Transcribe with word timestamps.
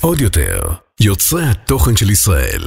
עוד 0.00 0.20
יותר, 0.20 0.60
יוצרי 1.00 1.44
התוכן 1.44 1.96
של 1.96 2.10
ישראל. 2.10 2.62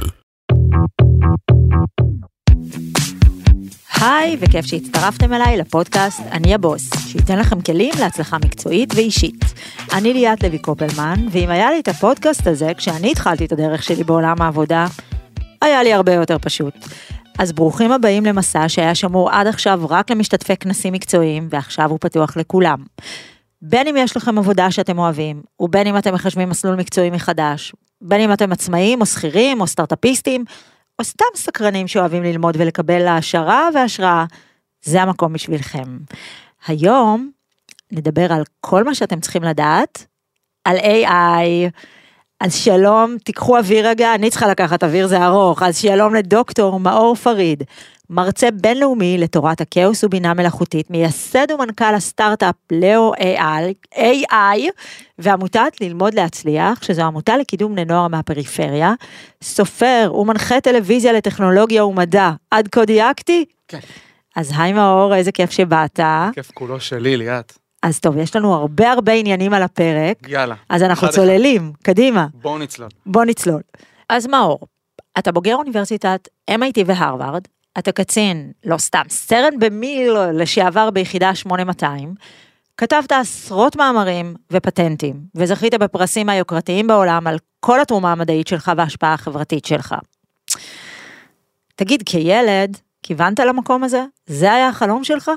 היי, 4.00 4.36
וכיף 4.40 4.66
שהצטרפתם 4.66 5.32
אליי 5.32 5.56
לפודקאסט 5.56 6.20
אני 6.32 6.54
הבוס, 6.54 6.90
שייתן 7.08 7.38
לכם 7.38 7.60
כלים 7.60 7.94
להצלחה 8.00 8.36
מקצועית 8.44 8.94
ואישית. 8.94 9.44
אני 9.94 10.12
ליאת 10.12 10.42
לוי 10.42 10.58
קופלמן, 10.58 11.26
ואם 11.30 11.50
היה 11.50 11.70
לי 11.70 11.80
את 11.80 11.88
הפודקאסט 11.88 12.46
הזה 12.46 12.72
כשאני 12.76 13.10
התחלתי 13.10 13.44
את 13.44 13.52
הדרך 13.52 13.82
שלי 13.82 14.04
בעולם 14.04 14.42
העבודה, 14.42 14.86
היה 15.62 15.82
לי 15.82 15.92
הרבה 15.92 16.12
יותר 16.12 16.38
פשוט. 16.38 16.74
אז 17.38 17.52
ברוכים 17.52 17.92
הבאים 17.92 18.24
למסע 18.24 18.68
שהיה 18.68 18.94
שמור 18.94 19.30
עד 19.30 19.46
עכשיו 19.46 19.80
רק 19.90 20.10
למשתתפי 20.10 20.56
כנסים 20.56 20.92
מקצועיים, 20.92 21.48
ועכשיו 21.50 21.90
הוא 21.90 21.98
פתוח 22.00 22.36
לכולם. 22.36 22.78
בין 23.66 23.86
אם 23.86 23.96
יש 23.96 24.16
לכם 24.16 24.38
עבודה 24.38 24.70
שאתם 24.70 24.98
אוהבים, 24.98 25.42
ובין 25.60 25.86
אם 25.86 25.98
אתם 25.98 26.14
מחשבים 26.14 26.48
מסלול 26.48 26.74
מקצועי 26.74 27.10
מחדש, 27.10 27.72
בין 28.00 28.20
אם 28.20 28.32
אתם 28.32 28.52
עצמאים 28.52 29.00
או 29.00 29.06
שכירים 29.06 29.60
או 29.60 29.66
סטארט-אפיסטים, 29.66 30.44
או 30.98 31.04
סתם 31.04 31.24
סקרנים 31.36 31.88
שאוהבים 31.88 32.22
ללמוד 32.22 32.56
ולקבל 32.58 33.06
העשרה 33.06 33.68
והשראה, 33.74 34.24
זה 34.82 35.02
המקום 35.02 35.32
בשבילכם. 35.32 35.98
היום 36.66 37.30
נדבר 37.92 38.32
על 38.32 38.42
כל 38.60 38.84
מה 38.84 38.94
שאתם 38.94 39.20
צריכים 39.20 39.42
לדעת, 39.42 40.06
על 40.64 40.76
AI. 40.76 41.70
אז 42.40 42.54
שלום, 42.54 43.16
תיקחו 43.24 43.58
אוויר 43.58 43.88
רגע, 43.88 44.14
אני 44.14 44.30
צריכה 44.30 44.48
לקחת 44.48 44.84
אוויר, 44.84 45.06
זה 45.06 45.24
ארוך. 45.24 45.62
אז 45.62 45.78
שלום 45.78 46.14
לדוקטור 46.14 46.80
מאור 46.80 47.14
פריד, 47.14 47.62
מרצה 48.10 48.50
בינלאומי 48.50 49.18
לתורת 49.18 49.60
הכאוס 49.60 50.04
ובינה 50.04 50.34
מלאכותית, 50.34 50.90
מייסד 50.90 51.50
ומנכ"ל 51.50 51.94
הסטארט-אפ 51.94 52.54
לאו 52.72 53.14
AI, 53.14 53.94
AI 53.94 54.70
ועמותת 55.18 55.80
ללמוד 55.80 56.14
להצליח, 56.14 56.82
שזו 56.82 57.02
עמותה 57.02 57.36
לקידום 57.36 57.72
בני 57.72 57.84
נוער 57.84 58.08
מהפריפריה, 58.08 58.92
סופר 59.42 60.12
ומנחה 60.14 60.60
טלוויזיה 60.60 61.12
לטכנולוגיה 61.12 61.84
ומדע, 61.84 62.30
עד 62.50 62.68
כה 62.68 62.84
דייקתי? 62.84 63.44
כן. 63.68 63.78
אז 64.36 64.52
היי 64.56 64.72
מאור, 64.72 65.14
איזה 65.14 65.32
כיף 65.32 65.50
שבאת. 65.50 66.00
כיף 66.34 66.50
כולו 66.54 66.80
שלי, 66.80 67.16
ליאת. 67.16 67.58
אז 67.82 68.00
טוב, 68.00 68.16
יש 68.16 68.36
לנו 68.36 68.54
הרבה 68.54 68.92
הרבה 68.92 69.12
עניינים 69.12 69.54
על 69.54 69.62
הפרק, 69.62 70.28
יאללה. 70.28 70.54
אז 70.68 70.82
אנחנו 70.82 71.08
אחד 71.08 71.14
אחד. 71.14 71.22
צוללים, 71.22 71.72
קדימה. 71.82 72.26
בואו 72.34 72.58
נצלול. 72.58 72.88
בוא 73.06 73.24
נצלול. 73.24 73.60
אז 74.08 74.26
מאור, 74.26 74.58
אתה 75.18 75.32
בוגר 75.32 75.54
אוניברסיטת 75.54 76.28
MIT 76.50 76.80
והרווארד, 76.86 77.42
אתה 77.78 77.92
קצין, 77.92 78.52
לא 78.64 78.78
סתם, 78.78 79.02
סרן 79.08 79.58
במיל 79.58 80.12
לשעבר 80.32 80.90
ביחידה 80.90 81.34
8200, 81.34 82.14
כתבת 82.76 83.12
עשרות 83.12 83.76
מאמרים 83.76 84.34
ופטנטים, 84.50 85.20
וזכית 85.34 85.74
בפרסים 85.74 86.28
היוקרתיים 86.28 86.86
בעולם 86.86 87.26
על 87.26 87.38
כל 87.60 87.80
התרומה 87.80 88.12
המדעית 88.12 88.46
שלך 88.46 88.72
וההשפעה 88.76 89.14
החברתית 89.14 89.64
שלך. 89.64 89.94
תגיד, 91.76 92.02
כילד, 92.06 92.78
כיוונת 93.02 93.40
למקום 93.40 93.84
הזה? 93.84 94.04
זה 94.26 94.52
היה 94.52 94.68
החלום 94.68 95.04
שלך? 95.04 95.30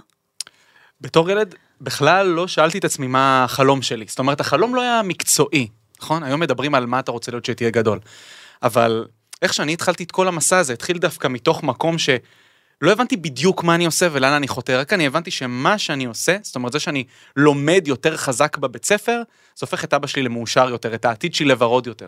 בתור 1.01 1.29
ילד, 1.29 1.55
בכלל 1.81 2.27
לא 2.27 2.47
שאלתי 2.47 2.77
את 2.77 2.85
עצמי 2.85 3.07
מה 3.07 3.43
החלום 3.43 3.81
שלי. 3.81 4.05
זאת 4.07 4.19
אומרת, 4.19 4.39
החלום 4.39 4.75
לא 4.75 4.81
היה 4.81 5.01
מקצועי, 5.03 5.67
נכון? 6.01 6.23
היום 6.23 6.39
מדברים 6.39 6.75
על 6.75 6.85
מה 6.85 6.99
אתה 6.99 7.11
רוצה 7.11 7.31
להיות 7.31 7.45
שתהיה 7.45 7.69
גדול. 7.69 7.99
אבל 8.63 9.05
איך 9.41 9.53
שאני 9.53 9.73
התחלתי 9.73 10.03
את 10.03 10.11
כל 10.11 10.27
המסע 10.27 10.57
הזה, 10.57 10.73
התחיל 10.73 10.97
דווקא 10.97 11.27
מתוך 11.27 11.63
מקום 11.63 11.97
שלא 11.97 12.91
הבנתי 12.91 13.17
בדיוק 13.17 13.63
מה 13.63 13.75
אני 13.75 13.85
עושה 13.85 14.07
ולאן 14.11 14.33
אני 14.33 14.47
חותר, 14.47 14.79
רק 14.79 14.93
אני 14.93 15.05
הבנתי 15.05 15.31
שמה 15.31 15.77
שאני 15.77 16.05
עושה, 16.05 16.37
זאת 16.41 16.55
אומרת, 16.55 16.71
זה 16.71 16.79
שאני 16.79 17.03
לומד 17.35 17.83
יותר 17.87 18.17
חזק 18.17 18.57
בבית 18.57 18.85
ספר, 18.85 19.21
זה 19.55 19.65
הופך 19.65 19.83
את 19.83 19.93
אבא 19.93 20.07
שלי 20.07 20.21
למאושר 20.21 20.69
יותר, 20.69 20.95
את 20.95 21.05
העתיד 21.05 21.35
שלי 21.35 21.47
לוורוד 21.47 21.87
יותר. 21.87 22.07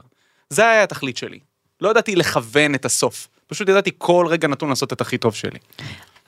זה 0.49 0.69
היה 0.69 0.83
התכלית 0.83 1.17
שלי. 1.17 1.39
לא 1.81 1.89
ידעתי 1.89 2.15
לכוון 2.15 2.75
את 2.75 2.85
הסוף, 2.85 3.27
פשוט 3.47 3.69
ידעתי 3.69 3.91
כל 3.97 4.25
רגע 4.29 4.47
נתון 4.47 4.69
לעשות 4.69 4.93
את 4.93 5.01
הכי 5.01 5.17
טוב 5.17 5.35
שלי. 5.35 5.59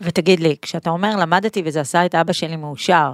ותגיד 0.01 0.40
לי, 0.40 0.56
כשאתה 0.61 0.90
אומר 0.90 1.16
למדתי 1.16 1.61
וזה 1.66 1.81
עשה 1.81 2.06
את 2.06 2.16
אבא 2.16 2.34
שלי 2.34 2.56
מאושר, 2.56 3.13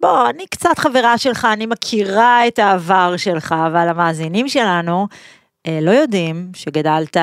בוא, 0.00 0.30
אני 0.30 0.46
קצת 0.46 0.78
חברה 0.78 1.18
שלך, 1.18 1.48
אני 1.52 1.66
מכירה 1.66 2.46
את 2.48 2.58
העבר 2.58 3.16
שלך, 3.16 3.54
אבל 3.66 3.88
המאזינים 3.88 4.48
שלנו 4.48 5.08
לא 5.68 5.90
יודעים 5.90 6.52
שגדלת, 6.54 7.16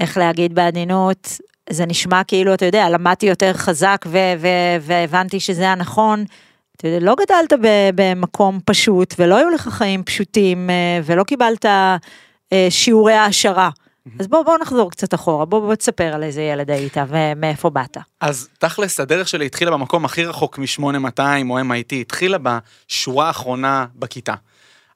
איך 0.00 0.16
להגיד 0.16 0.54
בעדינות, 0.54 1.38
זה 1.70 1.86
נשמע 1.86 2.24
כאילו, 2.24 2.54
אתה 2.54 2.64
יודע, 2.64 2.88
למדתי 2.88 3.26
יותר 3.26 3.52
חזק 3.52 4.04
ו- 4.06 4.34
ו- 4.38 4.76
והבנתי 4.80 5.40
שזה 5.40 5.68
הנכון. 5.68 6.24
אתה 6.76 6.88
יודע, 6.88 6.98
לא 7.00 7.14
גדלת 7.14 7.60
ב- 7.62 7.90
במקום 7.94 8.60
פשוט, 8.64 9.14
ולא 9.18 9.36
היו 9.36 9.50
לך 9.50 9.68
חיים 9.68 10.02
פשוטים, 10.02 10.70
אה, 10.70 11.00
ולא 11.04 11.24
קיבלת 11.24 11.64
אה, 11.64 11.96
שיעורי 12.70 13.12
העשרה. 13.14 13.70
אז 14.20 14.26
בוא, 14.26 14.42
בוא 14.42 14.58
נחזור 14.58 14.90
קצת 14.90 15.14
אחורה, 15.14 15.44
בוא, 15.44 15.60
בוא 15.60 15.74
תספר 15.74 16.14
על 16.14 16.22
איזה 16.22 16.42
ילד 16.42 16.70
היית 16.70 16.96
ומאיפה 17.08 17.70
באת. 17.70 17.96
אז 18.20 18.48
תכלס 18.58 19.00
הדרך 19.00 19.28
שלי 19.28 19.46
התחילה 19.46 19.70
במקום 19.70 20.04
הכי 20.04 20.24
רחוק 20.24 20.58
מ-8200 20.58 21.20
או 21.50 21.58
MIT, 21.58 21.94
התחילה 22.00 22.38
בשורה 22.38 23.26
האחרונה 23.26 23.86
בכיתה. 23.94 24.34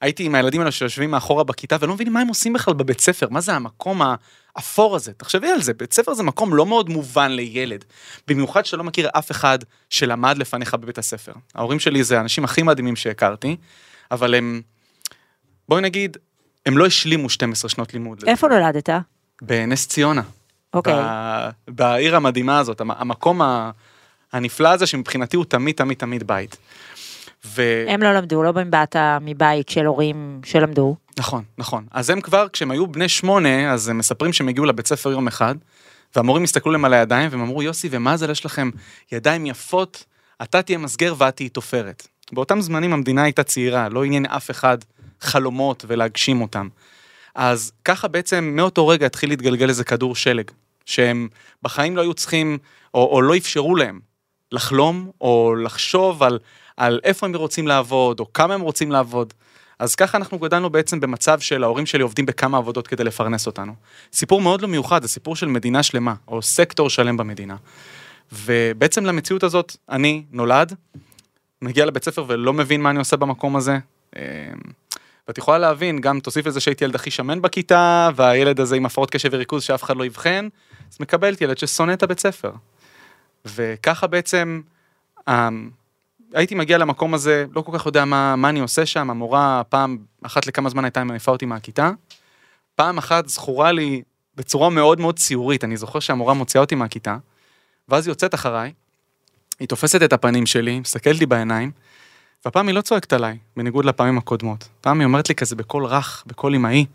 הייתי 0.03 0.25
עם 0.25 0.35
הילדים 0.35 0.61
האלה 0.61 0.71
שיושבים 0.71 1.11
מאחורה 1.11 1.45
בכיתה 1.45 1.77
ולא 1.81 1.95
מבינים 1.95 2.13
מה 2.13 2.21
הם 2.21 2.29
עושים 2.29 2.53
בכלל 2.53 2.75
בבית 2.75 3.01
ספר, 3.01 3.27
מה 3.31 3.41
זה 3.41 3.53
המקום 3.55 4.03
האפור 4.57 4.97
הזה. 4.97 5.13
תחשבי 5.13 5.49
על 5.51 5.63
זה, 5.63 5.75
בית 5.75 5.93
ספר 5.93 6.15
זה 6.15 6.23
מקום 6.23 6.55
לא 6.55 6.67
מאוד 6.67 6.89
מובן 6.91 7.31
לילד. 7.31 7.85
במיוחד 8.29 8.65
שאתה 8.65 8.77
לא 8.77 8.85
מכיר 8.85 9.09
אף 9.13 9.31
אחד 9.31 9.59
שלמד 9.91 10.39
לפניך 10.39 10.75
בבית 10.75 10.99
הספר. 10.99 11.33
ההורים 11.55 11.79
שלי 11.81 12.05
זה 12.05 12.19
האנשים 12.19 12.45
הכי 12.45 12.63
מדהימים 12.63 12.97
שהכרתי, 12.97 13.57
אבל 14.11 14.35
הם, 14.35 14.63
בואי 15.69 15.83
נגיד, 15.83 16.17
הם 16.67 16.79
לא 16.79 16.87
השלימו 16.87 17.29
12 17.29 17.69
שנות 17.69 17.93
לימוד. 17.95 18.25
איפה 18.27 18.49
נולדת? 18.49 18.89
בנס 19.43 19.89
ציונה. 19.89 20.23
אוקיי. 20.75 20.95
ב- 20.97 21.49
בעיר 21.69 22.17
המדהימה 22.17 22.59
הזאת, 22.59 22.81
המ- 22.81 22.91
המקום 22.91 23.41
הנפלא 24.33 24.69
הזה 24.69 24.87
שמבחינתי 24.87 25.37
הוא 25.37 25.45
תמיד 25.45 25.75
תמיד 25.77 25.97
תמיד 25.99 26.27
בית. 26.27 26.57
ו... 27.47 27.85
הם 27.89 28.03
לא 28.03 28.13
למדו, 28.13 28.43
לא 28.43 28.53
באת 28.53 28.97
מבית 29.21 29.69
של 29.69 29.87
הורים 29.87 30.41
שלמדו. 30.45 30.97
נכון, 31.19 31.45
נכון. 31.59 31.87
אז 31.91 32.11
הם 32.11 32.21
כבר, 32.21 32.47
כשהם 32.53 32.71
היו 32.71 32.87
בני 32.87 33.09
שמונה, 33.09 33.73
אז 33.73 33.89
הם 33.89 33.99
מספרים 33.99 34.33
שהם 34.33 34.49
הגיעו 34.49 34.67
לבית 34.67 34.87
ספר 34.87 35.11
יום 35.11 35.27
אחד, 35.27 35.55
והמורים 36.17 36.43
הסתכלו 36.45 36.73
להם 36.73 36.85
על 36.85 36.95
הידיים, 36.95 37.29
והם 37.33 37.41
אמרו, 37.41 37.63
יוסי, 37.63 37.89
ומה 37.91 38.17
זה 38.17 38.27
יש 38.31 38.45
לכם 38.45 38.71
ידיים 39.13 39.47
יפות, 39.47 40.05
אתה 40.43 40.63
תהיה 40.63 40.79
מסגר 40.79 41.15
ואת 41.19 41.37
תהיי 41.37 41.49
תופרת. 41.49 42.09
באותם 42.33 42.61
זמנים 42.61 42.93
המדינה 42.93 43.23
הייתה 43.23 43.43
צעירה, 43.43 43.89
לא 43.89 44.05
עניין 44.05 44.27
אף 44.27 44.51
אחד 44.51 44.79
חלומות 45.21 45.85
ולהגשים 45.89 46.41
אותם. 46.41 46.69
אז 47.35 47.73
ככה 47.85 48.09
בעצם 48.09 48.53
מאותו 48.57 48.89
רגע 48.89 49.07
התחיל 49.07 49.31
להתגלגל 49.31 49.69
איזה 49.69 49.85
כדור 49.85 50.17
שלג, 50.17 50.51
שהם 50.87 51.29
בחיים 51.63 51.97
לא 51.97 52.01
היו 52.01 52.15
צריכים, 52.15 52.59
או, 52.95 53.09
או 53.13 53.23
לא 53.23 53.37
אפשרו 53.37 53.77
להם, 53.77 54.01
לחלום 54.53 55.11
או 55.21 55.55
לחשוב 55.55 56.23
על, 56.23 56.39
על 56.83 57.01
איפה 57.05 57.27
הם 57.27 57.37
רוצים 57.37 57.67
לעבוד, 57.67 58.21
או 58.21 58.33
כמה 58.33 58.55
הם 58.55 58.61
רוצים 58.61 58.91
לעבוד. 58.91 59.35
אז 59.79 59.95
ככה 59.95 60.19
אנחנו 60.19 60.39
גדלנו 60.39 60.71
בעצם 60.71 61.01
במצב 61.01 61.41
של 61.41 61.65
ההורים 61.65 61.87
שלי 61.87 62.03
עובדים 62.03 62.27
בכמה 62.27 62.59
עבודות 62.59 62.87
כדי 62.87 63.05
לפרנס 63.05 63.47
אותנו. 63.47 63.75
סיפור 64.13 64.41
מאוד 64.41 64.63
לא 64.63 64.69
מיוחד, 64.69 65.03
זה 65.03 65.09
סיפור 65.09 65.37
של 65.37 65.47
מדינה 65.47 65.83
שלמה, 65.83 66.15
או 66.29 66.43
סקטור 66.43 66.91
שלם 66.91 67.17
במדינה. 67.17 67.57
ובעצם 68.33 69.07
למציאות 69.07 69.43
הזאת, 69.43 69.77
אני 69.89 70.25
נולד, 70.31 70.75
מגיע 71.63 71.87
לבית 71.87 72.05
ספר 72.05 72.25
ולא 72.29 72.53
מבין 72.53 72.81
מה 72.81 72.91
אני 72.91 72.99
עושה 72.99 73.17
במקום 73.17 73.57
הזה. 73.57 73.79
אמ, 74.17 74.23
ואת 75.29 75.39
יכולה 75.39 75.59
להבין, 75.59 76.01
גם 76.01 76.21
תוסיף 76.21 76.47
לזה 76.47 76.61
שהייתי 76.61 76.85
ילד 76.85 76.95
הכי 76.95 77.11
שמן 77.11 77.43
בכיתה, 77.43 78.11
והילד 78.17 78.61
הזה 78.61 78.77
עם 78.77 78.87
הפרעות 78.87 79.11
קשב 79.11 79.29
וריכוז 79.33 79.63
שאף 79.63 79.83
אחד 79.83 79.97
לא 79.97 80.05
יבחן, 80.05 80.49
אז 80.93 80.97
מקבלת 81.01 81.41
ילד 81.41 81.59
ששונא 81.59 81.93
את 81.93 82.03
הבית 82.03 82.21
ספר. 82.21 82.53
וככה 83.45 84.07
בעצם, 84.07 84.61
אמ, 85.29 85.71
הייתי 86.35 86.55
מגיע 86.55 86.79
למקום 86.79 87.15
הזה, 87.15 87.45
לא 87.55 87.61
כל 87.61 87.79
כך 87.79 87.87
יודע 87.87 88.05
מה, 88.05 88.37
מה 88.37 88.49
אני 88.49 88.61
עושה 88.61 88.87
שם, 88.87 89.11
המורה 89.11 89.63
פעם, 89.69 89.99
אחת 90.23 90.47
לכמה 90.47 90.71
זמן 90.71 90.85
הייתה 90.85 91.05
מעיפה 91.05 91.33
אותי 91.33 91.47
מהכיתה. 91.47 91.91
פעם 92.75 92.99
אחת 92.99 93.29
זכורה 93.29 93.73
לי 93.73 94.03
בצורה 94.37 94.71
מאוד 94.71 95.01
מאוד 95.01 95.19
ציורית, 95.19 95.65
אני 95.65 95.77
זוכר 95.77 96.01
שהמורה 96.01 96.35
מוציאה 96.35 96.61
אותי 96.61 96.75
מהכיתה, 96.75 97.17
ואז 97.89 98.07
היא 98.07 98.11
יוצאת 98.11 98.35
אחריי, 98.35 98.73
היא 99.61 99.69
תופסת 99.69 100.03
את 100.03 100.13
הפנים 100.13 100.47
שלי, 100.47 100.81
מסתכלת 100.81 101.21
לי 101.21 101.27
בעיניים, 101.27 101.71
והפעם 102.45 102.67
היא 102.67 102.75
לא 102.75 102.81
צועקת 102.81 103.13
עליי, 103.13 103.39
בניגוד 103.57 103.85
לפעמים 103.85 104.19
הקודמות. 104.19 104.69
פעם 104.81 105.01
היא 105.01 105.07
אומרת 105.07 105.29
לי 105.29 105.35
כזה 105.35 105.57
בקול 105.57 105.87
רך, 105.87 106.25
בקול 106.27 106.55
אמאי, 106.55 106.75
היא 106.77 106.87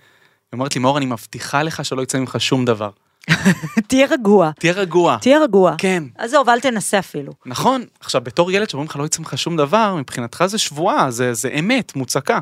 אומרת 0.54 0.76
לי, 0.76 0.82
מאור, 0.82 0.98
אני 0.98 1.06
מבטיחה 1.06 1.64
לך 1.64 1.86
שלא 1.86 2.02
יצא 2.02 2.20
ממך 2.20 2.36
שום 2.40 2.66
דבר. 2.66 2.90
תהיה 3.88 4.08
רגוע, 4.12 4.52
תהיה 4.60 4.74
רגוע. 4.74 5.18
תהיה 5.22 5.40
רגוע. 5.40 5.76
כן, 5.78 6.04
עזוב, 6.18 6.50
אל 6.50 6.60
תנסה 6.60 7.00
אפילו. 7.00 7.34
נכון. 7.46 7.86
עכשיו, 8.00 8.22
בתור 8.22 8.52
ילד 8.52 8.70
שאומרים 8.70 8.90
לך 8.90 8.96
לא 8.96 9.06
יצא 9.06 9.20
ממך 9.20 9.38
שום 9.38 9.58
דבר, 9.58 9.96
מבחינתך 9.96 10.46
זה 10.46 10.58
שבועה, 10.58 11.12
זה, 11.12 11.34
זה 11.34 11.50
אמת, 11.60 11.96
מוצקה. 11.96 12.40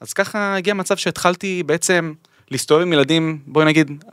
אז 0.00 0.12
ככה 0.12 0.56
הגיע 0.56 0.74
מצב 0.74 0.96
שהתחלתי 0.96 1.62
בעצם 1.62 2.12
להסתובב 2.50 2.82
עם 2.82 2.92
ילדים, 2.92 3.38
בואי 3.46 3.66
נגיד, 3.66 4.04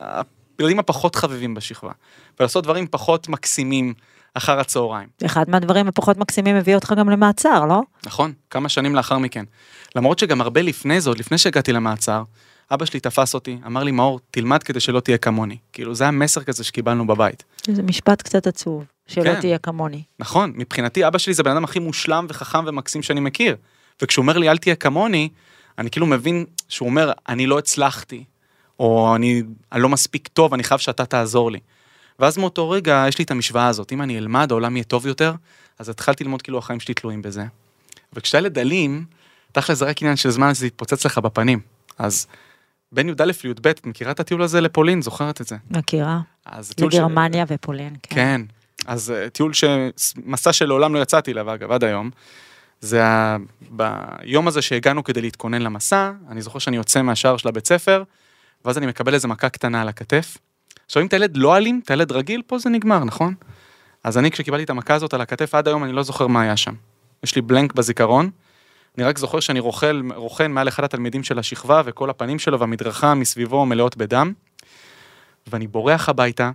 הילדים 0.59 0.79
הפחות 0.79 1.15
חביבים 1.15 1.53
בשכבה, 1.53 1.91
ולעשות 2.39 2.63
דברים 2.63 2.87
פחות 2.87 3.29
מקסימים 3.29 3.93
אחר 4.33 4.59
הצהריים. 4.59 5.07
אחד 5.25 5.49
מהדברים 5.49 5.87
הפחות 5.87 6.17
מקסימים 6.17 6.55
הביא 6.55 6.75
אותך 6.75 6.93
גם 6.97 7.09
למעצר, 7.09 7.65
לא? 7.65 7.81
נכון, 8.05 8.33
כמה 8.49 8.69
שנים 8.69 8.95
לאחר 8.95 9.17
מכן. 9.17 9.45
למרות 9.95 10.19
שגם 10.19 10.41
הרבה 10.41 10.61
לפני 10.61 11.01
זה, 11.01 11.09
עוד 11.09 11.19
לפני 11.19 11.37
שהגעתי 11.37 11.73
למעצר, 11.73 12.23
אבא 12.71 12.85
שלי 12.85 12.99
תפס 12.99 13.33
אותי, 13.33 13.57
אמר 13.65 13.83
לי, 13.83 13.91
מאור, 13.91 14.19
תלמד 14.31 14.63
כדי 14.63 14.79
שלא 14.79 14.99
תהיה 14.99 15.17
כמוני. 15.17 15.57
כאילו, 15.73 15.95
זה 15.95 16.07
המסר 16.07 16.43
כזה 16.43 16.63
שקיבלנו 16.63 17.07
בבית. 17.07 17.43
זה 17.67 17.83
משפט 17.83 18.21
קצת 18.21 18.47
עצוב, 18.47 18.85
שלא 19.07 19.23
כן. 19.23 19.41
תהיה 19.41 19.57
כמוני. 19.57 20.03
נכון, 20.19 20.53
מבחינתי 20.55 21.07
אבא 21.07 21.17
שלי 21.17 21.33
זה 21.33 21.41
הבן 21.41 21.51
אדם 21.51 21.63
הכי 21.63 21.79
מושלם 21.79 22.25
וחכם 22.29 22.63
ומקסים 22.67 23.03
שאני 23.03 23.19
מכיר. 23.19 23.55
וכשהוא 24.01 24.21
אומר 24.23 24.37
לי, 24.37 24.49
אל 24.49 24.57
תהיה 24.57 24.75
כמוני, 24.75 25.29
אני 25.77 25.89
כאילו 25.89 26.05
מבין 26.05 26.45
שהוא 26.69 26.89
אומר, 26.89 27.11
אני 27.29 27.47
לא 27.47 27.59
הצלחתי, 27.59 28.23
או 28.79 29.15
אני, 29.15 29.43
אני 29.71 29.81
לא 29.81 29.89
מספיק 29.89 30.27
טוב, 30.27 30.53
אני 30.53 30.63
חייב 30.63 30.79
שאתה 30.79 31.05
תעזור 31.05 31.51
לי. 31.51 31.59
ואז 32.19 32.37
מאותו 32.37 32.69
רגע 32.69 33.05
יש 33.07 33.17
לי 33.17 33.23
את 33.23 33.31
המשוואה 33.31 33.67
הזאת, 33.67 33.93
אם 33.93 34.01
אני 34.01 34.17
אלמד, 34.17 34.51
העולם 34.51 34.75
יהיה 34.75 34.83
טוב 34.83 35.07
יותר, 35.07 35.33
אז 35.79 35.89
התחלתי 35.89 36.23
ללמוד 36.23 36.41
כאילו 36.41 36.57
החיים 36.57 36.79
שלי 36.79 36.93
תלויים 36.93 37.21
בזה. 37.21 37.45
וכשאתה 38.13 38.37
ילד 38.37 38.59
אלים, 38.59 39.05
תכל'ס 39.51 39.77
זה 39.77 39.85
רק 39.85 40.01
עניין 40.01 40.15
של 40.15 40.29
זמן 40.29 40.53
שזה 40.53 40.67
יתפוצץ 40.67 41.05
לך 41.05 41.17
בפנים. 41.17 41.59
אז 41.97 42.27
בין 42.91 43.09
י"א 43.09 43.23
לי"ב, 43.23 43.67
את 43.67 43.85
מכירה 43.85 44.11
את 44.11 44.19
הטיול 44.19 44.41
הזה 44.41 44.61
לפולין? 44.61 45.01
זוכרת 45.01 45.41
את 45.41 45.47
זה? 45.47 45.55
מכירה. 45.71 46.19
אז 46.45 46.71
טיול 46.71 46.91
ש- 46.91 46.95
לגרמניה 46.95 47.45
ופולין, 47.47 47.95
כן. 48.03 48.15
כן. 48.15 48.41
אז 48.87 49.11
אה, 49.11 49.29
טיול 49.29 49.53
ש... 49.53 49.63
מסע 50.25 50.53
שלעולם 50.53 50.93
לא 50.95 50.99
יצאתי 50.99 51.31
אליו, 51.31 51.53
אגב, 51.53 51.71
עד 51.71 51.83
היום. 51.83 52.09
זה 52.81 53.05
ה... 53.05 53.37
ביום 53.69 54.47
הזה 54.47 54.61
שהגענו 54.61 55.03
כדי 55.03 55.21
להתכונן 55.21 55.61
למסע, 55.61 56.11
אני 56.29 56.41
זוכר 56.41 56.59
שאני 56.59 56.77
יוצא 56.77 57.01
מהשער 57.01 57.37
של 57.37 57.47
הבית 57.47 57.67
ספר, 57.67 58.03
ואז 58.65 58.77
אני 58.77 58.85
מקבל 58.87 59.13
איזה 59.13 59.27
מכה 59.27 59.49
קטנה 59.49 59.81
על 59.81 59.87
הכתף. 59.89 60.37
עכשיו, 60.85 61.01
אם 61.01 61.07
אתה 61.07 61.15
ילד 61.15 61.37
לא 61.37 61.57
אלים, 61.57 61.81
אתה 61.83 61.93
ילד 61.93 62.11
רגיל, 62.11 62.41
פה 62.47 62.59
זה 62.59 62.69
נגמר, 62.69 63.03
נכון? 63.03 63.33
אז 64.03 64.17
אני, 64.17 64.31
כשקיבלתי 64.31 64.63
את 64.63 64.69
המכה 64.69 64.93
הזאת 64.93 65.13
על 65.13 65.21
הכתף, 65.21 65.55
עד 65.55 65.67
היום 65.67 65.83
אני 65.83 65.91
לא 65.93 66.03
זוכר 66.03 66.27
מה 66.27 66.41
היה 66.41 66.57
שם. 66.57 66.73
יש 67.23 67.35
לי 67.35 67.41
בלנק 67.41 67.73
בזיכרון. 67.73 68.29
אני 68.97 69.05
רק 69.05 69.17
זוכר 69.17 69.39
שאני 69.39 69.59
רוכל, 69.59 70.01
רוכן 70.15 70.51
מעל 70.51 70.67
אחד 70.67 70.83
התלמידים 70.83 71.23
של 71.23 71.39
השכבה, 71.39 71.81
וכל 71.85 72.09
הפנים 72.09 72.39
שלו 72.39 72.59
והמדרכה 72.59 73.13
מסביבו 73.13 73.65
מלאות 73.65 73.97
בדם. 73.97 74.33
ואני 75.47 75.67
בורח 75.67 76.09
הביתה, 76.09 76.51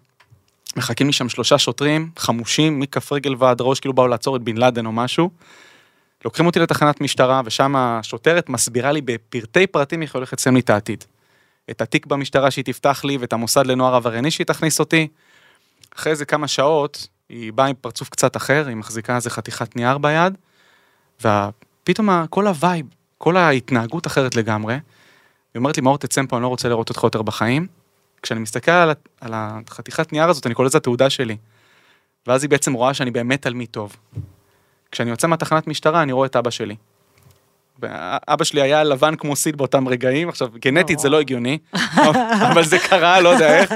מחכים 0.76 1.06
לי 1.06 1.12
שם 1.12 1.28
שלושה 1.28 1.58
שוטרים, 1.58 2.10
חמושים, 2.18 2.80
מכף 2.80 3.12
רגל 3.12 3.34
ועד 3.38 3.60
ראש, 3.60 3.80
כאילו 3.80 3.94
באו 3.94 4.08
לעצור 4.08 4.36
את 4.36 4.42
בן 4.42 4.56
לאדן 4.56 4.86
או 4.86 4.92
משהו. 4.92 5.30
לוקחים 6.24 6.46
אותי 6.46 6.58
לתחנת 6.58 7.00
משטרה, 7.00 7.42
ושם 7.44 7.76
השוטרת 7.76 8.48
מסבירה 8.48 8.92
לי 8.92 9.00
בפרטי 9.00 9.66
פרטים 9.66 10.02
איך 10.02 10.14
הולכת 10.14 10.38
לסיים 10.38 10.54
לי 10.54 10.60
את 10.60 10.70
העתיד. 10.70 11.04
את 11.70 11.80
התיק 11.80 12.06
במשטרה 12.06 12.50
שהיא 12.50 12.64
תפתח 12.64 13.04
לי, 13.04 13.16
ואת 13.16 13.32
המוסד 13.32 13.66
לנוער 13.66 13.94
עברייני 13.94 14.30
שהיא 14.30 14.46
תכניס 14.46 14.80
אותי. 14.80 15.08
אחרי 15.96 16.12
איזה 16.12 16.24
כמה 16.24 16.48
שעות, 16.48 17.08
היא 17.28 17.52
באה 17.52 17.66
עם 17.66 17.74
פרצוף 17.80 18.08
קצת 18.08 18.36
אחר, 18.36 18.64
היא 18.68 18.76
מחזיקה 18.76 19.16
איזה 19.16 19.30
חתיכת 19.30 19.76
נייר 19.76 19.98
ביד, 19.98 20.38
ופתאום 21.20 21.71
ה- 22.08 22.24
כל 22.30 22.46
ה 22.46 22.53
vibe, 22.53 22.86
כל 23.18 23.36
ההתנהגות 23.36 24.06
אחרת 24.06 24.36
לגמרי. 24.36 24.74
היא 24.74 24.80
אומרת 25.58 25.76
לי, 25.76 25.82
מאור, 25.82 25.98
תצא 25.98 26.22
מפה, 26.22 26.36
אני 26.36 26.42
לא 26.42 26.48
רוצה 26.48 26.68
לראות 26.68 26.88
אותך 26.88 27.04
יותר 27.04 27.22
בחיים. 27.22 27.66
כשאני 28.22 28.40
מסתכל 28.40 28.70
על, 28.70 28.90
על 29.20 29.30
החתיכת 29.34 30.12
נייר 30.12 30.28
הזאת, 30.28 30.46
אני 30.46 30.54
קורא 30.54 30.66
לזה 30.66 30.78
התעודה 30.78 31.10
שלי. 31.10 31.36
ואז 32.26 32.42
היא 32.42 32.50
בעצם 32.50 32.72
רואה 32.72 32.94
שאני 32.94 33.10
באמת 33.10 33.42
תלמיד 33.42 33.68
טוב. 33.70 33.96
כשאני 34.90 35.10
יוצא 35.10 35.26
מהתחנת 35.26 35.66
משטרה, 35.66 36.02
אני 36.02 36.12
רואה 36.12 36.26
את 36.26 36.36
אבא 36.36 36.50
שלי. 36.50 36.76
אבא 38.28 38.44
שלי 38.44 38.62
היה 38.62 38.84
לבן 38.84 39.14
כמו 39.16 39.36
סיד 39.36 39.56
באותם 39.56 39.88
רגעים, 39.88 40.28
עכשיו, 40.28 40.48
גנטית 40.58 40.98
זה 40.98 41.08
לא 41.08 41.20
הגיוני, 41.20 41.58
אבל 42.52 42.64
זה 42.64 42.78
קרה, 42.78 43.20
לא 43.20 43.28
יודע 43.28 43.56
איך. 43.58 43.72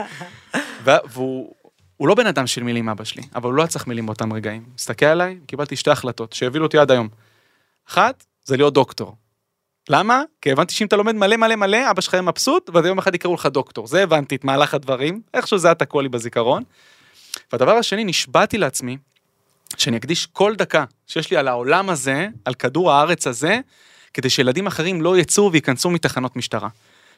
והוא 0.85 1.52
הוא 1.97 2.09
לא 2.09 2.14
בן 2.14 2.26
אדם 2.26 2.47
של 2.47 2.62
מילים, 2.62 2.88
אבא 2.88 3.05
שלי, 3.05 3.23
אבל 3.35 3.44
הוא 3.44 3.55
לא 3.55 3.62
היה 3.62 3.69
צריך 3.69 3.87
מילים 3.87 4.06
באותם 4.06 4.32
רגעים. 4.32 4.64
מסתכל 4.75 5.06
עליי, 5.06 5.38
קיבלתי 5.47 5.76
שתי 5.76 5.91
החלטות 5.91 6.32
שהובילו 6.32 6.64
אותי 6.64 6.79
עד 6.79 6.91
היום. 6.91 7.09
אחת, 7.88 8.25
זה 8.44 8.56
להיות 8.56 8.75
דוקטור. 8.75 9.17
למה? 9.88 10.23
כי 10.43 10.53
הבנתי 10.53 10.75
שאם 10.75 10.87
אתה 10.87 10.97
לומד 10.97 11.15
מלא 11.15 11.37
מלא 11.37 11.56
מלא, 11.56 11.91
אבא 11.91 12.00
שלך 12.00 12.12
יהיה 12.12 12.23
מבסוט, 12.23 12.71
ואז 12.75 12.85
יום 12.85 12.99
אחד 12.99 13.15
יקראו 13.15 13.35
לך 13.35 13.47
דוקטור. 13.47 13.87
זה 13.87 14.03
הבנתי 14.03 14.37
את 14.37 14.44
מהלך 14.44 14.75
הדברים, 14.75 15.21
איכשהו 15.35 15.59
זה 15.59 15.69
היה 15.69 15.75
תקוע 15.75 16.03
לי 16.03 16.09
בזיכרון. 16.09 16.62
והדבר 17.53 17.73
השני, 17.73 18.05
נשבעתי 18.05 18.59
לעצמי, 18.59 18.97
שאני 19.77 19.97
אקדיש 19.97 20.27
כל 20.27 20.55
דקה 20.55 20.85
שיש 21.06 21.31
לי 21.31 21.37
על 21.37 21.49
העולם 21.49 21.91
הזה, 21.91 22.29
על 22.44 22.55
כדור 22.55 22.93
הארץ 22.93 23.27
הזה, 23.27 23.61
כדי 24.15 24.31
שילדים 24.31 24.67
אחרים 24.67 25.03
לא 25.03 25.19
יצאו 25.19 25.53
וייכנסו 25.53 25.91
מתחנות 25.91 26.37
משטרה. 26.37 26.69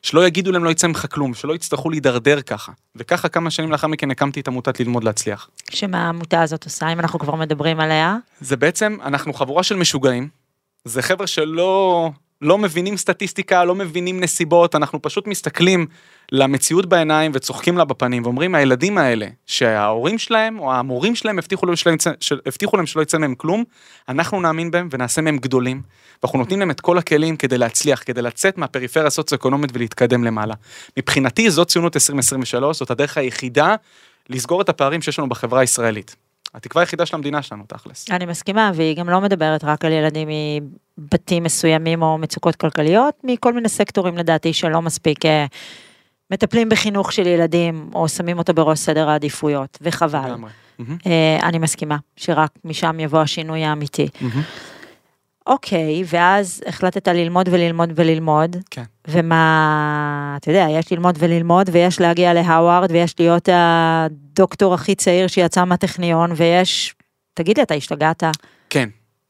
שלא 0.03 0.27
יגידו 0.27 0.53
להם 0.53 0.65
לא 0.65 0.71
יצא 0.71 0.87
ממך 0.87 1.07
כלום, 1.11 1.35
שלא 1.35 1.55
יצטרכו 1.55 1.91
להידרדר 1.91 2.41
ככה. 2.41 2.73
וככה 2.97 3.29
כמה 3.29 3.51
שנים 3.51 3.73
לאחר 3.73 3.87
מכן 3.87 4.11
הקמתי 4.11 4.41
את 4.41 4.49
עמותת 4.49 4.81
ללמוד 4.81 5.05
להצליח. 5.05 5.51
שמה 5.71 6.07
העמותה 6.07 6.43
הזאת 6.43 6.65
עושה, 6.65 6.93
אם 6.93 7.01
אנחנו 7.01 7.19
כבר 7.19 7.35
מדברים 7.35 7.81
עליה? 7.81 8.17
זה 8.41 8.57
בעצם, 8.57 8.97
אנחנו 9.05 9.35
חבורה 9.35 9.63
של 9.63 9.77
משוגעים, 9.77 10.29
זה 10.85 11.03
חבר'ה 11.03 11.27
שלא 11.27 12.11
לא 12.43 12.59
מבינים 12.59 12.97
סטטיסטיקה, 12.97 13.65
לא 13.65 13.75
מבינים 13.75 14.21
נסיבות, 14.21 14.75
אנחנו 14.75 15.03
פשוט 15.03 15.27
מסתכלים 15.27 15.87
למציאות 16.33 16.87
בעיניים 16.87 17.33
וצוחקים 17.35 17.79
לה 17.79 17.85
בפנים 17.85 18.23
ואומרים, 18.23 18.55
הילדים 18.55 18.99
האלה, 18.99 19.27
שההורים 19.47 20.19
שלהם 20.19 20.59
או 20.59 20.75
המורים 20.75 21.15
שלהם 21.15 21.39
הבטיחו 21.39 21.67
להם, 21.67 21.77
שלא 21.77 21.93
יצא, 21.93 22.11
של- 22.21 22.41
הבטיחו 22.47 22.77
להם 22.77 22.87
שלא 22.87 23.03
יצא 23.03 23.19
מהם 23.19 23.35
כלום, 23.35 23.65
אנחנו 24.09 24.41
נאמין 24.41 24.71
בהם 24.71 24.89
ונעשה 24.93 25.21
מהם 25.23 25.39
גדולים, 25.39 25.83
ואנחנו 26.23 26.39
נותנים 26.39 26.59
להם 26.59 26.71
את 26.71 26.81
כל 26.81 26.99
הכלים 26.99 27.37
כדי 27.37 27.59
להצליח, 27.59 28.03
כדי 28.07 28.23
לצאת 28.23 28.59
מהפריפריה 28.59 29.07
הסוציו-אקונומית 29.07 29.71
ולהתקדם 29.75 30.25
למעלה. 30.25 30.55
מבחינתי 30.99 31.51
זאת 31.51 31.69
ציונות 31.69 31.97
2023, 31.97 32.77
זאת 32.79 32.91
הדרך 32.91 33.19
היחידה 33.19 33.75
לסגור 34.29 34.61
את 34.63 34.69
הפערים 34.69 35.03
שיש 35.03 35.19
לנו 35.19 35.29
בחברה 35.29 35.61
הישראלית. 35.61 36.28
התקווה 36.55 36.83
היחידה 36.83 37.07
של 37.07 37.17
המדינה 37.17 37.43
שלנו, 37.43 37.65
תכלס. 37.69 38.07
אני 38.11 38.27
מסכימה, 38.27 38.71
והיא 38.75 38.97
גם 38.97 39.11
לא 39.11 39.21
מדברת 39.21 39.65
רק 39.65 39.85
על 39.85 39.93
ילדים 39.93 40.29
מבתים 40.99 41.43
מסוימים 41.43 42.03
או 42.03 42.19
מצוקות 42.19 42.57
כלכליות, 42.57 43.15
מכל 43.25 43.53
מיני 43.53 43.69
סקטורים 43.69 44.17
לדעתי 44.17 44.53
שלא 44.53 44.83
מספיק 44.83 45.27
אה, 45.27 45.47
מטפלים 46.31 46.69
בחינוך 46.69 47.13
של 47.13 47.27
ילדים, 47.27 47.91
או 47.95 48.09
שמים 48.09 48.39
אותו 48.39 48.55
בראש 48.55 48.79
סדר 48.79 49.09
העדיפויות, 49.09 49.79
וחבל. 49.81 50.29
לגמרי. 50.29 50.51
אה, 51.07 51.39
אני 51.43 51.59
מסכימה, 51.59 51.97
שרק 52.17 52.51
משם 52.65 53.01
יבוא 53.01 53.21
השינוי 53.21 53.65
האמיתי. 53.65 54.09
מהמם. 54.21 54.43
אוקיי, 55.49 56.03
ואז 56.07 56.63
החלטת 56.67 57.09
ללמוד 57.09 57.49
וללמוד 57.49 57.93
וללמוד, 57.95 58.57
כן. 58.71 58.83
ומה, 59.09 60.37
אתה 60.41 60.51
יודע, 60.51 60.67
יש 60.71 60.93
ללמוד 60.93 61.17
וללמוד, 61.19 61.71
ויש 61.73 62.01
להגיע 62.01 62.35
להווארד, 62.35 62.91
ויש 62.93 63.15
להיות 63.19 63.49
הדוקטור 63.53 64.75
הכי 64.75 64.95
צעיר 64.95 65.27
שיצא 65.27 65.65
מהטכניון, 65.65 66.31
ויש... 66.37 66.95
תגיד 67.35 67.57
לי, 67.57 67.63
אתה 67.63 67.75
השתגעת? 67.75 68.23
כן, 68.71 68.89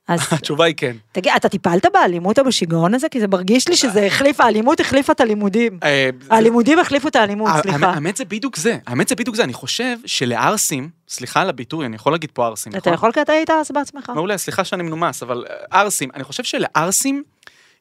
אז 0.08 0.20
התשובה 0.32 0.64
היא 0.64 0.74
כן. 0.76 0.96
תגיד, 1.12 1.32
אתה 1.36 1.48
טיפלת 1.48 1.86
באלימות 1.92 2.38
או 2.38 2.44
בשיגעון 2.44 2.94
הזה? 2.94 3.08
כי 3.08 3.20
זה 3.20 3.28
מרגיש 3.28 3.68
לי 3.68 3.76
שזה 3.76 4.06
החליף, 4.06 4.40
האלימות 4.40 4.80
החליפה 4.80 5.12
את 5.12 5.20
הלימודים. 5.20 5.78
אה, 5.82 6.10
הלימודים 6.30 6.78
החליפו 6.78 7.08
את 7.08 7.16
האלימות, 7.16 7.50
סליחה. 7.62 7.86
האמת 7.86 8.16
זה 8.16 8.24
בדיוק 8.24 8.56
זה, 8.56 8.78
האמת 8.86 9.08
זה 9.08 9.14
בדיוק 9.14 9.36
זה, 9.36 9.44
אני 9.44 9.52
חושב 9.52 9.96
שלערסים, 10.06 10.90
סליחה 11.08 11.40
על 11.40 11.48
הביטוי, 11.48 11.86
אני 11.86 11.96
יכול 11.96 12.12
להגיד 12.12 12.30
פה 12.32 12.46
ערסים, 12.46 12.72
אתה 12.72 12.78
נכון? 12.78 12.94
יכול 12.94 13.12
כי 13.12 13.22
אתה 13.22 13.32
היית 13.32 13.50
אז 13.50 13.70
בעצמך. 13.70 14.12
מעולה, 14.14 14.38
סליחה 14.38 14.64
שאני 14.64 14.82
מנומס, 14.82 15.22
אבל 15.22 15.44
אה, 15.50 15.80
ערסים, 15.80 16.08
אני 16.14 16.24
חושב 16.24 16.44
שלערסים 16.44 17.22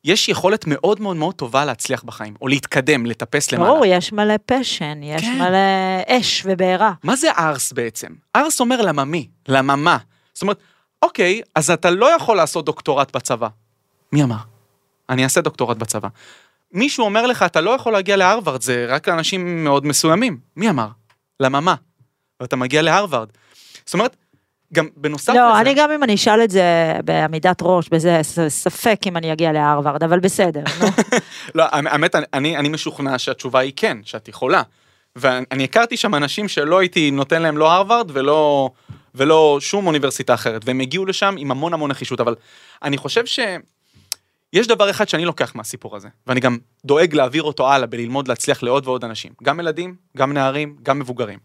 יש 0.04 0.30
יכולת 0.30 0.68
מאוד 0.68 1.01
מאוד 1.01 1.18
מאוד 1.18 1.36
טובה 1.36 1.66
להצליח 1.66 2.04
בחיים, 2.04 2.34
או 2.42 2.48
להתקדם, 2.48 3.06
לטפס 3.06 3.51
למעלה. 3.51 3.72
ברור, 3.72 3.86
יש 3.86 4.13
מלא 4.13 4.34
פשן, 4.46 5.04
יש 5.04 5.22
כן. 5.22 5.40
מלא 5.40 5.58
אש 6.08 6.44
ובעירה. 6.46 6.94
מה 7.04 7.16
זה 7.16 7.32
ערס 7.32 7.72
בעצם? 7.72 8.08
ערס 8.34 8.60
אומר 8.60 8.82
לממי, 8.82 9.28
לממה. 9.48 9.98
זאת 10.34 10.42
אומרת, 10.42 10.58
אוקיי, 11.01 11.42
אז 11.56 11.72
אתה 11.72 11.89
לא 11.89 12.16
יכול 12.16 12.38
לעשות 12.38 12.66
דוקטורט 12.66 13.16
בצבא. 13.16 13.48
מי 14.12 14.24
אמר? 14.24 14.38
אני 15.10 15.24
אעשה 15.24 15.42
דוקטורט 15.42 15.77
בצבא. 15.77 16.08
מישהו 16.72 17.06
אומר 17.06 17.27
לך, 17.27 17.44
אתה 17.44 17.62
לא 17.62 17.72
יכול 17.72 17.94
להגיע 17.94 18.16
להרווארד, 18.16 18.62
זה 18.62 18.86
רק 18.89 19.08
לאנשים 19.08 19.63
מאוד 19.63 19.86
מסוימים. 19.86 20.38
מי 20.56 20.70
אמר? 20.70 20.88
לממה. 21.39 21.75
ואתה 22.39 22.56
מגיע 22.56 22.82
להרווארד. 22.82 23.30
זאת 23.86 23.94
אומרת, 23.94 24.16
גם 24.74 24.88
בנוסף 24.98 25.30
לזה... 25.30 25.39
לא, 25.39 25.60
אני 25.60 25.74
גם 25.74 25.92
אם 25.92 26.04
אני 26.04 26.16
אשאל 26.16 26.44
את 26.44 26.50
זה 26.50 26.94
בעמידת 27.06 27.60
ראש, 27.62 27.89
בזה, 27.89 28.20
ספק 28.48 29.00
אם 29.06 29.18
אני 29.18 29.34
אגיע 29.34 29.51
להרווארד, 29.51 30.04
אבל 30.04 30.20
בסדר, 30.20 30.63
נו. 30.82 30.88
לא, 31.56 31.63
האמת, 31.72 32.16
אני, 32.34 32.58
אני 32.58 32.70
משוכנע 32.70 33.20
שהתשובה 33.20 33.60
היא 33.60 33.74
כן, 33.75 33.98
שאת 34.04 34.27
יכולה. 34.27 34.62
ואני 35.16 35.63
הכרתי 35.63 35.98
שם 35.98 36.16
אנשים 36.16 36.48
שלא 36.48 36.80
הייתי 36.80 37.12
נותן 37.12 37.42
להם 37.42 37.58
לא 37.58 37.72
הרווארד 37.72 38.12
ולא, 38.13 38.70
ולא 39.18 39.58
שום 39.62 39.88
אוניברסיטה 39.88 40.34
אחרת, 40.34 40.62
והם 40.66 40.80
הגיעו 40.80 41.06
לשם 41.06 41.36
עם 41.38 41.52
המון 41.52 41.74
המון 41.74 41.92
נחישות, 41.92 42.20
אבל 42.20 42.36
אני 42.84 42.98
חושב 42.98 43.26
שיש 43.26 44.68
דבר 44.68 44.90
אחד 44.90 45.10
שאני 45.10 45.26
לוקח 45.26 45.56
מהסיפור 45.56 45.96
הזה, 45.96 46.08
ואני 46.28 46.40
גם 46.40 46.58
דואג 46.86 47.14
להעביר 47.14 47.44
אותו 47.44 47.72
הלאה 47.72 47.88
בללמוד 47.88 48.28
להצליח 48.28 48.64
לעוד 48.64 48.88
ועוד 48.88 49.04
אנשים, 49.04 49.32
גם 49.44 49.60
ילדים, 49.60 49.96
גם 50.18 50.34
נערים, 50.34 50.76
גם 50.84 51.00
מבוגרים. 51.00 51.40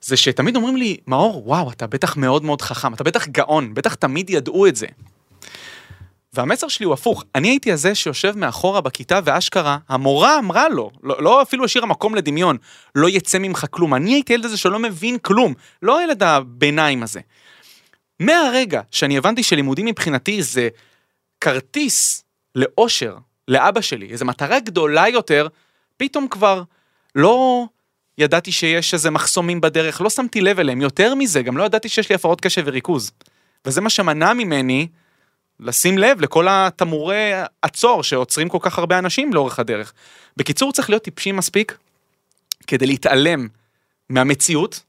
זה 0.00 0.16
שתמיד 0.16 0.56
אומרים 0.56 0.76
לי, 0.76 0.96
מאור, 1.06 1.48
וואו, 1.48 1.70
אתה 1.70 1.86
בטח 1.86 2.16
מאוד 2.16 2.44
מאוד 2.44 2.62
חכם, 2.62 2.94
אתה 2.94 3.04
בטח 3.04 3.28
גאון, 3.28 3.74
בטח 3.74 3.94
תמיד 3.94 4.30
ידעו 4.30 4.66
את 4.66 4.76
זה. 4.76 4.86
והמסר 6.38 6.68
שלי 6.68 6.86
הוא 6.86 6.94
הפוך, 6.94 7.24
אני 7.34 7.48
הייתי 7.48 7.72
הזה 7.72 7.94
שיושב 7.94 8.36
מאחורה 8.36 8.80
בכיתה 8.80 9.20
ואשכרה, 9.24 9.78
המורה 9.88 10.38
אמרה 10.38 10.68
לו, 10.68 10.90
לא, 11.02 11.22
לא 11.22 11.42
אפילו 11.42 11.64
השאירה 11.64 11.86
מקום 11.86 12.14
לדמיון, 12.14 12.56
לא 12.94 13.08
יצא 13.08 13.38
ממך 13.38 13.66
כלום. 13.70 13.94
אני 13.94 14.14
הייתי 14.14 14.32
ילד 14.32 14.44
הזה 14.44 14.56
שלא 14.56 14.78
מבין 14.78 15.18
כלום, 15.18 15.54
לא 15.82 15.98
הילד 15.98 16.22
הביניים 16.22 17.02
הזה. 17.02 17.20
מהרגע 18.20 18.80
שאני 18.90 19.18
הבנתי 19.18 19.42
שלימודים 19.42 19.86
מבחינתי 19.86 20.42
זה 20.42 20.68
כרטיס 21.40 22.24
לאושר, 22.54 23.16
לאבא 23.48 23.80
שלי, 23.80 24.08
איזו 24.10 24.24
מטרה 24.24 24.60
גדולה 24.60 25.08
יותר, 25.08 25.48
פתאום 25.96 26.28
כבר 26.28 26.62
לא 27.14 27.64
ידעתי 28.18 28.52
שיש 28.52 28.94
איזה 28.94 29.10
מחסומים 29.10 29.60
בדרך, 29.60 30.00
לא 30.00 30.10
שמתי 30.10 30.40
לב 30.40 30.60
אליהם, 30.60 30.80
יותר 30.80 31.14
מזה, 31.14 31.42
גם 31.42 31.56
לא 31.56 31.64
ידעתי 31.64 31.88
שיש 31.88 32.08
לי 32.08 32.14
הפרעות 32.14 32.40
קשב 32.40 32.62
וריכוז. 32.66 33.12
וזה 33.64 33.80
מה 33.80 33.90
שמנע 33.90 34.32
ממני 34.32 34.88
לשים 35.60 35.98
לב 35.98 36.20
לכל 36.20 36.46
התמורי 36.50 37.32
עצור 37.62 38.02
שעוצרים 38.02 38.48
כל 38.48 38.58
כך 38.60 38.78
הרבה 38.78 38.98
אנשים 38.98 39.32
לאורך 39.32 39.58
הדרך. 39.58 39.92
בקיצור, 40.36 40.72
צריך 40.72 40.90
להיות 40.90 41.02
טיפשי 41.02 41.32
מספיק 41.32 41.78
כדי 42.66 42.86
להתעלם 42.86 43.48
מהמציאות, 44.10 44.80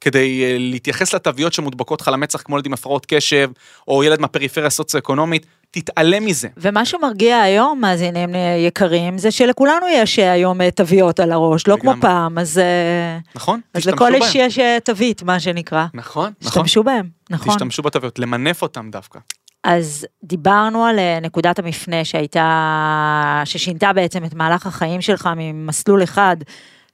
כדי 0.00 0.44
אה, 0.44 0.56
להתייחס 0.58 1.14
לתוויות 1.14 1.52
שמודבקות 1.52 2.00
לך 2.00 2.08
למצח 2.08 2.42
כמו 2.42 2.56
ילד 2.56 2.66
עם 2.66 2.72
הפרעות 2.72 3.06
קשב, 3.06 3.50
או 3.88 4.04
ילד 4.04 4.20
מהפריפריה 4.20 4.66
הסוציו-אקונומית, 4.66 5.46
תתעלם 5.70 6.26
מזה. 6.26 6.48
ומה 6.56 6.84
שמרגיע 6.84 7.38
היום, 7.38 7.80
מאזינים 7.80 8.30
יקרים, 8.66 9.18
זה 9.18 9.30
שלכולנו 9.30 9.86
יש 9.88 10.18
היום 10.18 10.60
אה, 10.60 10.70
תוויות 10.70 11.20
על 11.20 11.32
הראש, 11.32 11.68
לא 11.68 11.76
כמו. 11.80 11.92
פעם, 12.00 12.38
אז, 12.38 12.58
אה, 12.58 13.18
נכון? 13.34 13.60
אז 13.74 13.86
לכל. 13.86 14.14
איש 14.14 14.34
יש 14.34 14.58
אה, 14.58 14.78
תווית, 14.84 15.22
מה 15.22 15.40
שנקרא. 15.40 15.86
נכון, 15.94 16.32
נכון. 16.40 16.50
תשתמשו 16.50 16.82
בהם, 16.82 17.08
נכון. 17.30 17.54
תשתמשו 17.54 17.82
בתוויות, 17.82 18.18
למנף 18.18 18.62
אותם 18.62 18.90
דווקא. 18.90 19.18
אז 19.64 20.06
דיברנו 20.24 20.84
על 20.84 20.98
אה, 20.98 21.18
נקודת 21.22 21.58
המפנה 21.58 22.04
שהייתה, 22.04 23.42
ששינתה 23.44 23.92
בעצם 23.92 24.24
את 24.24 24.34
מהלך 24.34 24.66
החיים 24.66 25.00
שלך 25.00 25.30
ממסלול 25.36 26.02
אחד 26.02 26.36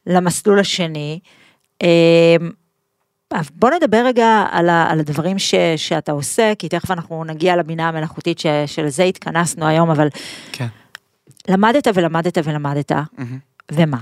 למסלול 0.07 0.61
השני. 0.61 1.21
אז 3.31 3.51
בוא 3.55 3.71
נדבר 3.71 4.03
רגע 4.07 4.47
על, 4.51 4.69
ה, 4.69 4.91
על 4.91 5.01
הדברים 5.01 5.39
ש, 5.39 5.55
שאתה 5.77 6.13
עושה, 6.13 6.53
כי 6.59 6.69
תכף 6.69 6.91
אנחנו 6.91 7.25
נגיע 7.25 7.57
לבינה 7.57 7.89
המלאכותית 7.89 8.39
ש, 8.39 8.47
שלזה 8.67 9.03
התכנסנו 9.03 9.67
היום, 9.67 9.91
אבל 9.91 10.09
כן. 10.53 10.67
למדת 11.49 11.89
ולמדת 11.95 12.39
ולמדת, 12.45 12.93
מהמם. 12.93 13.39
ומה? 13.73 13.99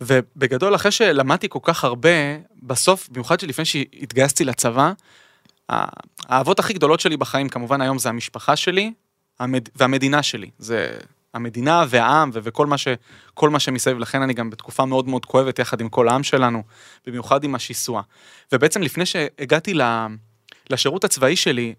ובגדול, 0.00 0.74
אחרי 0.74 0.90
שלמדתי 0.90 1.48
כל 1.48 1.58
כך 1.62 1.84
הרבה, 1.84 2.08
בסוף, 2.62 3.08
במיוחד 3.08 3.40
שלפני 3.40 3.64
שהתגייסתי 3.64 4.44
לצבא, 4.44 4.92
האהבות 6.28 6.58
הכי 6.58 6.72
גדולות 6.72 7.00
שלי 7.00 7.16
בחיים, 7.16 7.48
כמובן 7.48 7.80
היום 7.80 7.98
זה 7.98 8.08
המשפחה 8.08 8.56
שלי 8.56 8.92
המד... 9.38 9.68
והמדינה 9.76 10.22
שלי. 10.22 10.50
זה 10.58 10.98
המדינה 11.34 11.84
והעם 11.88 12.30
ו- 12.32 12.38
וכל 12.42 12.66
מה, 12.66 12.78
ש... 12.78 12.88
מה 13.42 13.60
שמסביב. 13.60 13.98
לכן 13.98 14.22
אני 14.22 14.34
גם 14.34 14.50
בתקופה 14.50 14.84
מאוד 14.84 15.08
מאוד 15.08 15.26
כואבת 15.26 15.58
יחד 15.58 15.80
עם 15.80 15.88
כל 15.88 16.08
העם 16.08 16.22
שלנו, 16.22 16.62
במיוחד 17.06 17.44
עם 17.44 17.54
השיסוע. 17.54 18.02
ובעצם 18.52 18.82
לפני 18.82 19.06
שהגעתי 19.06 19.74
ל... 19.74 19.82
לשירות 20.70 21.04
הצבאי 21.04 21.36
שלי, 21.36 21.74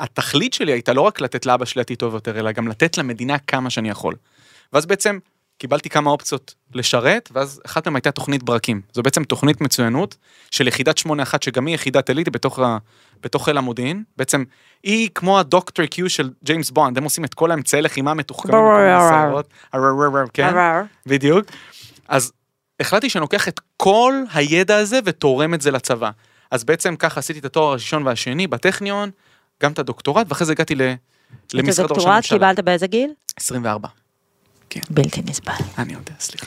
התכלית 0.00 0.54
שלי 0.54 0.72
הייתה 0.72 0.92
לא 0.92 1.00
רק 1.00 1.20
לתת 1.20 1.46
לאבא 1.46 1.64
שלי 1.64 1.80
עתיד 1.80 1.98
טוב 1.98 2.14
יותר, 2.14 2.38
אלא 2.38 2.52
גם 2.52 2.68
לתת 2.68 2.98
למדינה 2.98 3.38
כמה 3.38 3.70
שאני 3.70 3.90
יכול. 3.90 4.14
ואז 4.72 4.86
בעצם 4.86 5.18
קיבלתי 5.58 5.88
כמה 5.88 6.10
אופציות 6.10 6.54
לשרת, 6.74 7.28
ואז 7.32 7.60
אחת 7.66 7.86
מהן 7.86 7.96
הייתה 7.96 8.10
תוכנית 8.10 8.42
ברקים. 8.42 8.80
זו 8.92 9.02
בעצם 9.02 9.24
תוכנית 9.24 9.60
מצוינות 9.60 10.16
של 10.50 10.68
יחידת 10.68 10.98
81, 10.98 11.42
שגם 11.42 11.66
היא 11.66 11.74
יחידת 11.74 12.08
עילית 12.08 12.28
בתוך, 12.28 12.58
בתוך 13.22 13.44
חיל 13.44 13.58
המודיעין. 13.58 14.02
בעצם 14.16 14.44
היא 14.82 15.08
כמו 15.14 15.38
הדוקטור 15.38 15.86
קיו 15.86 16.10
של 16.10 16.30
ג'יימס 16.44 16.70
בונד, 16.70 16.98
הם 16.98 17.04
עושים 17.04 17.24
את 17.24 17.34
כל 17.34 17.50
האמצעי 17.50 17.82
לחימה 17.82 18.14
מתוחכמים. 18.14 18.54
כן. 20.32 20.52
בדיוק. 21.06 21.46
אז 22.08 22.32
החלטתי 22.80 23.10
שאני 23.10 23.20
לוקח 23.20 23.48
את 23.48 23.60
כל 23.76 24.14
הידע 24.34 24.76
הזה 24.76 24.98
ותורם 25.04 25.54
את 25.54 25.60
זה 25.60 25.70
לצבא. 25.70 26.10
אז 26.50 26.64
בעצם 26.64 26.96
ככה 26.96 27.20
עשיתי 27.20 27.38
את 27.38 27.44
התואר 27.44 27.70
הראשון 27.70 28.06
והשני 28.06 28.46
בטכניון, 28.46 29.10
גם 29.62 29.72
את 29.72 29.78
הדוקטורט, 29.78 30.26
ואחרי 30.28 30.46
זה 30.46 30.52
הגעתי. 30.52 30.74
את 30.74 30.80
למשרד 31.54 31.68
ראש 31.68 31.78
הדוקטורט 31.78 32.06
הממשלה. 32.14 32.38
קיבלת 32.38 32.60
באיזה 32.60 32.86
גיל? 32.86 33.10
24. 33.36 33.88
בלתי 34.90 35.22
נסבל. 35.22 35.52
אני 35.78 35.92
יודע, 35.92 36.12
סליחה. 36.20 36.46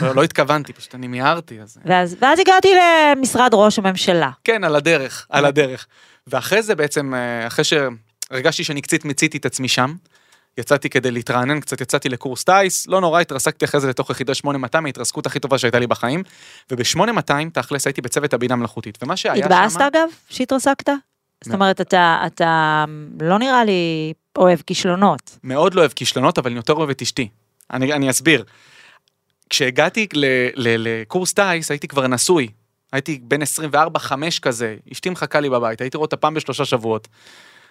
לא, 0.00 0.14
לא 0.14 0.22
התכוונתי, 0.22 0.72
פשוט 0.72 0.94
אני 0.94 1.06
מיהרתי, 1.06 1.60
אז... 1.60 1.78
ואז, 1.84 2.16
ואז 2.20 2.38
הגעתי 2.38 2.68
למשרד 2.74 3.50
ראש 3.52 3.78
הממשלה. 3.78 4.30
כן, 4.44 4.64
על 4.64 4.76
הדרך, 4.76 5.26
על 5.30 5.44
הדרך. 5.44 5.86
ואחרי 6.26 6.62
זה 6.62 6.74
בעצם, 6.74 7.14
אה, 7.14 7.46
אחרי 7.46 7.64
שהרגשתי 7.64 8.64
שאני 8.64 8.82
קצת 8.82 9.04
מיציתי 9.04 9.38
את 9.38 9.46
עצמי 9.46 9.68
שם, 9.68 9.94
יצאתי 10.58 10.90
כדי 10.90 11.10
להתרענן, 11.10 11.60
קצת 11.60 11.80
יצאתי 11.80 12.08
לקורס 12.08 12.44
טיס, 12.44 12.86
לא 12.86 13.00
נורא, 13.00 13.20
התרסקתי 13.20 13.64
אחרי 13.64 13.80
זה 13.80 13.88
לתוך 13.88 14.10
יחידה 14.10 14.34
8200, 14.34 14.86
ההתרסקות 14.86 15.26
הכי 15.26 15.40
טובה 15.40 15.58
שהייתה 15.58 15.78
לי 15.78 15.86
בחיים, 15.86 16.22
וב-8200, 16.70 17.32
תכלס, 17.52 17.86
הייתי 17.86 18.00
בצוות 18.00 18.34
הבינה 18.34 18.56
מלאכותית, 18.56 18.98
ומה 19.02 19.16
שהיה 19.16 19.36
שם... 19.36 19.42
התבאסת 19.42 19.80
אגב 19.80 20.08
שהתרסקת? 20.28 20.88
זאת. 21.44 21.54
אומרת, 21.54 21.80
אתה, 21.80 22.22
אתה 22.26 22.84
לא 23.20 23.38
נראה 23.38 23.64
לי 23.64 24.12
אוהב 24.38 24.58
כישלונות. 24.66 25.38
מאוד 25.42 25.74
לא 25.74 25.80
אוהב 25.80 25.92
כישלונות, 25.92 26.38
אבל 26.38 26.50
אני 26.50 26.56
יותר 26.56 26.72
אוהב 26.72 26.90
את 26.90 27.02
אשתי. 27.02 27.28
אני, 27.72 27.92
אני 27.92 28.10
אסביר. 28.10 28.44
כשהגעתי 29.50 30.08
ל, 30.12 30.24
ל, 30.54 30.76
לקורס 30.88 31.32
טיס, 31.32 31.70
הייתי 31.70 31.88
כבר 31.88 32.06
נשוי. 32.06 32.48
הייתי 32.94 33.20
בן 33.22 33.42
24-5 33.42 34.06
כזה, 34.42 34.76
אשתי 34.92 35.10
מחכה 35.10 35.40
לי 35.40 35.50
בבית, 35.50 35.80
הייתי 35.80 35.96
רואה 35.96 36.04
אותה 36.04 36.16
פעם 36.16 36.34
בשלושה 36.34 36.64
שבועות. 36.64 37.08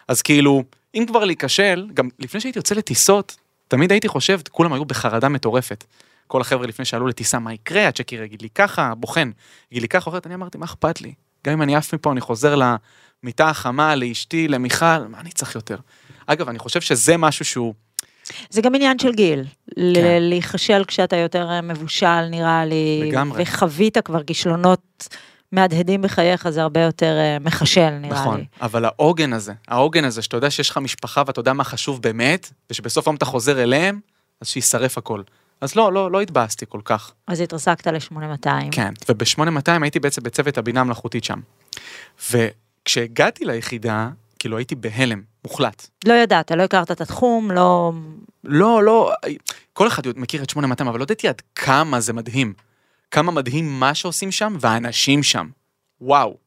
אז 0.08 0.22
כאילו, 0.22 0.63
אם 0.96 1.03
כבר 1.08 1.25
להיכשל, 1.25 1.88
גם 1.94 2.10
לפני 2.20 2.39
שהייתי 2.39 2.60
יוצא 2.60 2.75
לטיסות, 2.75 3.38
תמיד 3.68 3.92
הייתי 3.92 4.08
חושב, 4.08 4.39
כולם 4.51 4.74
היו 4.74 4.86
בחרדה 4.86 5.30
מטורפת. 5.30 5.84
כל 6.27 6.42
החבר'ה 6.42 6.68
לפני 6.68 6.86
שעלו 6.86 7.08
לטיסה, 7.08 7.39
מה 7.39 7.53
יקרה? 7.53 7.88
הצ'קי 7.88 8.15
יגיד 8.15 8.42
לי 8.42 8.50
ככה, 8.50 8.96
בוחן, 8.96 9.32
יגיד 9.72 9.82
לי 9.82 9.88
ככה, 9.88 10.10
אחרת, 10.10 10.27
אני 10.27 10.36
אמרתי, 10.36 10.58
מה 10.58 10.65
אכפת 10.65 11.01
לי? 11.01 11.13
גם 11.48 11.53
אם 11.53 11.62
אני 11.62 11.75
עף 11.75 11.94
מפה, 11.94 12.12
אני 12.12 12.22
חוזר 12.22 12.56
למיטה 12.56 13.50
החמה, 13.50 13.96
לאשתי, 13.96 14.48
למיכל, 14.48 15.08
מה 15.10 15.20
אני 15.20 15.32
צריך 15.32 15.56
יותר? 15.56 15.77
אגב, 16.25 16.50
אני 16.50 16.60
חושב 16.60 16.82
שזה 16.82 17.18
משהו 17.18 17.46
שהוא 17.46 17.74
זה 18.50 18.62
גם 18.62 18.75
עניין 18.75 19.00
של 19.00 19.12
גיל. 19.12 19.44
כן. 19.75 20.18
להיכשל 20.20 20.84
כשאתה 20.84 21.15
יותר 21.15 21.50
אה, 21.50 21.62
מבושל, 21.62 22.25
נראה 22.32 22.65
לי. 22.65 23.01
לגמרי. 23.10 23.44
וחווית 23.44 23.98
כבר 23.98 24.24
כישלונות 24.24 25.08
מהדהדים 25.51 26.01
בחייך, 26.01 26.50
זה 26.50 26.62
הרבה 26.62 26.82
יותר 26.82 27.18
אה, 27.18 27.38
מחשל, 27.39 27.89
נראה 27.89 28.22
נכון, 28.22 28.38
לי. 28.38 28.46
אבל 28.62 28.86
העוגן 28.86 29.34
הזה, 29.34 29.53
העוגן 29.68 30.06
הזה, 30.06 30.22
שאתה 30.22 30.38
יודע 30.38 30.50
שיש 30.50 30.70
לך 30.70 30.77
משפחה 30.77 31.24
ואתה 31.27 31.39
יודע 31.39 31.53
מה 31.53 31.63
חשוב 31.63 32.01
באמת, 32.01 32.51
ושבסוף 32.70 33.08
היום 33.08 33.15
אתה 33.15 33.25
חוזר 33.25 33.63
אליהם, 33.63 34.00
אז 34.42 34.48
שיישרף 34.48 34.98
הכל. 34.98 35.22
אז 35.62 35.75
לא, 35.75 35.94
לא, 35.94 36.12
לא 36.12 36.22
התבאסתי 36.22 36.65
כל 36.70 36.82
כך. 36.86 37.12
אז 37.27 37.39
התרסקת 37.39 37.88
ל-8200. 37.88 38.48
כן, 38.72 38.94
וב-8200 39.10 39.82
הייתי 39.82 40.00
בעצם 40.00 40.24
בצוות 40.24 40.58
הבינה 40.58 40.82
המלאכותית 40.82 41.24
שם. 41.24 41.39
וכשהגעתי 42.32 43.46
ליחידה, 43.46 44.10
כאילו 44.39 44.58
הייתי 44.58 44.75
בהלם, 44.75 45.22
מוחלט. 45.45 45.88
לא 46.05 46.13
ידעת, 46.13 46.51
לא 46.51 46.63
הכרת 46.63 46.91
את 46.91 47.01
התחום, 47.01 47.51
לא... 47.51 47.91
לא, 48.43 48.83
לא, 48.83 49.12
כל 49.73 49.88
אחד 49.88 50.03
מכיר 50.15 50.43
את 50.43 50.50
8200, 50.50 50.88
אבל 50.88 51.00
לא 51.00 51.03
ידעתי 51.03 51.27
עד 51.27 51.41
כמה 51.55 52.00
זה 52.00 52.13
מדהים. 52.13 52.53
כמה 53.12 53.31
מדהים 53.31 53.79
מה 53.79 53.93
שעושים 53.93 54.31
שם, 54.31 54.57
והאנשים 54.59 55.23
שם. 55.23 55.47
וואו. 56.01 56.38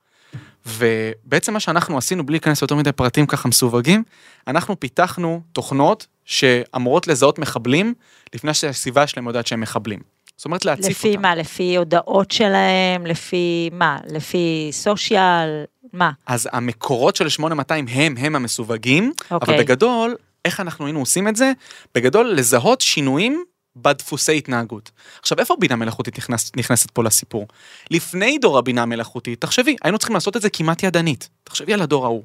ובעצם 0.67 1.53
מה 1.53 1.61
שאנחנו 1.61 1.99
עשינו, 1.99 2.27
בלי 2.27 2.35
להיכנס 2.35 2.63
ליותר 2.63 2.75
מדי 2.75 2.93
פרטים 2.93 3.27
ככה 3.27 3.49
מסווגים, 3.49 4.03
אנחנו 4.47 4.81
פיתחנו 4.81 5.41
תוכנות 5.53 6.07
שאמורות 6.25 7.07
לזהות 7.07 7.39
מחבלים, 7.39 7.95
לפני 8.35 8.55
שהסביבה 8.55 9.07
שלהם 9.07 9.27
יודעת 9.27 9.47
שהם 9.47 9.61
מחבלים. 9.61 10.01
זאת 10.37 10.45
אומרת 10.45 10.65
להציף 10.65 10.87
לפי 10.87 11.09
אותם. 11.09 11.23
מה? 11.23 11.35
לפי 11.35 11.77
הודעות 11.77 12.31
שלהם? 12.31 13.07
לפי 13.07 13.71
מה? 13.73 13.99
לפי 14.07 14.69
סושיאל? 14.73 15.65
מה? 15.97 16.11
אז 16.27 16.49
המקורות 16.53 17.17
של 17.17 17.29
8200 17.29 17.87
הם, 17.89 18.15
הם 18.19 18.37
המסווגים, 18.37 19.13
אוקיי. 19.31 19.55
אבל 19.55 19.65
בגדול, 19.65 20.17
איך 20.45 20.61
אנחנו 20.61 20.87
היינו 20.87 21.01
עושים 21.01 21.29
את 21.29 21.37
זה? 21.37 21.53
בגדול, 21.95 22.27
לזהות 22.27 22.81
שינויים 22.81 23.45
בדפוסי 23.77 24.39
התנהגות. 24.39 24.91
עכשיו, 25.21 25.39
איפה 25.39 25.57
בינה 25.61 25.77
מלאכותית 25.77 26.19
נכנס, 26.19 26.53
נכנסת 26.57 26.91
פה 26.91 27.05
לסיפור? 27.05 27.49
לפני 27.91 28.39
דור 28.39 28.59
הבינה 28.59 28.83
המלאכותית, 28.83 29.41
תחשבי, 29.41 29.77
היינו 29.83 29.99
צריכים 29.99 30.15
לעשות 30.15 30.37
את 30.37 30.43
זה 30.43 30.51
כמעט 30.51 30.83
ידנית. 30.83 31.29
תחשבי 31.45 31.75
על 31.75 31.83
הדור 31.83 32.05
ההוא. 32.05 32.25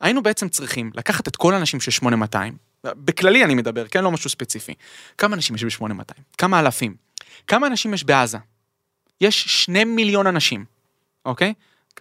היינו 0.00 0.22
בעצם 0.22 0.48
צריכים 0.48 0.90
לקחת 0.94 1.28
את 1.28 1.36
כל 1.36 1.54
האנשים 1.54 1.80
של 1.80 1.90
8200, 1.90 2.56
בכללי 2.84 3.44
אני 3.44 3.54
מדבר, 3.54 3.88
כן? 3.88 4.04
לא 4.04 4.10
משהו 4.10 4.30
ספציפי. 4.30 4.74
כמה 5.18 5.36
אנשים 5.36 5.56
יש 5.56 5.64
ב-8200? 5.64 6.20
כמה 6.38 6.60
אלפים? 6.60 6.94
כמה 7.46 7.66
אנשים 7.66 7.94
יש 7.94 8.04
בעזה? 8.04 8.38
יש 9.20 9.44
שני 9.64 9.84
מיליון 9.84 10.26
אנשים, 10.26 10.64
אוקיי? 11.24 11.54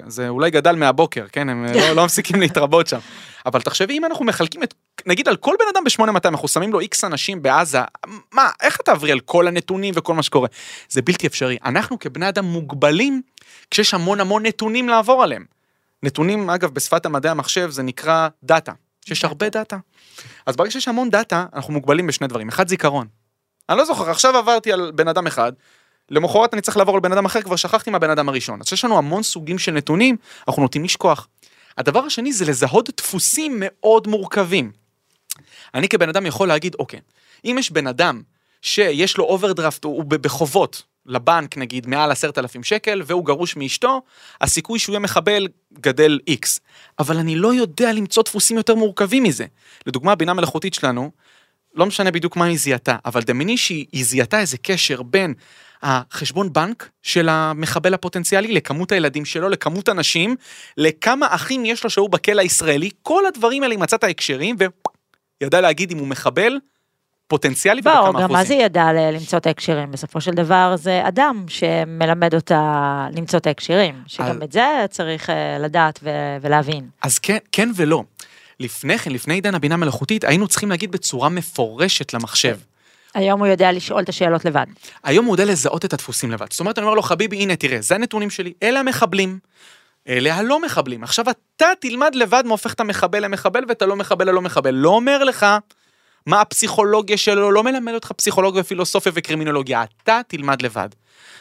זה 0.07 0.29
אולי 0.29 0.51
גדל 0.51 0.75
מהבוקר, 0.75 1.25
כן? 1.31 1.49
הם 1.49 1.65
לא, 1.65 1.93
לא 1.93 2.05
מפסיקים 2.05 2.41
להתרבות 2.41 2.87
שם. 2.87 2.99
אבל 3.45 3.61
תחשבי, 3.61 3.97
אם 3.97 4.05
אנחנו 4.05 4.25
מחלקים 4.25 4.63
את, 4.63 4.73
נגיד 5.05 5.27
על 5.27 5.35
כל 5.35 5.55
בן 5.59 5.65
אדם 5.73 5.83
ב-8200, 5.83 6.29
אנחנו 6.29 6.47
שמים 6.47 6.73
לו 6.73 6.79
איקס 6.79 7.03
אנשים 7.03 7.41
בעזה, 7.41 7.79
מה, 8.31 8.49
איך 8.61 8.75
אתה 8.75 8.83
תעברי 8.83 9.11
על 9.11 9.19
כל 9.19 9.47
הנתונים 9.47 9.93
וכל 9.97 10.13
מה 10.13 10.23
שקורה? 10.23 10.47
זה 10.89 11.01
בלתי 11.01 11.27
אפשרי. 11.27 11.57
אנחנו 11.65 11.99
כבני 11.99 12.29
אדם 12.29 12.45
מוגבלים 12.45 13.21
כשיש 13.71 13.93
המון 13.93 14.19
המון 14.19 14.45
נתונים 14.45 14.89
לעבור 14.89 15.23
עליהם. 15.23 15.45
נתונים, 16.03 16.49
אגב, 16.49 16.71
בשפת 16.71 17.05
המדעי 17.05 17.31
המחשב 17.31 17.69
זה 17.69 17.83
נקרא 17.83 18.27
דאטה. 18.43 18.71
שיש 19.05 19.25
הרבה 19.25 19.49
דאטה. 19.49 19.77
אז 20.45 20.55
ברגע 20.55 20.71
שיש 20.71 20.87
המון 20.87 21.09
דאטה, 21.09 21.45
אנחנו 21.53 21.73
מוגבלים 21.73 22.07
בשני 22.07 22.27
דברים. 22.27 22.49
אחד, 22.49 22.67
זיכרון. 22.67 23.07
אני 23.69 23.77
לא 23.77 23.85
זוכר, 23.85 24.09
עכשיו 24.09 24.37
עברתי 24.37 24.71
על 24.71 24.91
בן 24.95 25.07
אדם 25.07 25.27
אחד, 25.27 25.53
למחרת 26.09 26.53
אני 26.53 26.61
צריך 26.61 26.77
לעבור 26.77 26.95
על 26.95 27.01
בן 27.01 27.11
אדם 27.11 27.25
אחר, 27.25 27.41
כבר 27.41 27.55
שכחתי 27.55 27.89
מהבן 27.89 28.09
אדם 28.09 28.29
הראשון. 28.29 28.59
אז 28.61 28.73
יש 28.73 28.85
לנו 28.85 28.97
המון 28.97 29.23
סוגים 29.23 29.59
של 29.59 29.71
נתונים, 29.71 30.17
אנחנו 30.47 30.61
נוטים 30.61 30.83
לשכוח. 30.83 31.27
הדבר 31.77 31.99
השני 31.99 32.33
זה 32.33 32.45
לזהות 32.45 32.89
דפוסים 32.97 33.55
מאוד 33.59 34.07
מורכבים. 34.07 34.71
אני 35.73 35.89
כבן 35.89 36.09
אדם 36.09 36.25
יכול 36.25 36.47
להגיד, 36.47 36.75
אוקיי, 36.79 36.99
אם 37.45 37.55
יש 37.59 37.71
בן 37.71 37.87
אדם 37.87 38.21
שיש 38.61 39.17
לו 39.17 39.23
אוברדרפט, 39.23 39.83
הוא 39.83 40.03
בחובות 40.03 40.83
לבנק 41.05 41.57
נגיד 41.57 41.87
מעל 41.87 42.11
עשרת 42.11 42.37
אלפים 42.37 42.63
שקל, 42.63 43.01
והוא 43.05 43.25
גרוש 43.25 43.55
מאשתו, 43.55 44.01
הסיכוי 44.41 44.79
שהוא 44.79 44.93
יהיה 44.93 44.99
מחבל 44.99 45.47
גדל 45.73 46.19
איקס. 46.27 46.59
אבל 46.99 47.17
אני 47.17 47.35
לא 47.35 47.53
יודע 47.53 47.93
למצוא 47.93 48.23
דפוסים 48.23 48.57
יותר 48.57 48.75
מורכבים 48.75 49.23
מזה. 49.23 49.45
לדוגמה, 49.87 50.11
הבינה 50.11 50.33
מלאכותית 50.33 50.73
שלנו, 50.73 51.11
לא 51.75 51.85
משנה 51.85 52.11
בדיוק 52.11 52.35
מה 52.35 52.45
היא 52.45 52.57
זיהתה, 52.57 52.97
אבל 53.05 53.21
דמייני 53.21 53.57
שהיא 53.57 54.05
זיהתה 54.05 54.39
איזה 54.39 54.57
קשר 54.57 55.01
בין 55.01 55.33
החשבון 55.83 56.53
בנק 56.53 56.89
של 57.01 57.29
המחבל 57.29 57.93
הפוטנציאלי 57.93 58.53
לכמות 58.53 58.91
הילדים 58.91 59.25
שלו, 59.25 59.49
לכמות 59.49 59.89
הנשים, 59.89 60.35
לכמה 60.77 61.27
אחים 61.29 61.65
יש 61.65 61.83
לו 61.83 61.89
שהוא 61.89 62.09
בכלא 62.09 62.41
הישראלי, 62.41 62.89
כל 63.01 63.25
הדברים 63.25 63.63
האלה 63.63 63.73
היא 63.73 63.79
מצאה 63.81 63.97
את 63.97 64.03
ההקשרים 64.03 64.55
וידעה 65.41 65.61
להגיד 65.61 65.91
אם 65.91 65.97
הוא 65.97 66.07
מחבל 66.07 66.59
פוטנציאלי 67.27 67.79
ובכמה 67.81 67.93
ברור, 67.95 68.09
אחוזים. 68.09 68.27
גם 68.27 68.33
מה 68.33 68.43
זה 68.43 68.53
ידע 68.53 68.85
למצוא 68.93 69.39
את 69.39 69.47
ההקשרים? 69.47 69.91
בסופו 69.91 70.21
של 70.21 70.31
דבר 70.31 70.75
זה 70.77 71.01
אדם 71.07 71.45
שמלמד 71.47 72.35
אותה 72.35 72.61
למצוא 73.17 73.39
את 73.39 73.47
ההקשרים, 73.47 73.95
שגם 74.07 74.25
על- 74.25 74.43
את 74.43 74.51
זה 74.51 74.65
צריך 74.89 75.29
אה, 75.29 75.57
לדעת 75.59 75.99
ו- 76.03 76.09
ולהבין. 76.41 76.87
אז 77.01 77.19
כן, 77.19 77.37
כן 77.51 77.69
ולא. 77.75 78.03
לפני 78.59 78.97
כן, 78.97 79.11
לפני 79.11 79.33
עידן 79.33 79.55
הבינה 79.55 79.77
מלאכותית, 79.77 80.23
היינו 80.23 80.47
צריכים 80.47 80.69
להגיד 80.69 80.91
בצורה 80.91 81.29
מפורשת 81.29 82.13
למחשב. 82.13 82.57
היום 83.13 83.39
הוא 83.39 83.47
יודע 83.47 83.71
לשאול 83.71 84.03
את 84.03 84.09
השאלות 84.09 84.45
לבד. 84.45 84.65
היום 85.03 85.25
הוא 85.25 85.33
יודע 85.33 85.45
לזהות 85.45 85.85
את 85.85 85.93
הדפוסים 85.93 86.31
לבד. 86.31 86.45
זאת 86.51 86.59
אומרת, 86.59 86.77
אני 86.77 86.85
אומר 86.85 86.95
לו, 86.95 87.01
חביבי, 87.01 87.35
הנה, 87.37 87.55
תראה, 87.55 87.81
זה 87.81 87.95
הנתונים 87.95 88.29
שלי, 88.29 88.53
אלה 88.63 88.79
המחבלים, 88.79 89.39
אלה 90.07 90.35
הלא 90.35 90.61
מחבלים. 90.61 91.03
עכשיו 91.03 91.25
אתה 91.29 91.65
תלמד 91.79 92.15
לבד 92.15 92.43
מה 92.45 92.51
הופך 92.51 92.73
את 92.73 92.79
המחבל 92.79 93.25
למחבל 93.25 93.63
ואת 93.67 93.81
הלא 93.81 93.95
מחבל 93.95 94.29
ללא 94.29 94.41
מחבל. 94.41 94.73
לא 94.73 94.89
אומר 94.89 95.23
לך 95.23 95.45
מה 96.25 96.41
הפסיכולוגיה 96.41 97.17
שלו, 97.17 97.51
לא 97.51 97.63
מלמד 97.63 97.93
אותך 97.93 98.11
פסיכולוגיה 98.11 98.61
ופילוסופיה 98.61 99.11
וקרימינולוגיה, 99.15 99.83
אתה 100.03 100.21
תלמד 100.27 100.61
לבד. 100.61 100.89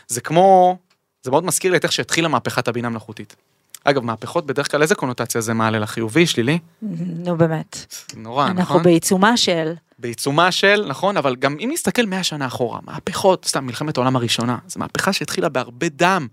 זה 0.07 0.21
כמו, 0.21 0.77
זה 1.23 1.31
מאוד 1.31 1.45
מזכיר 1.45 1.71
לי 1.71 1.77
את 1.77 1.85
איך 1.85 1.93
שהתחילה 1.93 2.29
מהפכת 2.29 2.69
הבינה 2.69 2.89
מלאכותית. 2.89 3.37
אגב, 3.85 4.05
מהפכות 4.05 4.47
בדרך 4.47 4.71
כלל 4.71 4.83
איזה 4.83 4.95
קונוטציה 4.95 5.41
זה 5.41 5.55
מעלה 5.55 5.79
לחיובי, 5.79 6.27
שלילי? 6.27 6.59
נו 6.83 7.37
באמת. 7.37 7.95
נורא, 8.17 8.47
אנחנו 8.47 8.63
נכון? 8.63 8.83
בעיצומה 8.83 9.37
של... 9.37 9.73
בעיצומה 10.03 10.53
של, 10.53 10.85
נכון, 10.89 11.17
אבל 11.17 11.37
גם 11.37 11.57
אם 11.61 11.71
נסתכל 11.73 12.07
100 12.07 12.23
שנה 12.23 12.47
אחורה, 12.47 12.81
מהפכות, 12.83 13.45
סתם 13.45 13.67
מלחמת 13.67 13.97
העולם 13.97 14.17
הראשונה, 14.17 14.59
זו 14.67 14.81
מהפכה 14.81 15.13
שהתחילה 15.13 15.49
בהרבה 15.49 15.89
דם. 15.89 16.27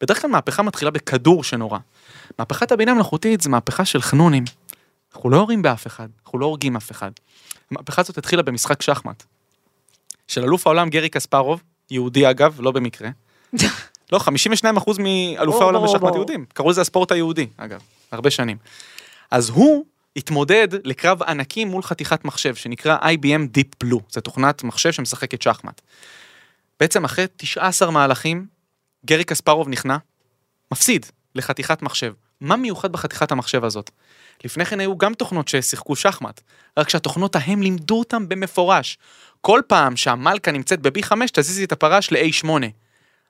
בדרך 0.00 0.22
כלל 0.22 0.30
מהפכה 0.30 0.62
מתחילה 0.62 0.90
בכדור 0.90 1.44
שנורא. 1.44 1.78
מהפכת 2.38 2.72
הבינה 2.72 2.92
המלאכותית 2.92 3.40
זה 3.40 3.48
מהפכה 3.48 3.84
של 3.84 4.02
חנונים. 4.02 4.44
אנחנו 5.14 5.30
לא 5.30 5.36
יורים 5.36 5.62
באף 5.62 5.86
אחד, 5.86 6.08
אנחנו 6.24 6.38
לא 6.38 6.46
הורגים 6.46 6.76
אף 6.76 6.90
אחד. 6.90 7.10
המהפכה 7.70 8.02
הזאת 8.02 8.18
התחילה 8.18 8.42
במשחק 8.42 8.82
שחמט. 8.82 9.22
של 10.28 10.42
אלוף 10.42 10.66
העולם 10.66 10.90
גרי 10.90 11.08
קספרוב, 11.08 11.62
יהודי 11.90 12.30
אגב, 12.30 12.60
לא 12.60 12.70
במקרה. 12.70 13.08
לא, 14.12 14.18
52% 14.18 14.22
מאלופי 14.98 15.62
העולם 15.62 15.84
בשחמט. 15.84 16.14
יהודים. 16.14 16.44
קראו 16.54 16.70
לזה 16.70 16.80
הספורט 16.80 17.12
היהודי, 17.12 17.46
אגב, 17.56 17.80
הרבה 18.12 18.30
שנים. 18.30 18.56
אז 19.30 19.48
הוא 19.48 19.84
התמודד 20.16 20.68
לקרב 20.86 21.22
ענקים 21.22 21.68
מול 21.68 21.82
חתיכת 21.82 22.24
מחשב 22.24 22.54
שנקרא 22.54 22.98
IBM 22.98 23.58
Deep 23.58 23.84
Blue, 23.84 24.02
זו 24.10 24.20
תוכנת 24.20 24.62
מחשב 24.62 24.92
שמשחקת 24.92 25.42
שחמט. 25.42 25.80
בעצם 26.80 27.04
אחרי 27.04 27.24
19 27.36 27.90
מהלכים, 27.90 28.46
גרי 29.06 29.24
קספרוב 29.24 29.68
נכנע, 29.68 29.96
מפסיד 30.72 31.06
לחתיכת 31.34 31.82
מחשב. 31.82 32.12
מה 32.40 32.56
מיוחד 32.56 32.92
בחתיכת 32.92 33.32
המחשב 33.32 33.64
הזאת? 33.64 33.90
לפני 34.44 34.64
כן 34.64 34.80
היו 34.80 34.98
גם 34.98 35.14
תוכנות 35.14 35.48
ששיחקו 35.48 35.96
שחמט, 35.96 36.40
רק 36.76 36.88
שהתוכנות 36.88 37.36
ההם 37.36 37.62
לימדו 37.62 37.98
אותם 37.98 38.28
במפורש. 38.28 38.98
כל 39.40 39.60
פעם 39.66 39.96
שהמלכה 39.96 40.50
נמצאת 40.50 40.80
ב-B5 40.80 41.12
תזיזי 41.32 41.64
את 41.64 41.72
הפרש 41.72 42.12
ל-A8. 42.12 42.48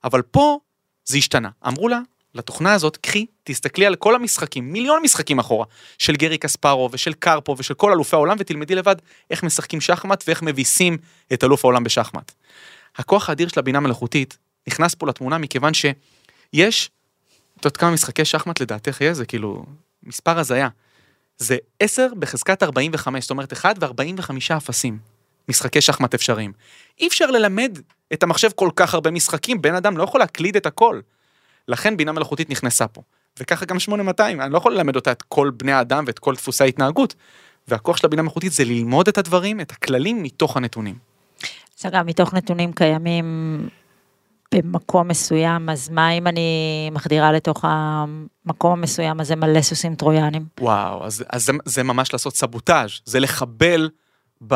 אבל 0.05 0.23
פה 0.23 0.59
זה 1.05 1.19
השתנה. 1.19 1.49
אמרו 1.67 1.89
לה, 1.89 2.01
לתוכנה 2.35 2.73
הזאת, 2.73 2.97
קחי, 2.97 3.27
תסתכלי 3.45 3.87
על 3.87 3.97
כל 3.97 4.15
המשחקים, 4.15 4.73
מיליון 4.73 5.03
משחקים 5.03 5.39
אחורה, 5.39 5.67
של 5.99 6.17
גרי 6.17 6.39
קספרו 6.39 6.89
ושל 6.93 7.13
קרפו 7.13 7.55
ושל 7.59 7.75
כל 7.75 7.93
אלופי 7.93 8.17
העולם, 8.17 8.37
ותלמדי 8.39 8.75
לבד 8.75 8.97
איך 9.31 9.43
משחקים 9.43 9.81
שחמט 9.81 10.25
ואיך 10.27 10.43
מביסים 10.43 10.99
את 11.33 11.45
אלוף 11.45 11.65
העולם 11.65 11.85
בשחמט. 11.85 12.33
הכוח 12.97 13.29
האדיר 13.29 13.49
של 13.49 13.61
הבינה 13.61 13.81
מלאכותית 13.81 14.39
נכנס 14.69 14.95
פה 14.95 15.07
לתמונה 15.07 15.39
מכיוון 15.39 15.75
שיש, 15.75 16.91
את 17.57 17.65
יודעת 17.65 17.77
כמה 17.77 17.91
משחקי 17.91 18.25
שחמט 18.25 18.61
לדעתך 18.61 19.01
יש? 19.01 19.17
זה 19.17 19.27
כאילו 19.27 19.65
מספר 20.03 20.39
הזיה. 20.39 20.69
זה 21.39 21.57
10 21.81 22.07
בחזקת 22.19 22.63
45, 22.63 23.25
זאת 23.25 23.31
אומרת 23.31 23.53
1 23.53 23.77
ו-45 23.81 24.57
אפסים. 24.57 24.99
משחקי 25.49 25.81
שחמט 25.81 26.15
אפשריים. 26.15 26.53
אי 26.99 27.09
אפשר 27.09 27.31
ללמד 27.31 27.79
את 28.13 28.23
המחשב 28.23 28.51
כל 28.55 28.71
כך 28.77 28.95
הרבה 28.95 29.11
משחקים, 29.11 29.63
בן 29.63 29.75
אדם 29.75 29.97
לא 29.97 30.03
יכול 30.03 30.21
להקליד 30.21 30.57
את 30.57 30.67
הכל. 30.67 31.01
לכן 31.71 31.97
בינה 31.97 32.13
מלאכותית 32.13 32.51
נכנסה 32.51 32.89
פה. 32.89 33.03
וככה 33.41 33.67
גם 33.67 33.79
8200, 33.79 34.41
אני 34.41 34.53
לא 34.53 34.59
יכול 34.59 34.75
ללמד 34.75 34.97
אותה 34.97 35.13
את 35.13 35.23
כל 35.23 35.51
בני 35.57 35.73
האדם 35.73 36.05
ואת 36.07 36.19
כל 36.19 36.35
דפוסי 36.35 36.65
ההתנהגות. 36.65 37.15
והכוח 37.69 37.97
של 37.97 38.07
הבינה 38.07 38.21
המלאכותית 38.21 38.53
זה 38.53 38.65
ללמוד 38.65 39.09
את 39.09 39.19
הדברים, 39.19 39.61
את 39.61 39.71
הכללים 39.71 40.23
מתוך 40.23 40.57
הנתונים. 40.57 40.99
אז 41.81 41.87
אגב, 41.87 42.07
מתוך 42.07 42.35
נתונים 42.35 42.73
קיימים 42.73 43.69
במקום 44.55 45.09
מסוים, 45.09 45.69
אז 45.69 45.89
מה 45.89 46.11
אם 46.11 46.27
אני 46.27 46.91
מחדירה 46.93 47.33
לתוך 47.33 47.65
המקום 47.69 48.73
המסוים 48.73 49.21
הזה 49.21 49.37
מלא 49.37 49.63
סוסים 49.63 49.95
טרויאנים? 49.95 50.45
וואו, 50.61 51.05
אז, 51.05 51.25
אז 51.29 51.47
זה, 51.47 51.53
זה 51.65 51.83
ממש 51.83 52.13
לעשות 52.13 52.37
סבוטאז', 52.37 52.91
זה 53.05 53.21
לחבל 53.21 53.91
ב, 54.47 54.55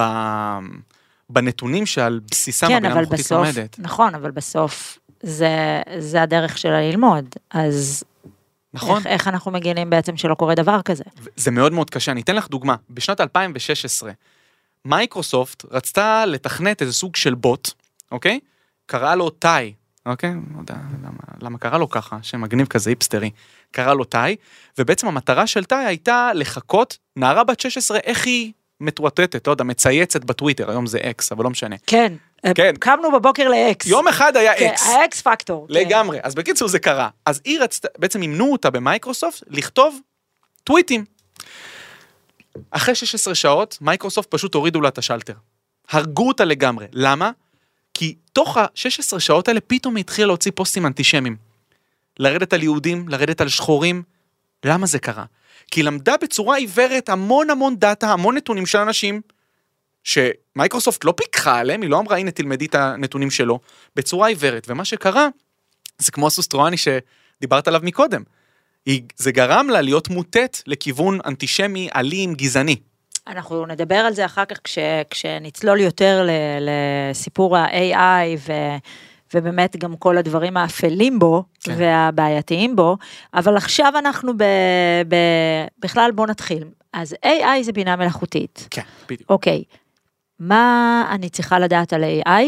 בנתונים 1.31 1.87
שעל 1.87 2.20
בסיסם 2.31 2.66
כן, 2.66 2.74
הבינה 2.74 2.94
המלאכותית 2.94 3.31
לומדת. 3.31 3.77
נכון, 3.79 4.14
אבל 4.14 4.31
בסוף 4.31 4.98
זה, 5.24 5.82
זה 5.98 6.22
הדרך 6.22 6.58
שלה 6.58 6.80
ללמוד, 6.80 7.24
אז 7.50 8.04
נכון? 8.74 8.96
איך, 8.96 9.06
איך 9.06 9.28
אנחנו 9.28 9.50
מגינים 9.50 9.90
בעצם 9.90 10.16
שלא 10.16 10.34
קורה 10.34 10.54
דבר 10.54 10.82
כזה? 10.82 11.04
זה 11.37 11.50
מאוד 11.50 11.72
מאוד 11.72 11.90
קשה. 11.90 12.12
אני 12.12 12.20
אתן 12.20 12.37
לך 12.37 12.48
דוגמה. 12.48 12.76
בשנת 12.90 13.20
2016, 13.20 14.12
מייקרוסופט 14.84 15.64
רצתה 15.70 16.26
לתכנת 16.26 16.82
איזה 16.82 16.92
סוג 16.92 17.16
של 17.16 17.34
בוט, 17.34 17.70
אוקיי? 18.12 18.40
קראה 18.87 19.14
לו 19.14 19.30
Tay, 19.31 19.72
אוקיי? 20.06 20.30
לא 20.54 20.60
יודע 20.60 20.74
למה, 21.02 21.18
למה 21.42 21.58
קרא 21.58 21.78
לו 21.78 21.90
ככה, 21.90 22.18
שם 22.22 22.40
מגניב 22.40 22.66
כזה 22.66 22.90
היפסטרי. 22.90 23.30
קראו 23.70 23.94
לו 23.94 24.04
תאי, 24.04 24.37
ובעצם 24.78 25.06
המטרה 25.06 25.46
של 25.46 25.64
תאי 25.64 25.84
הייתה 25.84 26.30
לחקות 26.35 26.98
נערה 27.16 27.44
בת 27.44 27.60
16, 27.60 27.98
איך 27.98 28.26
היא 28.26 28.52
מטואטטת, 28.80 29.46
לא 29.46 29.52
יודע, 29.52 29.64
מצייצת 29.64 30.24
בטוויטר, 30.24 30.70
היום 30.70 30.87
זה 30.87 30.98
X, 30.98 31.33
אבל 31.32 31.44
לא 31.44 31.50
משנה. 31.50 31.76
כן, 31.87 32.12
כן. 32.54 32.74
קמנו 32.80 33.12
בבוקר 33.12 33.48
ל-X. 33.48 33.87
יום 33.87 34.09
אחד 34.09 34.37
היה 34.37 34.54
כן, 34.59 34.66
X. 34.66 34.87
ה-X 34.87 35.20
Factor. 35.22 35.66
כן. 35.68 35.74
לגמרי. 35.74 36.18
אז 36.22 36.35
בקיצור 36.35 36.68
זה 36.68 36.78
קרה. 36.78 37.09
אז 37.26 37.40
היא 37.44 37.61
רצתה, 37.61 37.88
בעצם 37.98 38.22
אימנו 38.22 38.52
אותה 38.52 38.70
במייקרוסופט 38.70 39.42
לכתוב 39.48 39.98
טוויטים. 40.64 41.04
אחרי 42.70 42.94
16 42.94 43.35
שעות, 43.35 43.78
מייקרוסופט 43.80 44.30
פשוט 44.30 44.54
הורידו 44.54 44.80
לה 44.80 44.88
את 44.88 44.98
השלטר. 44.98 45.35
הרגו 45.90 46.28
אותה 46.28 46.44
לגמרי. 46.44 46.87
למה? 46.92 47.30
כי 47.94 48.14
תוך 48.33 48.57
ה-16 48.57 49.18
שעות 49.18 49.48
האלה 49.48 49.61
פתאום 49.61 49.96
היא 49.96 50.02
התחילה 50.02 50.26
להוציא 50.26 50.52
פוסטים 50.54 50.87
אנטישמיים. 50.87 51.37
לרדת 52.18 52.52
על 52.52 52.62
יהודים, 52.62 53.09
לרדת 53.09 53.40
על 53.40 53.48
שחורים. 53.48 54.02
למה 54.64 54.87
זה 54.87 54.98
קרה? 54.98 55.24
כי 55.70 55.80
היא 55.80 55.85
למדה 55.85 56.16
בצורה 56.16 56.57
עיוורת 56.57 57.09
המון 57.09 57.50
המון 57.50 57.76
דאטה, 57.76 58.12
המון 58.12 58.37
נתונים 58.37 58.66
של 58.66 58.78
אנשים, 58.78 59.20
שמייקרוסופט 60.05 61.05
לא 61.05 61.14
פיקחה 61.17 61.59
עליהם, 61.59 61.83
היא 61.83 61.90
לא 61.90 61.99
אמרה 61.99 62.19
הנה 62.19 62.31
תלמדי 62.31 62.67
את 62.67 62.75
הנתונים 62.75 63.31
שלו, 63.31 63.61
בצורה 63.97 64.29
עיוורת. 64.29 64.67
ומה 64.69 64.85
שקרה, 64.85 65.29
זה 65.99 66.12
כמו 66.12 66.27
הסוס 66.27 66.49
טרואני 66.49 66.77
שדיברת 66.77 67.69
עליו 67.69 67.81
מקודם. 67.85 68.23
היא, 68.87 69.03
זה 69.17 69.33
גרם 69.33 69.71
לה 69.71 69.81
להיות 69.81 70.09
מוטט 70.09 70.62
לכיוון 70.67 71.19
אנטישמי, 71.27 71.88
אלים, 71.97 72.35
גזעני. 72.35 72.77
אנחנו 73.27 73.67
נדבר 73.67 73.95
על 73.95 74.14
זה 74.14 74.25
אחר 74.25 74.45
כך 74.45 74.57
כש, 74.64 74.79
כשנצלול 75.11 75.81
יותר 75.81 76.27
ל, 76.27 76.31
לסיפור 76.61 77.57
ה-AI 77.57 78.38
ו, 78.47 78.53
ובאמת 79.35 79.77
גם 79.77 79.97
כל 79.97 80.19
הדברים 80.19 80.57
האפלים 80.57 81.19
בו 81.19 81.45
כן. 81.61 81.75
והבעייתיים 81.79 82.77
בו, 82.77 82.97
אבל 83.35 83.57
עכשיו 83.57 83.93
אנחנו 83.99 84.37
ב, 84.37 84.43
ב, 85.09 85.17
בכלל 85.79 86.11
בוא 86.14 86.27
נתחיל. 86.27 86.64
אז 86.93 87.14
AI 87.25 87.62
זה 87.62 87.73
בינה 87.73 87.97
מלאכותית. 87.97 88.69
כן, 88.71 88.83
בדיוק. 89.09 89.31
אוקיי, 89.31 89.62
מה 90.38 91.07
אני 91.11 91.29
צריכה 91.29 91.59
לדעת 91.59 91.92
על 91.92 92.05
AI 92.05 92.42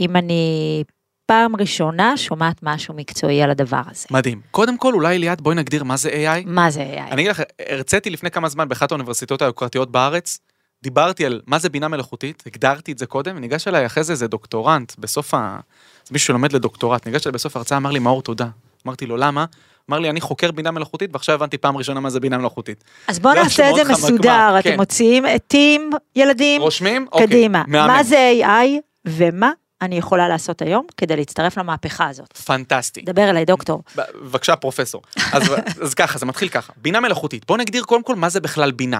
אם 0.00 0.16
אני 0.16 0.84
פעם 1.26 1.56
ראשונה 1.56 2.16
שומעת 2.16 2.62
משהו 2.62 2.94
מקצועי 2.94 3.42
על 3.42 3.50
הדבר 3.50 3.80
הזה. 3.90 4.06
מדהים. 4.10 4.40
קודם 4.50 4.78
כל, 4.78 4.94
אולי 4.94 5.18
ליאת, 5.18 5.40
בואי 5.40 5.56
נגדיר 5.56 5.84
מה 5.84 5.96
זה 5.96 6.10
AI. 6.10 6.46
מה 6.46 6.70
זה 6.70 6.80
AI? 6.80 7.12
אני 7.12 7.22
אגיד 7.22 7.30
לך, 7.30 7.42
הרציתי 7.68 8.10
לפני 8.10 8.30
כמה 8.30 8.48
זמן 8.48 8.68
באחת 8.68 8.90
האוניברסיטאות 8.90 9.42
היוקרתיות 9.42 9.90
בארץ, 9.90 10.38
דיברתי 10.82 11.26
על 11.26 11.40
מה 11.46 11.58
זה 11.58 11.68
בינה 11.68 11.88
מלאכותית, 11.88 12.42
הגדרתי 12.46 12.92
את 12.92 12.98
זה 12.98 13.06
קודם, 13.06 13.36
וניגש 13.36 13.68
אליי 13.68 13.86
אחרי 13.86 14.04
זה 14.04 14.12
איזה 14.12 14.28
דוקטורנט, 14.28 14.92
בסוף 14.98 15.34
ה... 15.34 15.60
זה 16.04 16.12
מישהו 16.12 16.26
שלומד 16.26 16.52
לדוקטורט, 16.52 17.06
ניגש 17.06 17.26
אליי 17.26 17.32
בסוף 17.32 17.56
ההרצאה, 17.56 17.78
אמר 17.78 17.90
לי, 17.90 17.98
מאור, 17.98 18.22
תודה. 18.22 18.48
אמרתי 18.86 19.06
לו, 19.06 19.16
למה? 19.16 19.44
אמר 19.90 19.98
לי, 19.98 20.10
אני 20.10 20.20
חוקר 20.20 20.50
בינה 20.50 20.70
מלאכותית, 20.70 21.10
ועכשיו 21.12 21.34
הבנתי 21.34 21.58
פעם 21.58 21.76
ראשונה 21.76 22.00
מה 22.00 22.10
זה 22.10 22.20
בינה 22.20 22.38
מלאכותית. 22.38 22.84
אז 23.06 23.18
בואו 23.18 23.34
נעשה 23.34 23.70
את 23.70 23.74
זה 23.74 23.92
מסודר, 23.92 24.56
כן. 24.62 24.70
אתם 24.70 24.80
מוציאים 24.80 25.24
עטים, 25.26 25.90
ילדים, 26.16 26.62
רושמים? 26.62 27.06
אוקיי, 27.12 27.26
קדימה. 27.26 27.64
מה 27.66 28.04
זה 28.04 28.32
AI 28.42 28.68
ומה 29.06 29.50
אני 29.82 29.98
יכולה 29.98 30.28
לעשות 30.28 30.62
היום 30.62 30.86
כדי 30.96 31.16
להצטרף 31.16 31.58
למהפכה 31.58 32.08
הזאת? 32.08 32.36
פנטסטי. 32.36 33.00
דבר 33.00 33.30
אליי, 33.30 33.44
דוקטור. 33.44 33.82
בבקשה, 33.96 34.56
פרופסור. 34.56 35.02
אז, 35.32 35.42
אז 35.82 35.94
ככה, 35.94 36.18
זה 36.18 36.26
מתחיל 36.26 36.48
ככה. 36.48 36.72
בינה 36.76 37.00
מלאכותית. 37.00 37.46
בואו 37.46 37.58
נגדיר 37.58 37.82
קודם 37.82 38.02
כל 38.02 38.16
מה 38.16 38.28
זה 38.28 38.40
בכלל 38.40 38.70
בינה. 38.70 38.98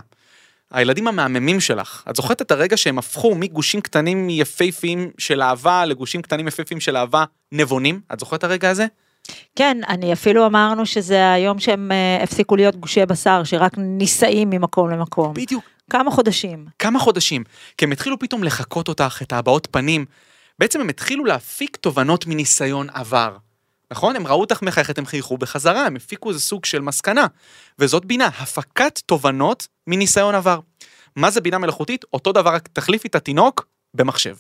הילדים 0.71 1.09
המהממים 1.09 1.61
שלך, 1.61 2.05
את 2.11 2.17
זוכרת 2.17 2.43
את 2.43 2.51
הרגע 2.51 2.77
שהם 2.77 2.99
הפכו 2.99 3.35
מגושים 3.35 3.81
קטנים 3.81 4.31
יפהפיים 4.31 5.11
של 5.19 5.43
אהבה 5.43 5.85
לגושים 5.85 6.23
קטנים 6.23 6.49
יפהפיים 6.49 6.81
של 6.81 6.97
אהבה 6.97 7.25
נבונים? 7.53 8.01
את 8.13 8.21
זוכרת 8.21 8.39
את 8.39 8.45
הרגע 8.45 8.71
הזה? 8.71 8.87
כן, 9.57 9.79
אני 9.89 10.13
אפילו 10.13 10.47
אמרנו 10.47 10.87
שזה 10.87 11.33
היום 11.33 11.59
שהם 11.59 11.93
אה, 11.93 12.23
הפסיקו 12.23 12.57
להיות 12.57 12.77
גושי 12.77 13.07
בשר, 13.07 13.45
שרק 13.45 13.73
נישאים 13.77 14.51
ממקום 14.51 14.91
למקום. 14.91 15.35
בדיוק. 15.35 15.65
כמה 15.91 16.11
חודשים. 16.11 16.67
כמה 16.79 16.99
חודשים. 16.99 17.45
כי 17.79 17.85
הם 17.85 17.93
התחילו 17.93 18.19
פתאום 18.19 18.45
לחקות 18.45 18.89
אותך, 18.89 19.21
את 19.23 19.33
ההבעות 19.33 19.69
פנים. 19.71 20.05
בעצם 20.59 20.81
הם 20.81 20.89
התחילו 20.89 21.25
להפיק 21.25 21.77
תובנות 21.77 22.27
מניסיון 22.27 22.87
עבר. 22.93 23.37
נכון? 23.91 24.17
הם 24.17 24.27
ראו 24.27 24.41
אותך 24.41 24.63
מחייכת, 24.63 24.99
הם 24.99 25.07
חייכו 25.07 25.39
בחזרה, 25.39 25.87
הם 25.87 25.97
הפיקו 25.97 26.29
איזה 26.29 26.41
סוג 26.41 26.65
של 26.65 26.81
מסקנה. 26.81 27.27
וזאת 27.79 28.05
בינה, 28.05 28.27
הפקת 28.27 29.01
תובנות 29.07 29.69
מניסיון 29.87 30.35
עבר. 30.35 30.61
מה 31.17 31.31
זה 31.31 31.41
בינה 31.41 31.59
מלאכותית? 31.59 32.05
אותו 32.13 32.33
דבר, 32.33 32.51
רק 32.51 32.69
תחליפי 32.73 33.09
את 33.09 33.15
התינוק 33.15 33.67
במחשב. 33.95 34.37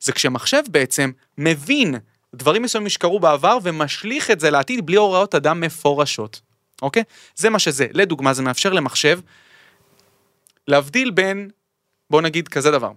זה 0.00 0.12
כשמחשב 0.12 0.62
בעצם 0.68 1.10
מבין 1.38 1.94
דברים 2.34 2.62
מסוימים 2.62 2.88
שקרו 2.88 3.20
בעבר 3.20 3.58
ומשליך 3.62 4.30
את 4.30 4.40
זה 4.40 4.50
לעתיד 4.50 4.86
בלי 4.86 4.96
הוראות 4.96 5.34
אדם 5.34 5.60
מפורשות. 5.60 6.40
אוקיי? 6.82 7.02
זה 7.36 7.50
מה 7.50 7.58
שזה. 7.58 7.86
לדוגמה, 7.92 8.34
זה 8.34 8.42
מאפשר 8.42 8.72
למחשב 8.72 9.20
להבדיל 10.68 11.10
בין, 11.10 11.50
בוא 12.10 12.22
נגיד 12.22 12.48
כזה 12.48 12.70
דבר. 12.70 12.90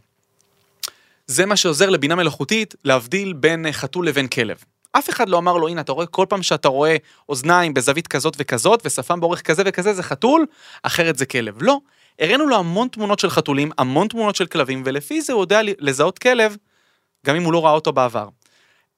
זה 1.28 1.46
מה 1.46 1.56
שעוזר 1.56 1.90
לבינה 1.90 2.16
מלאכותית 2.16 2.76
להבדיל 2.84 3.34
בין 3.34 3.66
אה, 3.66 3.74
חתול 3.74 4.08
לבין 4.08 4.28
כלב. 4.28 4.64
אף 4.92 5.10
אחד 5.10 5.30
לא 5.30 5.38
אמר 5.38 5.58
לו, 5.58 5.68
הנה, 5.68 5.82
אתה 5.82 5.92
רואה, 5.92 6.06
כל 6.06 6.26
פעם 6.30 6.44
שאתה 6.44 6.68
רואה 6.68 6.96
אוזניים 7.30 7.74
בזווית 7.74 8.08
כזאת 8.08 8.36
וכזאת, 8.38 8.82
ושפם 8.86 9.20
באורך 9.20 9.42
כזה 9.42 9.64
וכזה, 9.66 9.94
זה 9.94 10.04
חתול, 10.04 10.46
אחרת 10.84 11.18
זה 11.18 11.26
כלב. 11.26 11.58
לא. 11.62 11.80
הראינו 12.20 12.48
לו 12.48 12.56
המון 12.58 12.88
תמונות 12.88 13.20
של 13.20 13.30
חתולים, 13.30 13.72
המון 13.78 14.08
תמונות 14.08 14.36
של 14.36 14.46
כלבים, 14.46 14.84
ולפי 14.86 15.22
זה 15.22 15.34
הוא 15.34 15.44
יודע 15.44 15.62
לזהות 15.64 16.20
כלב, 16.20 16.58
גם 17.26 17.36
אם 17.36 17.44
הוא 17.44 17.54
לא 17.54 17.66
ראה 17.66 17.72
אותו 17.72 17.94
בעבר. 17.94 18.28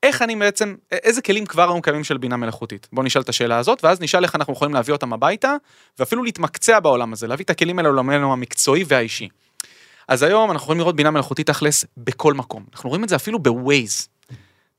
איך 0.05 0.21
אני 0.21 0.35
בעצם, 0.35 0.75
איזה 0.91 1.21
כלים 1.21 1.45
כבר 1.45 1.69
היום 1.69 1.81
קיימים 1.81 2.03
של 2.03 2.17
בינה 2.17 2.37
מלאכותית? 2.37 2.87
בוא 2.93 3.03
נשאל 3.03 3.21
את 3.21 3.29
השאלה 3.29 3.57
הזאת, 3.57 3.83
ואז 3.83 4.01
נשאל 4.01 4.23
איך 4.23 4.35
אנחנו 4.35 4.53
יכולים 4.53 4.73
להביא 4.73 4.93
אותם 4.93 5.13
הביתה, 5.13 5.55
ואפילו 5.99 6.23
להתמקצע 6.23 6.79
בעולם 6.79 7.13
הזה, 7.13 7.27
להביא 7.27 7.45
את 7.45 7.49
הכלים 7.49 7.79
האלה 7.79 7.89
לעולמנו 7.89 8.33
המקצועי 8.33 8.83
והאישי. 8.87 9.29
אז 10.07 10.23
היום 10.23 10.51
אנחנו 10.51 10.63
יכולים 10.63 10.79
לראות 10.79 10.95
בינה 10.95 11.11
מלאכותית 11.11 11.47
תכלס 11.47 11.85
בכל 11.97 12.33
מקום. 12.33 12.65
אנחנו 12.73 12.89
רואים 12.89 13.03
את 13.03 13.09
זה 13.09 13.15
אפילו 13.15 13.39
בווייז. 13.39 14.07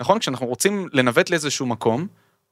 נכון? 0.01 0.19
כשאנחנו 0.19 0.47
רוצים 0.47 0.89
לנווט 0.93 1.31
לאיזשהו 1.31 1.67
מקום, 1.67 2.07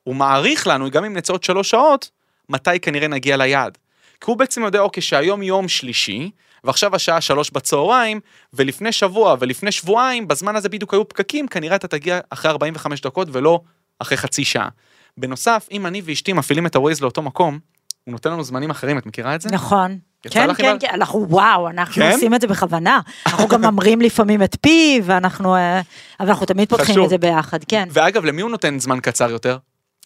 הוא 0.05 0.15
מעריך 0.15 0.67
לנו, 0.67 0.91
גם 0.91 1.05
אם 1.05 1.17
נצא 1.17 1.33
עוד 1.33 1.45
שלוש 1.45 1.71
שעות, 1.71 2.11
מתי 2.49 2.81
כנראה 2.81 3.09
נגיע 3.09 3.37
ליעד. 3.37 3.79
כי 4.21 4.31
הוא 4.31 4.37
בעצם 4.37 4.63
יודע, 4.63 4.81
אוקיי, 4.81 5.03
שהיום 5.03 5.43
יום 5.43 5.69
שלישי, 5.69 6.31
ועכשיו 6.65 6.95
השעה 6.95 7.21
שלוש 7.21 7.51
בצהריים, 7.51 8.21
ולפני 8.53 8.93
שבוע 8.93 9.37
ולפני 9.41 9.73
שבועיים, 9.73 10.29
בזמן 10.29 10.57
הזה 10.57 10.69
בדיוק 10.69 10.95
היו 10.95 11.09
פקקים, 11.09 11.49
כנראה 11.49 11.77
אתה 11.77 11.89
תגיע 11.89 12.21
אחרי 12.31 12.51
45 12.51 13.01
דקות 13.01 13.29
ולא 13.33 13.61
אחרי 13.99 14.17
חצי 14.17 14.45
שעה. 14.45 14.69
בנוסף, 15.17 15.69
אם 15.71 15.87
אני 15.87 16.03
ואשתי 16.05 16.33
מפעילים 16.33 16.67
את 16.67 16.77
הווייז 16.77 17.01
לאותו 17.01 17.23
מקום, 17.23 17.59
הוא 18.05 18.13
נותן 18.13 18.31
לנו 18.31 18.45
זמנים 18.45 18.71
אחרים, 18.71 18.99
את 18.99 19.07
מכירה 19.07 19.35
את 19.35 19.41
זה? 19.41 19.49
נכון. 19.53 19.99
כן, 20.23 20.55
כן, 20.55 20.77
כן, 20.81 20.89
אנחנו 20.95 21.27
וואו, 21.29 21.69
אנחנו 21.69 21.95
כן? 21.95 22.13
עושים 22.13 22.35
את 22.35 22.41
זה 22.41 22.47
בכוונה. 22.47 23.01
אנחנו 23.27 23.49
גם 23.49 23.63
ממרים 23.63 24.01
לפעמים 24.01 24.43
את 24.43 24.57
פי, 24.61 25.01
ואנחנו, 25.05 25.55
אה, 25.55 25.81
אבל 26.21 26.29
אנחנו 26.29 26.47
תמיד 26.47 26.69
פותחים 26.69 26.95
חשוב. 26.95 27.05
את 27.05 27.11
זה 27.11 27.19
ביחד, 27.19 27.65
כן. 27.65 27.89
ואגב, 27.93 28.25
למי 28.25 28.43
הוא 28.43 28.51
נותן 28.51 28.79
זמן 28.79 29.01
קצר 29.01 29.31
יותר? 29.31 29.59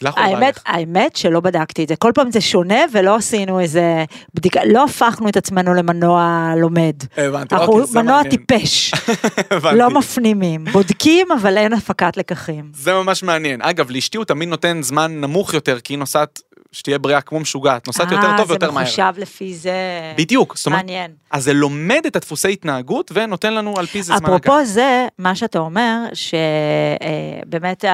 לך 0.03 0.15
האמת? 0.17 0.59
האמת 0.67 1.17
שלא 1.17 1.41
בדקתי 1.41 1.83
את 1.83 1.89
זה, 1.89 1.97
כל 1.97 2.13
פעם 2.15 2.31
זה 2.31 2.41
שונה 2.41 2.81
ולא 2.93 3.17
עשינו 3.17 3.61
איזה 3.61 4.05
בדיקה, 4.35 4.61
לא 4.67 4.85
הפכנו 4.85 5.29
את 5.29 5.37
עצמנו 5.37 5.75
למנוע 5.75 6.53
לומד. 6.57 6.95
הבנתי, 7.17 7.55
אנחנו 7.55 7.73
אוקיי, 7.73 7.87
זה 7.87 8.03
מנוע 8.03 8.23
מעניין. 8.23 8.31
טיפש. 8.47 8.93
לא 9.79 9.91
מפנימים, 9.91 10.65
בודקים 10.73 11.27
אבל 11.33 11.59
אין 11.59 11.73
הפקת 11.73 12.17
לקחים. 12.17 12.71
זה 12.75 12.93
ממש 12.93 13.23
מעניין. 13.23 13.63
אגב, 13.63 13.91
לאשתי 13.91 14.17
הוא 14.17 14.25
תמיד 14.25 14.49
נותן 14.49 14.83
זמן 14.83 15.21
נמוך 15.21 15.55
יותר, 15.55 15.81
כי 15.81 15.93
היא 15.93 15.99
נוסעת, 15.99 16.41
שתהיה 16.73 16.99
בריאה 16.99 17.21
כמו 17.21 17.41
משוגעת, 17.41 17.87
נוסעת 17.87 18.13
יותר 18.13 18.37
טוב 18.37 18.51
ויותר 18.51 18.67
אה, 18.67 18.73
מהר. 18.73 18.85
זה 18.85 18.91
מחושב 18.91 19.21
לפי 19.21 19.55
זה, 19.55 19.73
בדיוק, 20.17 20.57
זאת 20.57 20.67
אומרת, 20.67 20.81
מעניין. 20.81 21.11
אז 21.31 21.45
זה 21.45 21.53
לומד 21.53 22.01
את 22.07 22.17
הדפוסי 22.17 22.53
התנהגות 22.53 23.11
ונותן 23.15 23.55
לנו 23.55 23.75
על 23.79 23.87
פי 23.87 24.03
זה 24.03 24.17
זמן 24.17 24.35
אפרופו 24.35 24.65
זה, 24.65 25.07
מה 25.19 25.35
שאתה 25.35 25.59
אומר, 25.59 26.05
שבאמת 26.13 27.85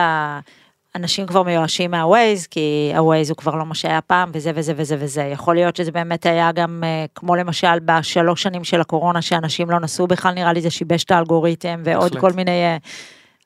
אנשים 0.95 1.27
כבר 1.27 1.43
מיואשים 1.43 1.91
מהווייז, 1.91 2.47
כי 2.47 2.93
הווייז 2.97 3.31
הוא 3.31 3.37
כבר 3.37 3.55
לא 3.55 3.67
מה 3.67 3.75
שהיה 3.75 4.01
פעם, 4.01 4.31
וזה 4.35 4.53
וזה 4.55 4.73
וזה 4.77 4.97
וזה. 5.01 5.23
יכול 5.23 5.55
להיות 5.55 5.77
שזה 5.77 5.93
באמת 5.93 6.27
היה 6.27 6.53
גם, 6.53 6.85
אה, 6.87 7.05
כמו 7.15 7.37
למשל 7.37 7.79
בשלוש 7.85 8.43
שנים 8.43 8.65
של 8.65 8.81
הקורונה, 8.81 9.23
שאנשים 9.23 9.71
לא 9.71 9.81
נסעו 9.81 10.07
בכלל, 10.07 10.35
נראה 10.35 10.53
לי 10.53 10.61
זה 10.61 10.71
שיבש 10.71 11.05
את 11.05 11.11
האלגוריתם, 11.11 11.83
ועוד 11.85 12.03
בהחלט. 12.03 12.21
כל 12.21 12.33
מיני... 12.33 12.51
אה, 12.51 12.77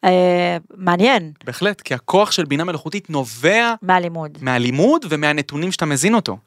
אה, 0.05 0.57
מעניין, 0.77 1.33
בהחלט, 1.45 1.81
כי 1.81 1.95
הכוח 1.95 2.33
של 2.33 2.45
בינה 2.45 2.65
מלאכותית 2.65 3.11
נובע 3.11 3.75
מהלימוד. 3.83 4.39
מהלימוד 4.41 5.07
ומהנתונים 5.09 5.73
שאתה 5.73 5.87
מזין 5.87 6.15
אותו. 6.15 6.39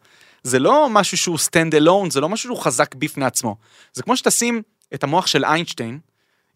זה 0.43 0.59
לא 0.59 0.87
משהו 0.89 1.17
שהוא 1.17 1.37
stand 1.37 1.73
alone, 1.73 2.09
זה 2.09 2.21
לא 2.21 2.29
משהו 2.29 2.49
שהוא 2.49 2.63
חזק 2.63 2.95
בפני 2.95 3.25
עצמו. 3.25 3.55
זה 3.93 4.03
כמו 4.03 4.17
שתשים 4.17 4.61
את 4.93 5.03
המוח 5.03 5.27
של 5.27 5.45
איינשטיין, 5.45 5.99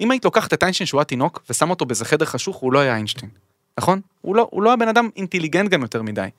אם 0.02 0.12
היית 0.12 0.26
לוקחת 0.26 0.54
את 0.54 0.64
איינשטיין 0.64 0.88
שהוא 0.88 1.00
היה 1.00 1.06
תינוק 1.06 1.44
ושם 1.50 1.70
אותו 1.70 1.86
באיזה 1.86 2.06
חדר 2.06 2.26
חשוך, 2.26 2.58
הוא 2.58 2.74
לא 2.74 2.80
היה 2.80 2.94
איינשטיין, 2.94 3.32
נכון? 3.80 4.02
הוא 4.22 4.36
לא, 4.36 4.48
הוא 4.52 4.64
לא 4.64 4.70
היה 4.70 4.78
בן 4.78 4.88
אדם 4.88 5.10
אינטליגנט 5.16 5.70
גם 5.70 5.82
יותר 5.82 6.02
מדי. 6.02 6.30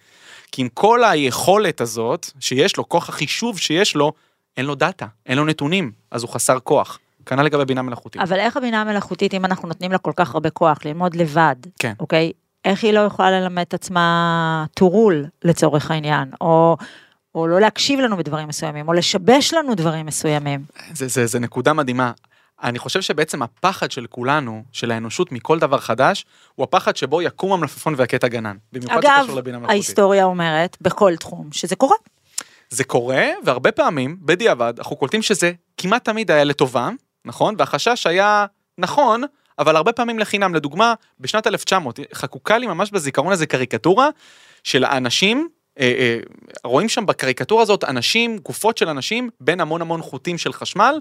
כי 0.53 0.63
עם 0.63 0.69
כל 0.75 1.05
היכולת 1.05 1.81
הזאת 1.81 2.31
שיש 2.41 2.77
לו, 2.77 2.89
כוח 2.89 3.09
החישוב 3.09 3.59
שיש 3.59 3.95
לו, 3.95 4.13
אין 4.57 4.67
לו 4.67 4.75
דאטה, 4.75 5.07
אין 5.27 5.39
לו 5.39 5.45
נתונים, 5.45 5.93
אז 6.11 6.23
הוא 6.23 6.31
חסר 6.31 6.59
כוח. 6.59 6.99
כנ"ל 7.27 7.43
לגבי 7.43 7.65
בינה 7.65 7.83
מלאכותית. 7.83 8.23
אבל 8.23 8.39
איך 8.39 8.57
הבינה 8.57 8.81
המלאכותית, 8.81 9.35
אם 9.35 9.45
אנחנו 9.45 9.69
נותנים 9.69 9.93
לה 9.93 9.99
כל 9.99 10.13
כך 10.17 10.35
הרבה 10.35 10.51
כוח 10.51 10.79
ללמוד 10.85 11.17
לבד, 11.17 11.57
כן. 11.79 11.93
אוקיי? 12.01 12.33
איך 12.65 12.85
היא 12.85 12.93
לא 12.93 13.01
יכולה 13.01 13.31
ללמד 13.31 13.65
את 13.69 13.75
עצמה 13.75 14.65
rule 14.81 15.29
לצורך 15.45 15.91
העניין, 15.91 16.29
או, 16.41 16.77
או 17.35 17.47
לא 17.47 17.61
להקשיב 17.61 18.01
לנו 18.01 18.17
בדברים 18.17 18.49
מסוימים, 18.49 18.89
או 18.89 18.93
לשבש 18.93 19.55
לנו 19.55 19.75
דברים 19.75 20.07
מסוימים. 20.07 20.65
זה, 20.93 21.09
זה, 21.09 21.27
זה 21.27 21.39
נקודה 21.39 21.73
מדהימה. 21.73 22.13
אני 22.63 22.79
חושב 22.79 23.01
שבעצם 23.01 23.43
הפחד 23.43 23.91
של 23.91 24.07
כולנו, 24.07 24.63
של 24.73 24.91
האנושות 24.91 25.33
מכל 25.33 25.59
דבר 25.59 25.79
חדש, 25.79 26.25
הוא 26.55 26.65
הפחד 26.65 26.97
שבו 26.97 27.23
יקום 27.23 27.53
המלפפון 27.53 27.95
ויכה 27.97 28.17
את 28.17 28.25
הגנן. 28.25 28.57
במיוחד 28.73 28.99
אגב, 28.99 29.21
שקשור 29.23 29.37
לבינה 29.37 29.59
מלאכותית. 29.59 29.71
ההיסטוריה 29.71 30.25
אומרת, 30.25 30.77
בכל 30.81 31.17
תחום, 31.17 31.49
שזה 31.53 31.77
קורה. 31.77 31.97
זה 32.71 32.85
קורה, 32.85 33.27
והרבה 33.45 33.73
פעמים, 33.73 34.17
בדיעבד, 34.21 34.75
אנחנו 34.79 34.97
קולטים 34.97 35.23
שזה 35.23 35.53
כמעט 35.77 36.05
תמיד 36.05 36.31
היה 36.31 36.45
לטובה, 36.45 36.91
נכון? 37.25 37.55
והחשש 37.59 38.07
היה 38.07 38.47
נכון, 38.79 39.23
אבל 39.59 39.77
הרבה 39.77 39.93
פעמים 39.93 40.19
לחינם. 40.19 40.55
לדוגמה, 40.55 40.95
בשנת 41.21 41.47
1900, 41.47 42.01
חקוקה 42.15 42.59
לי 42.59 42.67
ממש 42.67 42.91
בזיכרון 42.91 43.33
איזה 43.33 43.47
קריקטורה 43.47 44.09
של 44.65 44.85
האנשים, 44.85 45.49
אה, 45.81 45.95
אה, 45.99 46.19
רואים 46.65 46.89
שם 46.89 47.07
בקריקטורה 47.07 47.63
הזאת 47.63 47.85
אנשים, 47.85 48.39
גופות 48.39 48.79
של 48.79 48.89
אנשים, 48.89 49.31
בין 49.41 49.61
המון 49.61 49.81
המון 49.81 50.03
חוטים 50.03 50.39
של 50.39 50.53
חשמל, 50.53 51.01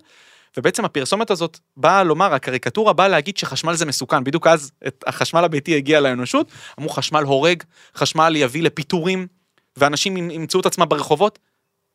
ובעצם 0.58 0.86
הפרסומת 0.86 1.32
הזאת 1.32 1.60
באה 1.78 2.04
לומר, 2.04 2.34
הקריקטורה 2.34 2.94
באה 2.94 3.08
להגיד 3.08 3.38
שחשמל 3.38 3.74
זה 3.74 3.86
מסוכן, 3.86 4.24
בדיוק 4.24 4.48
אז 4.48 4.72
את 4.88 5.04
החשמל 5.08 5.44
הביתי 5.44 5.78
הגיע 5.78 6.00
לאנושות, 6.00 6.52
אמרו 6.80 6.90
חשמל 6.90 7.24
הורג, 7.24 7.64
חשמל 7.96 8.34
יביא 8.36 8.64
לפיטורים, 8.64 9.28
ואנשים 9.78 10.18
ימ- 10.18 10.32
ימצאו 10.32 10.60
את 10.60 10.66
עצמם 10.66 10.90
ברחובות. 10.90 11.40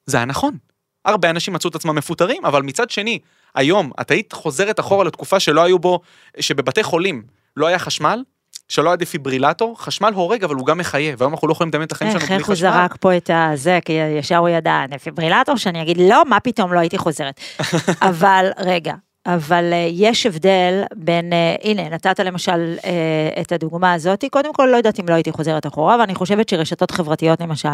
זה 0.07 0.17
היה 0.17 0.27
נכון. 0.27 0.57
הרבה 1.05 1.31
אנשים 1.31 1.55
מצאו 1.55 1.71
את 1.71 1.75
עצמם 1.75 1.95
מפוטרים, 1.95 2.45
אבל 2.45 2.63
מצד 2.63 2.91
שני, 2.91 3.19
היום, 3.55 3.91
את 4.01 4.11
היית 4.11 4.33
חוזרת 4.33 4.81
אחורה 4.81 5.05
לתקופה 5.05 5.41
שלא 5.41 5.63
היו 5.65 5.79
בו, 5.79 6.01
שבבתי 6.41 6.83
חולים 6.83 7.23
לא 7.57 7.67
היה 7.67 7.79
חשמל, 7.79 8.23
שלא 8.71 8.91
היה 8.91 8.97
דפיברילטור, 8.97 9.77
חשמל 9.79 10.13
הורג, 10.15 10.45
אבל 10.45 10.55
הוא 10.55 10.67
גם 10.67 10.79
מחיה, 10.79 11.15
והיום 11.19 11.33
אנחנו 11.33 11.49
לא 11.49 11.53
יכולים 11.53 11.69
לדמיין 11.69 11.87
את 11.87 11.93
החיים 11.93 12.11
שלנו 12.11 12.23
איך, 12.23 12.31
בלי 12.31 12.39
איך 12.39 12.47
הוא 12.47 12.55
חשמל. 12.55 12.71
זרק 12.71 12.97
פה 13.01 13.17
את 13.17 13.31
הזה, 13.35 13.79
כי 13.85 13.93
ישר 13.93 14.37
הוא 14.37 14.49
ידע, 14.49 14.85
דפיברילטור, 14.91 15.57
שאני 15.57 15.83
אגיד, 15.83 15.97
לא, 16.01 16.23
מה 16.29 16.41
פתאום, 16.41 16.73
לא 16.73 16.79
הייתי 16.79 16.99
חוזרת. 16.99 17.41
אבל 18.11 18.51
רגע, 18.59 18.95
אבל 19.27 19.73
אה, 19.73 19.89
יש 19.91 20.27
הבדל 20.27 20.83
בין, 20.95 21.33
אה, 21.33 21.55
הנה, 21.63 21.89
נתת 21.89 22.21
למשל 22.21 22.77
אה, 22.85 23.41
את 23.41 23.53
הדוגמה 23.53 23.93
הזאת, 23.93 24.25
קודם 24.31 24.53
כל 24.55 24.69
לא 24.73 24.77
יודעת 24.77 25.01
אם 25.01 25.09
לא 25.09 25.15
הייתי 25.15 25.33
חוזרת 25.33 25.67
אחורה, 25.67 25.97
ואני 26.01 26.15
חושבת 26.15 26.49
שרשתות 26.49 26.91
חברתיות 26.91 27.41
למשל, 27.41 27.69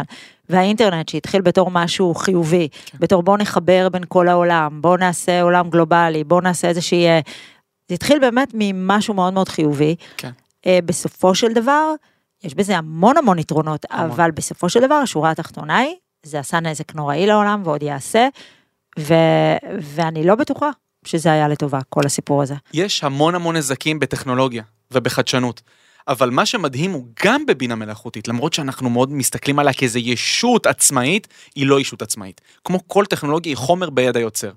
והאינטרנט 0.49 1.09
שהתחיל 1.09 1.41
בתור 1.41 1.71
משהו 1.71 2.15
חיובי, 2.15 2.67
כן. 2.85 2.97
בתור 3.01 3.23
בוא 3.23 3.37
נחבר 3.37 3.89
בין 3.89 4.03
כל 4.07 4.27
העולם, 4.27 4.81
בוא 4.81 4.97
נעשה 4.97 5.41
עולם 5.41 5.69
גלובלי, 5.69 6.23
בוא 6.23 6.41
נעשה 6.41 6.67
איזושהי... 6.67 7.07
אה, 7.07 7.19
זה 7.89 7.95
התחיל 7.95 8.19
באמת 8.19 8.51
ממשהו 8.53 9.13
מאוד 9.13 9.33
מאוד 9.33 9.49
חיובי. 9.49 9.95
כן. 10.17 10.29
אה, 10.65 10.79
בסופו 10.85 11.35
של 11.35 11.53
דבר, 11.53 11.93
יש 12.43 12.55
בזה 12.55 12.77
המון 12.77 13.17
המון 13.17 13.39
יתרונות, 13.39 13.85
המון. 13.89 14.11
אבל 14.11 14.31
בסופו 14.31 14.69
של 14.69 14.79
דבר, 14.79 14.95
השורה 14.95 15.31
התחתונה 15.31 15.77
היא, 15.77 15.95
זה 16.23 16.39
עשה 16.39 16.59
נזק 16.59 16.95
נוראי 16.95 17.25
לעולם 17.25 17.61
ועוד 17.65 17.83
יעשה, 17.83 18.27
ו... 18.99 19.13
ואני 19.81 20.23
לא 20.23 20.35
בטוחה 20.35 20.69
שזה 21.05 21.31
היה 21.31 21.47
לטובה, 21.47 21.79
כל 21.89 22.01
הסיפור 22.05 22.41
הזה. 22.41 22.55
יש 22.73 23.03
המון 23.03 23.35
המון 23.35 23.55
נזקים 23.55 23.99
בטכנולוגיה 23.99 24.63
ובחדשנות. 24.91 25.61
אבל 26.07 26.29
מה 26.29 26.45
שמדהים 26.45 26.91
הוא 26.91 27.05
גם 27.25 27.45
בבינה 27.45 27.75
מלאכותית, 27.75 28.27
למרות 28.27 28.53
שאנחנו 28.53 28.89
מאוד 28.89 29.11
מסתכלים 29.11 29.59
עליה 29.59 29.73
כאיזה 29.73 29.99
ישות 29.99 30.65
עצמאית, 30.65 31.27
היא 31.55 31.67
לא 31.67 31.79
ישות 31.79 32.01
עצמאית. 32.01 32.41
כמו 32.63 32.79
כל 32.87 33.05
טכנולוגיה 33.05 33.49
היא 33.49 33.57
חומר 33.57 33.89
ביד 33.89 34.17
היוצר. 34.17 34.51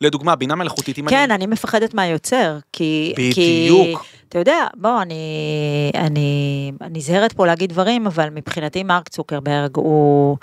לדוגמה, 0.00 0.36
בינה 0.36 0.54
מלאכותית, 0.54 0.98
אם 0.98 1.08
כן, 1.08 1.16
אני... 1.16 1.34
אני 1.34 1.46
מפחדת 1.46 1.94
מהיוצר, 1.94 2.58
כי... 2.72 3.14
בדיוק. 3.16 4.00
כי, 4.02 4.15
אתה 4.28 4.38
יודע, 4.38 4.66
בוא, 4.76 5.02
אני, 5.02 5.90
אני, 5.94 6.72
אני 6.80 6.98
נזהרת 6.98 7.32
פה 7.32 7.46
להגיד 7.46 7.70
דברים, 7.70 8.06
אבל 8.06 8.30
מבחינתי 8.30 8.82
מרק 8.82 9.08
צוקרברג 9.08 9.76
הוא, 9.76 10.36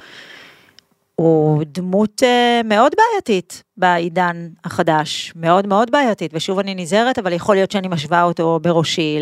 הוא 1.15 1.63
דמות 1.65 2.23
אה, 2.23 2.61
מאוד 2.63 2.91
בעייתית 2.97 3.63
בעידן 3.77 4.47
החדש, 4.63 5.33
מאוד 5.35 5.67
מאוד 5.67 5.91
בעייתית, 5.91 6.31
ושוב 6.33 6.59
אני 6.59 6.75
נזהרת, 6.75 7.19
אבל 7.19 7.33
יכול 7.33 7.55
להיות 7.55 7.71
שאני 7.71 7.87
משווה 7.87 8.23
אותו 8.23 8.59
בראשי 8.61 9.19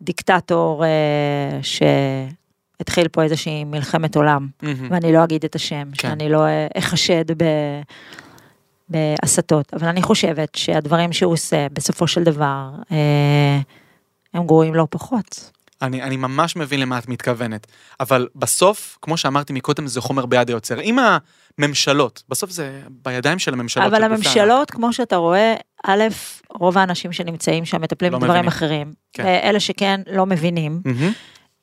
לדיקטטור 0.00 0.84
אה, 0.84 1.58
שהתחיל 1.62 3.08
פה 3.08 3.22
איזושהי 3.22 3.64
מלחמת 3.64 4.16
עולם, 4.16 4.48
מהמם. 4.62 4.88
ואני 4.90 5.12
לא 5.12 5.24
אגיד 5.24 5.44
את 5.44 5.54
השם, 5.54 5.90
כן. 5.98 6.08
שאני 6.08 6.28
לא 6.28 6.46
אה, 6.46 6.66
אחשד 6.78 7.42
ב... 7.42 7.44
בהסתות, 8.94 9.74
אבל 9.74 9.88
אני 9.88 10.02
חושבת 10.02 10.54
שהדברים 10.54 11.12
שהוא 11.12 11.32
עושה 11.32 11.66
בסופו 11.72 12.06
של 12.06 12.24
דבר 12.24 12.70
אה, 12.92 13.58
הם 14.34 14.46
גרועים 14.46 14.74
לא 14.74 14.86
פחות. 14.90 15.50
אני, 15.82 16.02
אני 16.02 16.16
ממש 16.16 16.56
מבין 16.56 16.80
למה 16.80 16.98
את 16.98 17.08
מתכוונת, 17.08 17.66
אבל 18.00 18.28
בסוף, 18.36 18.98
כמו 19.02 19.16
שאמרתי 19.16 19.52
מקודם, 19.52 19.86
זה 19.86 20.00
חומר 20.00 20.26
ביד 20.26 20.48
היוצר. 20.48 20.80
אם 20.80 20.98
הממשלות, 21.58 22.22
בסוף 22.28 22.50
זה 22.50 22.80
בידיים 22.90 23.38
של 23.38 23.52
הממשלות. 23.52 23.86
אבל 23.86 24.02
הממשלות, 24.02 24.70
כמו 24.70 24.92
שאתה 24.92 25.16
רואה, 25.16 25.54
א', 25.84 26.02
רוב 26.50 26.78
האנשים 26.78 27.12
שנמצאים 27.12 27.64
שם 27.64 27.80
מטפלים 27.80 28.12
לא 28.12 28.18
בדברים 28.18 28.32
מבינים. 28.32 28.48
אחרים. 28.48 28.92
כן. 29.12 29.26
אה, 29.26 29.50
אלה 29.50 29.60
שכן, 29.60 30.00
לא 30.12 30.26
מבינים. 30.26 30.82
הענק. 30.84 31.14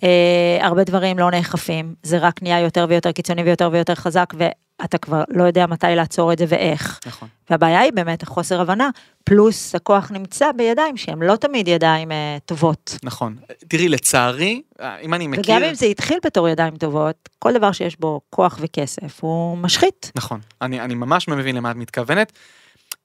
אה, 0.03 0.57
הרבה 0.61 0.83
דברים 0.83 1.19
לא 1.19 1.31
נאכפים, 1.31 1.95
זה 2.03 2.17
רק 2.17 2.43
נהיה 2.43 2.59
יותר 2.59 2.85
ויותר 2.89 3.11
קיצוני 3.11 3.43
ויותר 3.43 3.69
ויותר 3.71 3.95
חזק, 3.95 4.33
ואתה 4.37 4.97
כבר 4.97 5.23
לא 5.29 5.43
יודע 5.43 5.67
מתי 5.67 5.87
לעצור 5.95 6.33
את 6.33 6.37
זה 6.37 6.45
ואיך. 6.47 6.99
נכון. 7.05 7.27
והבעיה 7.49 7.79
היא 7.79 7.91
באמת 7.93 8.23
החוסר 8.23 8.61
הבנה, 8.61 8.89
פלוס 9.23 9.75
הכוח 9.75 10.11
נמצא 10.11 10.51
בידיים 10.51 10.97
שהן 10.97 11.23
לא 11.23 11.35
תמיד 11.35 11.67
ידיים 11.67 12.11
אה, 12.11 12.37
טובות. 12.45 12.97
נכון. 13.03 13.35
תראי, 13.67 13.89
לצערי, 13.89 14.61
אם 15.01 15.13
אני 15.13 15.27
מכיר... 15.27 15.55
וגם 15.55 15.63
אם 15.63 15.73
זה 15.73 15.85
התחיל 15.85 16.17
בתור 16.25 16.49
ידיים 16.49 16.77
טובות, 16.77 17.29
כל 17.39 17.53
דבר 17.53 17.71
שיש 17.71 17.99
בו 17.99 18.21
כוח 18.29 18.57
וכסף 18.61 19.23
הוא 19.23 19.57
משחית. 19.57 20.11
נכון, 20.15 20.39
אני, 20.61 20.81
אני 20.81 20.95
ממש 20.95 21.27
מבין 21.27 21.55
למה 21.55 21.71
את 21.71 21.75
מתכוונת. 21.75 22.31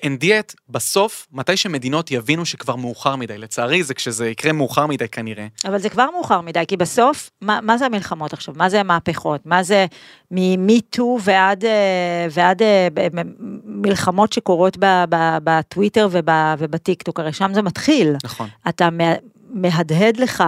אין 0.03 0.17
דיאט, 0.17 0.55
בסוף, 0.69 1.27
מתי 1.33 1.57
שמדינות 1.57 2.11
יבינו 2.11 2.47
שכבר 2.47 2.77
מאוחר 2.77 3.17
מדי, 3.17 3.39
לצערי 3.39 3.83
זה 3.83 3.95
כשזה 3.95 4.29
יקרה 4.29 4.53
מאוחר 4.53 4.87
מדי 4.87 5.09
כנראה. 5.09 5.47
אבל 5.65 5.79
זה 5.79 5.89
כבר 5.89 6.07
מאוחר 6.15 6.41
מדי, 6.41 6.65
כי 6.69 6.77
בסוף, 6.77 7.31
מה, 7.41 7.59
מה 7.63 7.79
זה 7.79 7.87
המלחמות 7.87 8.33
עכשיו? 8.33 8.55
מה 8.59 8.69
זה 8.69 8.81
המהפכות? 8.81 9.47
מה 9.47 9.63
זה 9.63 9.87
מ-MeToo 10.31 11.03
ועד, 11.21 11.65
אה, 11.65 12.27
ועד 12.31 12.63
אה, 12.63 12.89
מלחמות 13.65 14.33
שקורות 14.33 14.77
בטוויטר 15.45 16.09
וב- 16.11 16.29
ובטיקטוק, 16.59 17.21
הרי 17.21 17.33
שם 17.33 17.51
זה 17.55 17.63
מתחיל. 17.63 18.15
נכון. 18.25 18.49
אתה 18.69 18.91
מה- 18.91 19.15
מהדהד 19.51 20.17
לך, 20.17 20.45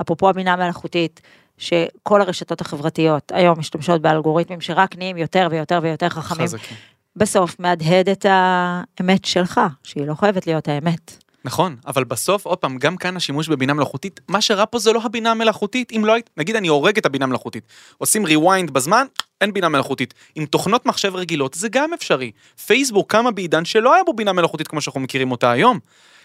אפרופו 0.00 0.28
הבינה 0.28 0.52
המלאכותית, 0.52 1.20
שכל 1.58 2.20
הרשתות 2.20 2.60
החברתיות 2.60 3.32
היום 3.34 3.58
משתמשות 3.58 4.02
באלגוריתמים 4.02 4.60
שרק 4.60 4.96
נהיים 4.96 5.16
יותר 5.16 5.48
ויותר 5.50 5.78
ויותר 5.82 6.08
חכמים. 6.08 6.46
חזקים. 6.46 6.76
בסוף 7.18 7.56
מהדהד 7.58 8.08
את 8.08 8.26
האמת 8.28 9.24
שלך, 9.24 9.60
שהיא 9.82 10.06
לא 10.06 10.14
חייבת 10.14 10.46
להיות 10.46 10.68
האמת. 10.68 11.24
נכון, 11.44 11.76
אבל 11.86 12.04
בסוף, 12.04 12.46
עוד 12.46 12.58
פעם, 12.58 12.78
גם 12.78 12.96
כאן 12.96 13.16
השימוש 13.16 13.48
בבינה 13.48 13.74
מלאכותית, 13.74 14.20
מה 14.28 14.40
שרע 14.40 14.64
פה 14.70 14.78
זה 14.78 14.92
לא 14.92 15.00
הבינה 15.04 15.30
המלאכותית, 15.30 15.92
אם 15.92 16.04
לא 16.04 16.12
היית, 16.12 16.30
נגיד 16.36 16.56
אני 16.56 16.68
הורג 16.68 16.98
את 16.98 17.06
הבינה 17.06 17.24
המלאכותית, 17.24 17.64
עושים 17.98 18.26
rewind 18.26 18.70
בזמן, 18.72 19.06
אין 19.40 19.52
בינה 19.52 19.68
מלאכותית. 19.68 20.14
עם 20.34 20.46
תוכנות 20.46 20.86
מחשב 20.86 21.16
רגילות 21.16 21.54
זה 21.54 21.68
גם 21.68 21.92
אפשרי. 21.92 22.30
פייסבוק 22.66 23.10
קמה 23.10 23.30
בעידן 23.30 23.64
שלא 23.64 23.94
היה 23.94 24.04
בו 24.04 24.12
בינה 24.12 24.32
מלאכותית 24.32 24.68
כמו 24.68 24.80
שאנחנו 24.80 25.00
מכירים 25.00 25.30
אותה 25.30 25.50
היום. 25.50 25.78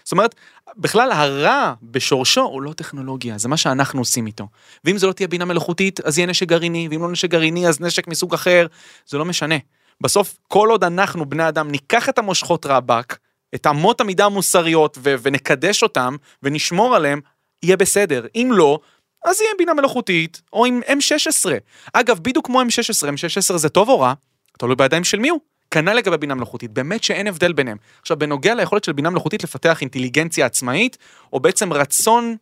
זאת 0.04 0.12
אומרת, 0.12 0.34
בכלל 0.76 1.12
הרע 1.12 1.74
בשורשו 1.82 2.42
הוא 2.42 2.62
לא 2.62 2.72
טכנולוגיה, 2.72 3.38
זה 3.38 3.48
מה 3.48 3.56
שאנחנו 3.56 4.00
עושים 4.00 4.26
איתו. 4.26 4.48
ואם 4.84 4.98
זה 4.98 5.06
לא 5.06 5.12
תהיה 5.12 5.28
בינה 5.28 5.44
מלאכותית, 5.44 6.00
אז 6.00 6.18
יהיה 6.18 6.26
נשק 6.26 6.48
גרעיני, 6.48 6.88
ואם 6.90 7.02
לא 7.02 7.10
נשק 7.10 7.30
גרעיני, 7.30 7.68
אז 7.68 7.80
נשק 7.80 8.08
מסוג 8.08 8.34
אחר, 8.34 8.66
זה 9.06 9.18
לא 9.18 9.24
משנה. 9.24 9.56
בסוף, 10.00 10.36
כל 10.48 10.68
עוד 10.70 10.84
אנחנו, 10.84 11.26
בני 11.26 11.48
אדם, 11.48 11.70
ניקח 11.70 12.08
את 12.08 12.18
המושכות 12.18 12.66
רבאק, 12.66 13.18
את 13.54 13.66
אמות 13.66 14.00
המידה 14.00 14.24
המוסריות 14.24 14.98
ו- 15.00 15.14
ונקדש 15.22 15.82
אותם 15.82 16.16
ונשמור 16.42 16.96
עליהם, 16.96 17.20
יהיה 17.62 17.76
בסדר. 17.76 18.26
אם 18.34 18.50
לא, 18.52 18.78
אז 19.24 19.40
יהיה 19.40 19.52
בינה 19.58 19.74
מלאכותית, 19.74 20.42
או 20.52 20.66
עם 20.66 20.80
M16. 20.86 21.50
אגב, 21.92 22.18
בדיוק 22.18 22.46
כמו 22.46 22.62
M16, 22.62 23.08
M16 23.08 23.56
זה 23.56 23.68
טוב 23.68 23.88
או 23.88 24.00
רע, 24.00 24.12
תלוי 24.58 24.76
בידיים 24.76 25.04
של 25.04 25.18
מי 25.18 25.28
הוא. 25.28 25.40
כנ"ל 25.70 25.92
לגבי 25.92 26.16
בינה 26.16 26.34
מלאכותית, 26.34 26.70
באמת 26.70 27.04
שאין 27.04 27.26
הבדל 27.26 27.52
ביניהם. 27.52 27.76
עכשיו, 28.00 28.18
בנוגע 28.18 28.54
ליכולת 28.54 28.84
של 28.84 28.92
בינה 28.92 29.10
מלאכותית 29.10 29.44
לפתח 29.44 29.80
אינטליגנציה 29.80 30.46
עצמאית, 30.46 30.98
או 31.32 31.40
בעצם 31.40 31.72
רצון 31.72 32.36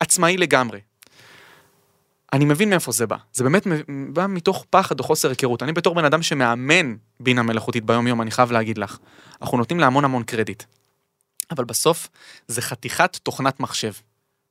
עצמאי 0.00 0.36
לגמרי. 0.36 0.78
אני 2.32 2.44
מבין 2.44 2.70
מאיפה 2.70 2.92
זה 2.92 3.06
בא. 3.06 3.16
זה 3.32 3.44
באמת 3.44 3.66
בא 4.12 4.26
מתוך 4.26 4.66
פחד 4.70 5.00
או 5.00 5.04
חוסר 5.04 5.28
היכרות. 5.28 5.62
אני 5.62 5.72
בתור 5.72 5.94
בן 5.94 6.04
אדם 6.04 6.22
שמאמן 6.22 6.96
בינה 7.20 7.42
מלאכותית 7.42 7.84
ביום 7.84 8.06
יום, 8.06 8.22
אני 8.22 8.30
חייב 8.30 8.52
להגיד 8.52 8.78
לך, 8.78 8.98
אנחנו 9.42 9.58
נותנים 9.58 9.80
לה 9.80 9.86
המון 9.86 10.04
המון 10.04 10.22
קרדיט. 10.22 10.62
אבל 11.50 11.64
בסוף 11.64 12.08
זה 12.48 12.62
חתיכת 12.62 13.16
תוכנת 13.16 13.60
מחשב. 13.60 13.92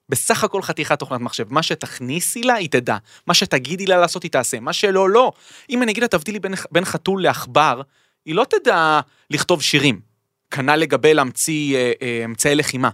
בסך 0.09 0.43
הכל 0.43 0.61
חתיכת 0.61 0.99
תוכנת 0.99 1.21
מחשב. 1.21 1.53
מה 1.53 1.63
שתכניסי 1.63 2.43
לה, 2.43 2.53
היא 2.53 2.69
תדע. 2.69 2.97
מה 3.27 3.33
שתגידי 3.33 3.85
לה 3.85 3.97
לעשות, 3.97 4.23
היא 4.23 4.31
תעשה. 4.31 4.59
מה 4.59 4.73
שלא, 4.73 5.09
לא. 5.09 5.31
אם 5.69 5.83
אני 5.83 5.91
אגיד 5.91 6.03
לה, 6.03 6.07
תבדילי 6.07 6.39
בין, 6.39 6.53
בין 6.71 6.85
חתול 6.85 7.23
לעכבר, 7.23 7.81
היא 8.25 8.35
לא 8.35 8.45
תדע 8.49 8.99
לכתוב 9.29 9.61
שירים. 9.61 9.99
כנ"ל 10.51 10.75
לגבי 10.75 11.13
להמציא 11.13 11.75
אה, 11.75 11.91
אה, 12.01 12.21
אמצעי 12.25 12.55
לחימה. 12.55 12.89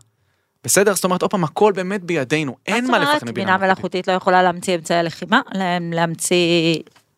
בסדר? 0.65 0.95
זאת 0.95 1.03
אומרת, 1.03 1.21
עוד 1.21 1.31
פעם, 1.31 1.43
הכל 1.43 1.71
באמת 1.75 2.03
בידינו. 2.03 2.55
אין 2.67 2.91
מה 2.91 2.99
לפחד 2.99 3.17
מבינה 3.21 3.31
בינה 3.33 3.57
מלאכותית 3.57 4.07
לא 4.07 4.13
יכולה 4.13 4.43
להמציא 4.43 4.75
אמצעי 4.75 5.03
לחימה, 5.03 5.41
לה- 5.53 5.77
להמציא, 5.93 6.75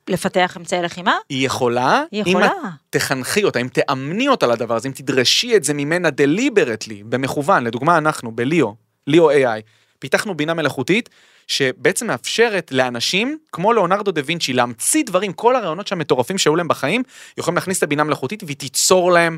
לפתח 0.07 0.57
אמצעי 0.57 0.81
לחימה? 0.81 1.15
היא 1.29 1.45
יכולה, 1.45 2.03
היא 2.11 2.23
אם 2.23 2.29
יכולה. 2.29 2.45
את 2.47 2.51
תחנכי 2.89 3.43
אותה, 3.43 3.59
אם 3.59 3.67
תאמני 3.67 4.27
אותה 4.27 4.47
לדבר 4.47 4.75
הזה, 4.75 4.87
אם 4.87 4.93
תדרשי 4.93 5.55
את 5.55 5.63
זה 5.63 5.73
ממנה 5.73 6.09
דליברטלי, 6.09 7.03
במכוון, 7.03 7.63
לדוגמה 7.63 7.97
אנחנו, 7.97 8.31
בליאו, 8.31 8.75
ליאו 9.07 9.31
AI, 9.31 9.61
פיתחנו 9.99 10.35
בינה 10.35 10.53
מלאכותית, 10.53 11.09
שבעצם 11.47 12.07
מאפשרת 12.07 12.71
לאנשים, 12.71 13.37
כמו 13.51 13.73
לאונרדו 13.73 14.11
דה 14.11 14.21
וינצ'י, 14.25 14.53
להמציא 14.53 15.03
דברים, 15.05 15.33
כל 15.33 15.55
הרעיונות 15.55 15.91
המטורפים 15.91 16.37
שהיו 16.37 16.55
להם 16.55 16.67
בחיים, 16.67 17.03
יכולים 17.37 17.55
להכניס 17.55 17.77
את 17.77 17.83
הבינה 17.83 18.03
מלאכותית 18.03 18.43
והיא 18.43 18.57
תיצור 18.57 19.11
להם 19.11 19.37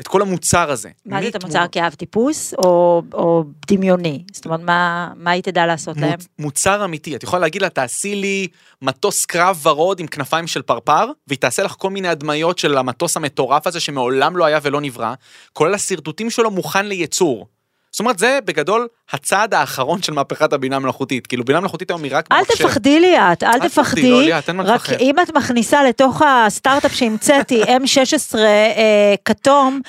את 0.00 0.08
כל 0.08 0.22
המוצר 0.22 0.70
הזה. 0.70 0.90
מה 1.06 1.22
זה 1.22 1.28
את 1.28 1.42
המוצר 1.44 1.64
כאב 1.72 1.94
טיפוס 1.94 2.54
או, 2.54 3.02
או 3.12 3.44
דמיוני? 3.66 4.24
זאת 4.32 4.44
אומרת, 4.44 4.60
מה, 4.60 5.10
מה 5.16 5.30
היא 5.30 5.42
תדע 5.42 5.66
לעשות 5.66 5.96
להם? 5.96 6.18
מוצ- 6.18 6.26
מוצר 6.38 6.84
אמיתי, 6.84 7.16
את 7.16 7.22
יכולה 7.22 7.40
להגיד 7.40 7.62
לה, 7.62 7.68
תעשי 7.68 8.14
לי 8.14 8.48
מטוס 8.82 9.24
קרב 9.26 9.60
ורוד 9.66 10.00
עם 10.00 10.06
כנפיים 10.06 10.46
של 10.46 10.62
פרפר, 10.62 11.10
והיא 11.28 11.38
תעשה 11.38 11.62
לך 11.62 11.74
כל 11.78 11.90
מיני 11.90 12.08
הדמיות 12.08 12.58
של 12.58 12.78
המטוס 12.78 13.16
המטורף 13.16 13.66
הזה 13.66 13.80
שמעולם 13.80 14.36
לא 14.36 14.44
היה 14.44 14.58
ולא 14.62 14.80
נברא, 14.80 15.14
כולל 15.52 15.74
השרטוטים 15.74 16.30
שלו 16.30 16.50
מוכן 16.50 16.86
לייצור. 16.86 17.46
זאת 17.94 18.00
אומרת, 18.00 18.18
זה 18.18 18.38
בגדול 18.44 18.88
הצעד 19.12 19.54
האחרון 19.54 20.02
של 20.02 20.12
מהפכת 20.12 20.52
הבינה 20.52 20.76
המלאכותית. 20.76 21.26
כאילו, 21.26 21.44
בינה 21.44 21.60
מלאכותית 21.60 21.90
היום 21.90 22.04
היא 22.04 22.12
רק 22.14 22.28
אל 22.32 22.38
במחשב. 22.38 22.64
תפחדי 22.64 23.00
ליאת, 23.00 23.42
אל 23.42 23.48
אל 23.48 23.68
תפחדי, 23.68 24.10
לא, 24.10 24.22
ליאת, 24.22 24.48
אין 24.48 24.56
מה 24.56 24.62
רק 24.62 24.74
לפחד. 24.74 24.96
אם 25.00 25.14
את 25.22 25.36
מכניסה 25.36 25.84
לתוך 25.84 26.22
הסטארט-אפ 26.26 26.92
שהמצאתי, 26.94 27.62
M16 27.82 28.38
אה, 28.38 29.14
כתום, 29.24 29.80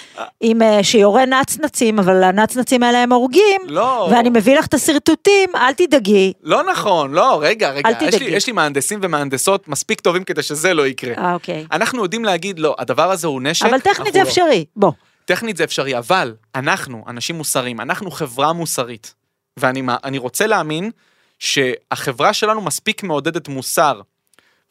עם 0.41 0.61
אה, 0.61 0.83
שיורה 0.83 1.25
נצנצים, 1.25 1.99
אבל 1.99 2.23
הנצנצים 2.23 2.83
האלה 2.83 3.03
הם 3.03 3.11
הורגים, 3.11 3.61
לא. 3.67 4.07
ואני 4.11 4.29
מביא 4.29 4.57
לך 4.57 4.65
את 4.65 4.73
השרטוטים, 4.73 5.49
אל 5.55 5.73
תדאגי. 5.73 6.33
לא 6.43 6.63
נכון, 6.71 7.13
לא, 7.13 7.39
רגע, 7.41 7.69
רגע. 7.71 7.89
אל 7.89 7.93
יש 7.93 8.01
לי, 8.01 8.09
תדאגי. 8.09 8.35
יש 8.35 8.47
לי 8.47 8.53
מהנדסים 8.53 8.99
ומהנדסות 9.03 9.67
מספיק 9.67 10.01
טובים 10.01 10.23
כדי 10.23 10.41
שזה 10.41 10.73
לא 10.73 10.87
יקרה. 10.87 11.13
אה, 11.17 11.33
אוקיי. 11.33 11.65
אנחנו 11.71 12.03
יודעים 12.03 12.25
להגיד, 12.25 12.59
לא, 12.59 12.75
הדבר 12.79 13.11
הזה 13.11 13.27
הוא 13.27 13.41
נשק. 13.41 13.65
אבל 13.65 13.79
טכנית 13.79 14.13
זה 14.13 14.19
לא. 14.19 14.23
אפשרי, 14.23 14.65
בוא. 14.75 14.91
טכנית 15.25 15.57
זה 15.57 15.63
אפשרי, 15.63 15.97
אבל 15.97 16.35
אנחנו, 16.55 17.05
אנשים 17.07 17.35
מוסריים, 17.35 17.81
אנחנו 17.81 18.11
חברה 18.11 18.53
מוסרית. 18.53 19.13
ואני 19.57 20.17
רוצה 20.17 20.47
להאמין 20.47 20.91
שהחברה 21.39 22.33
שלנו 22.33 22.61
מספיק 22.61 23.03
מעודדת 23.03 23.47
מוסר 23.47 24.01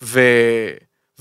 ו... 0.03 0.21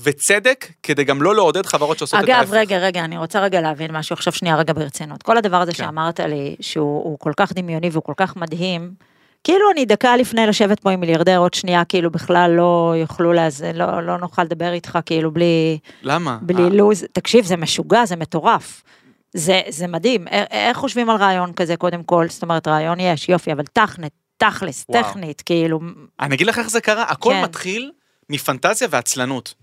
וצדק, 0.00 0.66
כדי 0.82 1.04
גם 1.04 1.22
לא 1.22 1.34
לעודד 1.34 1.66
חברות 1.66 1.98
שעושות 1.98 2.24
את 2.24 2.28
ההפך. 2.28 2.40
אגב, 2.40 2.54
רגע, 2.54 2.78
רגע, 2.78 3.04
אני 3.04 3.18
רוצה 3.18 3.40
רגע 3.40 3.60
להבין 3.60 3.96
משהו 3.96 4.14
עכשיו 4.14 4.32
שנייה 4.32 4.56
רגע 4.56 4.72
ברצינות. 4.72 5.22
כל 5.22 5.36
הדבר 5.36 5.56
הזה 5.56 5.72
כן. 5.72 5.84
שאמרת 5.84 6.20
לי, 6.20 6.56
שהוא 6.60 7.04
הוא 7.04 7.18
כל 7.18 7.32
כך 7.36 7.52
דמיוני 7.52 7.88
והוא 7.92 8.02
כל 8.02 8.12
כך 8.16 8.36
מדהים, 8.36 8.94
כאילו 9.44 9.70
אני 9.72 9.84
דקה 9.84 10.16
לפני 10.16 10.46
לשבת 10.46 10.80
פה 10.80 10.90
עם 10.90 11.00
מיליארדר, 11.00 11.38
עוד 11.38 11.54
שנייה 11.54 11.84
כאילו 11.84 12.10
בכלל 12.10 12.50
לא 12.50 12.94
יוכלו 12.96 13.32
לאזן, 13.32 13.76
לא, 13.76 14.02
לא 14.02 14.18
נוכל 14.18 14.42
לדבר 14.42 14.72
איתך 14.72 14.98
כאילו 15.06 15.30
בלי, 15.30 15.78
למה? 16.02 16.38
בלי 16.42 16.62
אה, 16.62 16.68
לוז. 16.68 17.04
תקשיב, 17.12 17.44
זה 17.44 17.56
משוגע, 17.56 18.04
זה 18.04 18.16
מטורף. 18.16 18.82
זה, 19.34 19.60
זה 19.68 19.86
מדהים. 19.86 20.28
איך 20.50 20.76
חושבים 20.76 21.10
על 21.10 21.16
רעיון 21.16 21.52
כזה 21.52 21.76
קודם 21.76 22.02
כל? 22.02 22.26
זאת 22.28 22.42
אומרת, 22.42 22.68
רעיון 22.68 23.00
יש, 23.00 23.28
יופי, 23.28 23.52
אבל 23.52 23.64
תכנת, 23.72 24.12
תכלס, 24.36 24.84
וואו. 24.88 25.02
טכנית, 25.02 25.42
כאילו, 25.42 25.80
אני 26.20 26.34
אגיד 26.34 26.46
לך 26.46 26.58
איך 26.58 26.70
זה 26.70 26.80
קרה, 26.80 27.02
הכל 27.02 27.30
כן. 27.30 27.42
מתחיל 27.42 27.92
מפנטזיה 28.30 28.88
ועצלנות. 28.90 29.54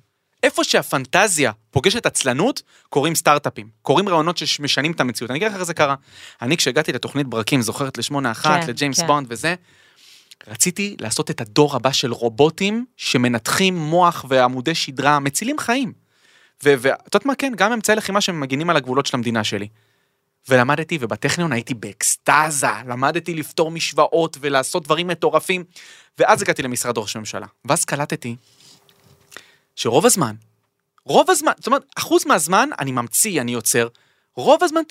איפה 0.43 0.63
שהפנטזיה 0.63 1.51
פוגשת 1.71 2.05
עצלנות, 2.05 2.61
קורים 2.89 3.15
סטארט-אפים, 3.15 3.67
קורים 3.81 4.09
רעיונות 4.09 4.37
שמשנים 4.37 4.91
את 4.91 4.99
המציאות. 4.99 5.31
אני 5.31 5.37
אגיד 5.37 5.47
לך 5.47 5.53
איך 5.53 5.63
זה 5.63 5.73
קרה. 5.73 5.95
אני 6.41 6.57
כשהגעתי 6.57 6.93
לתוכנית 6.93 7.27
ברקים, 7.27 7.61
זוכרת 7.61 7.97
לשמונה 7.97 8.31
אחת, 8.31 8.61
כן, 8.61 8.69
לג'יימס 8.69 8.99
כן. 8.99 9.07
בונד 9.07 9.27
וזה, 9.29 9.55
רציתי 10.47 10.95
לעשות 10.99 11.31
את 11.31 11.41
הדור 11.41 11.75
הבא 11.75 11.91
של 11.91 12.13
רובוטים 12.13 12.85
שמנתחים 12.97 13.77
מוח 13.77 14.25
ועמודי 14.27 14.75
שדרה, 14.75 15.19
מצילים 15.19 15.59
חיים. 15.59 16.00
ואת 16.63 16.85
יודעת 16.85 17.25
מה 17.25 17.35
כן, 17.35 17.53
גם 17.55 17.71
אמצעי 17.71 17.95
לחימה 17.95 18.21
שמגינים 18.21 18.69
על 18.69 18.77
הגבולות 18.77 19.05
של 19.05 19.17
המדינה 19.17 19.43
שלי. 19.43 19.67
ולמדתי, 20.49 20.97
ובטכניון 21.01 21.51
הייתי 21.51 21.73
באקסטזה, 21.73 22.67
למדתי 22.87 23.33
לפתור 23.33 23.71
משוואות 23.71 24.37
ולעשות 24.39 24.83
דברים 24.83 25.07
מטורפים, 25.07 25.63
ואז 26.17 26.41
הגעתי 26.41 26.63
למשרד 26.63 26.97
ראש 26.97 27.15
הממשלה. 27.15 27.45
ואז 27.65 27.85
קלטתי 27.85 28.35
שרוב 29.75 30.05
הזמן, 30.05 30.35
רוב 31.05 31.29
הזמן, 31.29 31.51
זאת 31.57 31.67
אומרת, 31.67 31.85
אחוז 31.95 32.25
מהזמן 32.25 32.69
אני 32.79 32.91
ממציא, 32.91 33.41
אני 33.41 33.51
יוצר, 33.51 33.87
רוב 34.35 34.63
הזמן, 34.63 34.81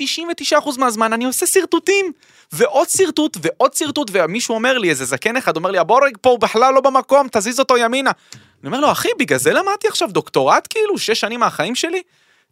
99% 0.61 0.79
מהזמן 0.79 1.13
אני 1.13 1.25
עושה 1.25 1.47
שרטוטים, 1.47 2.13
ועוד 2.53 2.89
שרטוט 2.89 3.37
ועוד 3.43 3.75
שרטוט, 3.75 4.11
ומישהו 4.13 4.55
אומר 4.55 4.79
לי, 4.79 4.91
איזה 4.91 5.05
זקן 5.05 5.37
אחד 5.37 5.57
אומר 5.57 5.71
לי, 5.71 5.79
הבורג 5.79 6.17
פה 6.21 6.31
הוא 6.31 6.39
בכלל 6.39 6.75
לא 6.75 6.81
במקום, 6.81 7.29
תזיז 7.33 7.61
אותו 7.61 7.77
ימינה. 7.77 8.11
אני 8.33 8.67
אומר 8.67 8.81
לו, 8.81 8.93
אחי, 8.93 9.09
בגלל 9.19 9.39
זה 9.39 9.53
למדתי 9.53 9.89
עכשיו 9.89 10.09
דוקטורט, 10.13 10.67
כאילו, 10.71 10.99
שש 10.99 11.21
שנים 11.21 11.41
מהחיים 11.41 11.75
שלי? 11.75 12.03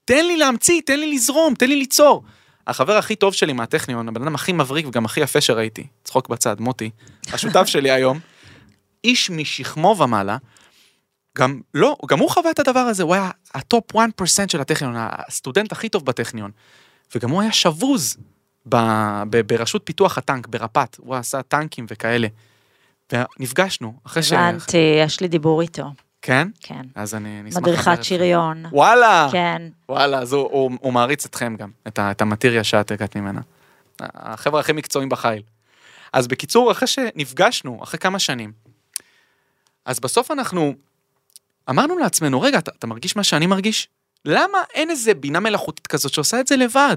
תן 0.04 0.26
לי 0.26 0.36
להמציא, 0.36 0.80
תן 0.86 1.00
לי 1.00 1.12
לזרום, 1.12 1.54
תן 1.54 1.68
לי 1.68 1.76
ליצור. 1.76 2.22
החבר 2.66 2.96
הכי 2.96 3.16
טוב 3.16 3.34
שלי 3.34 3.52
מהטכניון, 3.52 4.08
הבן 4.08 4.22
אדם 4.22 4.34
הכי 4.34 4.52
מבריק 4.52 4.86
וגם 4.86 5.04
הכי 5.04 5.20
יפה 5.20 5.40
שראיתי, 5.40 5.86
צחוק 6.04 6.28
בצד, 6.28 6.60
מוטי, 6.60 6.90
השותף 7.32 7.66
שלי 7.66 7.90
היום, 7.90 8.18
איש 9.04 9.30
משכמו 9.30 9.96
ומעלה, 9.98 10.36
גם 11.38 11.60
לא, 11.74 11.96
גם 12.08 12.18
הוא 12.18 12.30
חווה 12.30 12.50
את 12.50 12.58
הדבר 12.58 12.80
הזה, 12.80 13.02
הוא 13.02 13.14
היה 13.14 13.30
ה-top 13.54 13.96
1% 13.96 13.98
של 14.48 14.60
הטכניון, 14.60 14.94
הסטודנט 14.96 15.72
הכי 15.72 15.88
טוב 15.88 16.04
בטכניון. 16.04 16.50
וגם 17.14 17.30
הוא 17.30 17.42
היה 17.42 17.52
שבוז 17.52 18.16
ב, 18.68 18.76
ב, 19.30 19.40
ברשות 19.40 19.82
פיתוח 19.84 20.18
הטנק, 20.18 20.46
ברפת, 20.46 20.96
הוא 20.98 21.14
עשה 21.14 21.42
טנקים 21.42 21.86
וכאלה. 21.90 22.28
ונפגשנו, 23.12 23.94
אחרי 24.06 24.22
ש... 24.22 24.32
הבנתי, 24.32 24.96
יש 25.06 25.20
לי 25.20 25.28
דיבור 25.28 25.62
איתו, 25.62 25.84
כן? 26.22 26.48
כן. 26.60 26.86
אז 26.94 27.14
אני 27.14 27.42
אשמח 27.48 27.62
מדריכת. 27.62 28.04
שריון, 28.04 28.64
וואלה! 28.72 29.28
כן. 29.32 29.62
וואלה, 29.88 30.18
אז 30.18 30.32
הוא, 30.32 30.48
הוא, 30.52 30.70
הוא 30.80 30.92
מעריץ 30.92 31.26
אתכם 31.26 31.56
גם, 31.58 31.70
את, 31.88 31.98
ה, 31.98 32.10
את 32.10 32.20
המטריה 32.20 32.64
שאת 32.64 32.90
הגעת 32.90 33.16
ממנה. 33.16 33.40
החבר'ה 34.00 34.60
הכי 34.60 34.72
מקצועיים 34.72 35.08
בחיל. 35.08 35.42
אז 36.12 36.28
בקיצור, 36.28 36.72
אחרי 36.72 36.88
שנפגשנו, 36.88 37.80
אחרי 37.82 37.98
כמה 37.98 38.18
שנים, 38.18 38.52
אז 39.84 40.00
בסוף 40.00 40.30
אנחנו 40.30 40.74
אמרנו 41.70 41.98
לעצמנו, 41.98 42.40
רגע, 42.40 42.58
אתה, 42.58 42.70
אתה 42.78 42.86
מרגיש 42.86 43.16
מה 43.16 43.24
שאני 43.24 43.46
מרגיש? 43.46 43.88
למה 44.24 44.58
אין 44.74 44.90
איזה 44.90 45.14
בינה 45.14 45.40
מלאכותית 45.40 45.86
כזאת 45.86 46.12
שעושה 46.12 46.40
את 46.40 46.46
זה 46.46 46.56
לבד? 46.56 46.96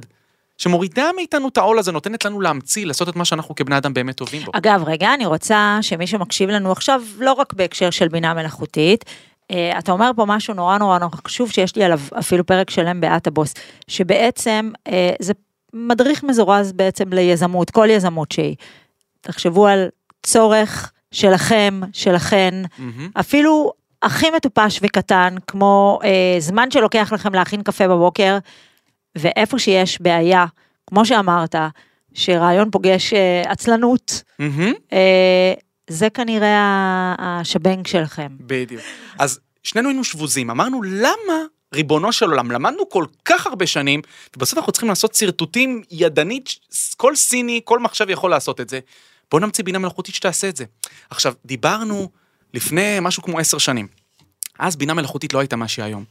שמורידה 0.57 1.09
מאיתנו 1.15 1.47
את 1.47 1.57
העול 1.57 1.79
הזה, 1.79 1.91
נותנת 1.91 2.25
לנו 2.25 2.41
להמציא, 2.41 2.85
לעשות 2.85 3.09
את 3.09 3.15
מה 3.15 3.25
שאנחנו 3.25 3.55
כבני 3.55 3.77
אדם 3.77 3.93
באמת 3.93 4.15
טובים 4.15 4.41
בו. 4.45 4.51
אגב, 4.55 4.83
רגע, 4.87 5.13
אני 5.13 5.25
רוצה 5.25 5.77
שמי 5.81 6.07
שמקשיב 6.07 6.49
לנו 6.49 6.71
עכשיו, 6.71 7.01
לא 7.17 7.33
רק 7.33 7.53
בהקשר 7.53 7.89
של 7.89 8.07
בינה 8.07 8.33
מלאכותית, 8.33 9.05
אה, 9.51 9.79
אתה 9.79 9.91
אומר 9.91 10.11
פה 10.15 10.25
משהו 10.25 10.53
נורא 10.53 10.77
נורא 10.77 10.99
נורא 10.99 11.15
חשוב, 11.25 11.51
שיש 11.51 11.75
לי 11.75 11.83
עליו 11.83 11.99
אפילו 12.19 12.45
פרק 12.45 12.69
שלם 12.69 13.01
באת 13.01 13.27
הבוס, 13.27 13.53
שבעצם 13.87 14.71
אה, 14.87 15.11
זה 15.19 15.33
מדריך 15.73 16.23
מזורז 16.23 16.71
בעצם 16.71 17.13
ליזמות, 17.13 17.71
כל 17.71 17.87
יזמות 17.89 18.31
שהיא. 18.31 18.55
תחשבו 19.21 19.67
על 19.67 19.89
צורך 20.23 20.91
שלכם, 21.11 21.81
שלכן, 21.93 22.53
מהמם. 22.77 23.09
אפילו 23.19 23.73
הכי 24.03 24.29
מטופש 24.29 24.79
וקטן, 24.83 25.35
כמו 25.47 25.99
אה, 26.03 26.35
זמן 26.39 26.71
שלוקח 26.71 27.13
לכם 27.13 27.33
להכין 27.33 27.63
קפה 27.63 27.87
בבוקר, 27.87 28.37
ואיפה 29.17 29.59
שיש 29.59 30.01
בעיה, 30.01 30.45
כמו 30.87 31.05
שאמרת, 31.05 31.55
שרעיון 32.13 32.71
פוגש 32.71 33.13
אה, 33.13 33.51
עצלנות, 33.51 34.23
מהמם. 34.39 34.73
אה, 34.93 35.53
זה 35.89 36.09
כנראה 36.09 37.15
השבנג 37.19 37.87
שלכם. 37.87 38.27
בדיוק. 38.39 38.81
אז 39.19 39.39
שנינו 39.63 39.89
היינו 39.89 40.03
שבוזים, 40.03 40.49
אמרנו 40.49 40.83
למה 40.83 41.33
ריבונו 41.73 42.11
של 42.11 42.25
עולם, 42.25 42.51
למדנו 42.51 42.89
כל 42.89 43.05
כך 43.25 43.47
הרבה 43.47 43.67
שנים, 43.67 44.01
ובסוף 44.35 44.57
אנחנו 44.57 44.71
צריכים 44.71 44.89
לעשות 44.89 45.15
שרטוטים 45.15 45.81
ידנית, 45.91 46.49
כל 46.97 47.15
סיני, 47.15 47.61
כל 47.63 47.79
מחשב 47.79 48.09
יכול 48.09 48.31
לעשות 48.31 48.61
את 48.61 48.69
זה. 48.69 48.79
בוא 49.31 49.39
נמציא 49.39 49.63
בינה 49.63 49.79
מלאכותית 49.79 50.15
שתעשה 50.15 50.49
את 50.49 50.57
זה. 50.57 50.65
עכשיו, 51.09 51.33
דיברנו 51.45 52.09
לפני 52.53 52.97
משהו 53.01 53.23
כמו 53.23 53.39
עשר 53.39 53.57
שנים. 53.57 53.87
אז 54.59 54.75
בינה 54.75 54.93
מלאכותית 54.93 55.33
לא 55.33 55.39
הייתה 55.39 55.55
מה 55.55 55.67
שהיא 55.67 55.85
היום. 55.85 56.03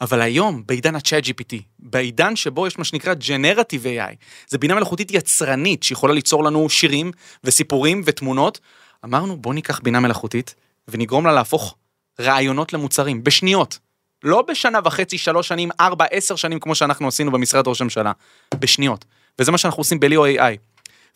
אבל 0.00 0.20
היום, 0.20 0.62
בעידן 0.66 0.94
ה-chat 0.94 1.24
GPT, 1.24 1.56
בעידן 1.78 2.36
שבו 2.36 2.66
יש 2.66 2.78
מה 2.78 2.84
שנקרא 2.84 3.14
Generative 3.14 3.84
AI, 3.84 4.14
זה 4.48 4.58
בינה 4.58 4.74
מלאכותית 4.74 5.10
יצרנית 5.10 5.82
שיכולה 5.82 6.14
ליצור 6.14 6.44
לנו 6.44 6.68
שירים 6.68 7.10
וסיפורים 7.44 8.02
ותמונות, 8.04 8.60
אמרנו 9.04 9.36
בוא 9.36 9.54
ניקח 9.54 9.80
בינה 9.80 10.00
מלאכותית 10.00 10.54
ונגרום 10.88 11.26
לה 11.26 11.32
להפוך 11.32 11.76
רעיונות 12.20 12.72
למוצרים, 12.72 13.24
בשניות. 13.24 13.78
לא 14.22 14.42
בשנה 14.42 14.78
וחצי, 14.84 15.18
שלוש 15.18 15.48
שנים, 15.48 15.70
ארבע, 15.80 16.04
עשר 16.10 16.36
שנים, 16.36 16.60
כמו 16.60 16.74
שאנחנו 16.74 17.08
עשינו 17.08 17.32
במשרד 17.32 17.68
ראש 17.68 17.80
הממשלה. 17.80 18.12
בשניות. 18.54 19.04
וזה 19.38 19.52
מה 19.52 19.58
שאנחנו 19.58 19.80
עושים 19.80 20.00
בליאו 20.00 20.26
AI. 20.26 20.56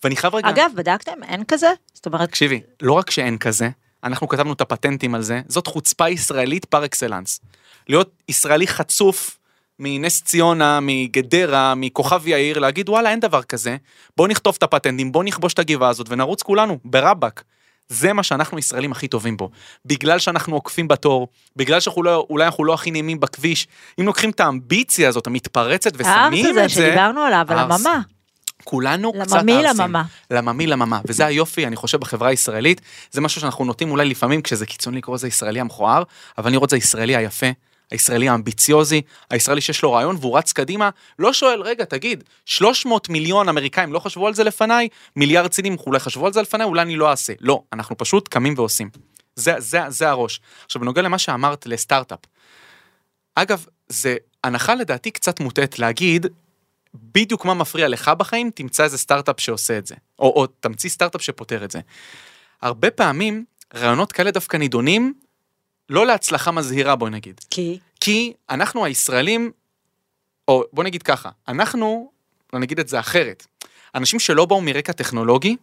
ואני 0.05 0.17
חייב 0.17 0.35
רגע... 0.35 0.49
אגב, 0.49 0.71
בדקתם? 0.75 1.23
אין 1.23 1.45
כזה? 1.45 1.73
זאת 1.95 2.07
אומרת, 2.07 2.29
תקשיבי, 2.29 2.61
לא 2.83 2.93
רק 2.93 3.11
שאין 3.11 3.39
כזה, 3.39 3.69
אנחנו 4.05 4.29
כתבנו 4.29 4.53
את 4.53 4.61
הפטנטים 4.61 5.15
על 5.15 5.23
זה, 5.23 5.41
זאת 5.49 5.67
חוצפה 5.67 6.09
ישראלית 6.09 6.65
פר 6.65 6.85
אקסלנס. 6.85 7.41
להיות 7.89 8.11
ישראלי 8.29 8.67
חצוף 8.67 9.39
מנס 9.79 10.23
ציונה, 10.23 10.79
מגדרה, 10.83 11.75
מכוכב 11.75 12.27
יאיר, 12.27 12.59
להגיד 12.59 12.89
וואלה 12.89 13.11
אין 13.11 13.21
דבר 13.21 13.43
כזה, 13.43 13.77
בוא 14.17 14.29
נכתוב 14.29 14.55
את 14.59 14.63
הפטנטים, 14.63 15.13
בוא 15.13 15.25
נכבוש 15.25 15.55
את 15.55 15.59
הגבעה 15.59 15.89
הזאת 15.89 16.07
ונרוץ 16.11 16.43
כולנו, 16.43 16.79
ברבאק. 16.85 17.43
זה 17.89 18.13
מה 18.13 18.23
שאנחנו 18.23 18.59
ישראלים 18.59 18.93
הכי 18.93 19.09
טובים 19.09 19.37
בו. 19.37 19.51
בגלל 19.85 20.19
שאנחנו 20.19 20.55
עוקפים 20.55 20.89
בתור, 20.89 21.29
בגלל 21.57 21.81
שאולי 21.81 22.11
לא, 22.31 22.45
אנחנו 22.45 22.65
לא 22.65 22.75
הכי 22.75 22.91
נעימים 22.91 23.21
בכביש, 23.21 23.69
אם 24.01 24.07
לוקחים 24.07 24.31
את 24.31 24.41
האמביציה 24.41 25.09
הזאת 25.09 25.27
המתפרצת 25.27 25.93
ושמים 25.97 26.47
את 26.47 26.55
זה, 26.55 26.69
שדיברנו 26.69 27.21
עליו, 27.21 27.47
על. 27.49 27.59
הממה. 27.59 28.01
כולנו 28.71 29.13
קצת 29.13 29.37
לממי 29.37 29.53
ערסים. 29.53 29.81
לממה. 29.85 30.03
לממי 30.31 30.67
לממה, 30.67 31.01
וזה 31.05 31.27
היופי, 31.27 31.67
אני 31.67 31.77
חושב, 31.77 32.01
בחברה 32.01 32.29
הישראלית, 32.29 32.81
זה 33.11 33.21
משהו 33.21 33.41
שאנחנו 33.41 33.65
נוטים 33.65 33.91
אולי 33.91 34.05
לפעמים, 34.05 34.43
כשזה 34.43 34.67
קיצוני 34.67 34.99
לקרוא 34.99 35.15
לזה 35.15 35.29
ישראלי 35.29 35.61
המכוער, 35.61 36.03
אבל 36.39 36.49
אני 36.49 36.57
רואה 36.57 36.65
את 36.65 36.71
זה 36.71 36.77
הישראלי 36.77 37.17
היפה, 37.17 37.47
הישראלי 37.91 38.29
האמביציוזי, 38.29 39.03
הישראלי 39.31 39.61
שיש 39.61 39.83
לו 39.83 39.93
רעיון 39.93 40.17
והוא 40.21 40.39
רץ 40.39 40.53
קדימה, 40.53 40.91
לא 41.19 41.33
שואל, 41.33 41.63
רגע, 41.63 41.85
תגיד, 41.85 42.25
300 42.45 43.09
מיליון 43.09 43.49
אמריקאים 43.49 43.93
לא 43.93 43.99
חשבו 43.99 44.27
על 44.27 44.35
זה 44.35 44.45
לפניי? 44.45 44.89
מיליארד 45.17 45.53
סינים 45.53 45.77
אולי 45.87 45.99
חשבו 45.99 46.27
על 46.27 46.33
זה 46.33 46.43
לפניי? 46.43 46.67
אולי 46.67 46.83
אני 46.83 46.97
לא 46.97 47.11
אעשה. 47.11 47.33
לא, 47.41 47.63
אנחנו 47.73 47.99
פשוט 47.99 48.29
קמים 48.29 48.55
ועושים. 48.57 48.91
זה, 49.37 49.55
זה, 49.59 49.81
זה 49.89 50.09
הראש. 50.09 50.41
עכשיו, 50.67 50.81
בנוגע 50.81 51.03
למה 51.03 51.19
שאמרת 51.19 51.67
לסטארט-אפ, 51.67 52.19
אגב, 53.35 53.67
זה 53.89 54.17
הנחה 54.45 54.75
לדעתי 54.75 55.11
קצת 55.11 55.41
מוטעת 55.41 55.79
להגיד, 55.79 56.27
בדיוק 57.03 57.45
מה 57.45 57.55
מפריע 57.55 57.89
לך 57.89 58.09
בחיים, 58.09 58.51
תמצא 58.51 58.85
איזה 58.85 58.99
סטארט-אפ 58.99 59.41
שעושה 59.41 59.79
את 59.79 59.87
זה. 59.87 59.95
או, 60.19 60.33
או 60.37 60.47
תמציא 60.47 60.91
סטארט-אפ 60.91 61.23
שפותר 61.23 61.65
את 61.65 61.71
זה. 61.71 61.81
הרבה 62.63 62.91
פעמים, 62.91 63.45
רעיונות 63.75 64.13
כאלה 64.13 64.31
דווקא 64.31 64.57
נידונים 64.57 65.15
לא 65.89 66.07
להצלחה 66.07 66.51
מזהירה, 66.51 66.97
בואי 66.97 67.11
נגיד. 67.11 67.41
כי? 67.51 67.79
כי 68.01 68.33
אנחנו 68.51 68.85
הישראלים, 68.85 69.51
או 70.49 70.65
בוא 70.73 70.85
נגיד 70.85 71.03
ככה, 71.03 71.31
אנחנו, 71.49 72.11
לא 72.53 72.59
נגיד 72.61 72.81
את 72.81 72.89
זה 72.89 73.01
אחרת, 73.01 73.47
אנשים 73.95 74.21
שלא 74.21 74.45
באו 74.45 74.61
מרקע 74.61 74.93
טכנולוגי, 74.93 75.57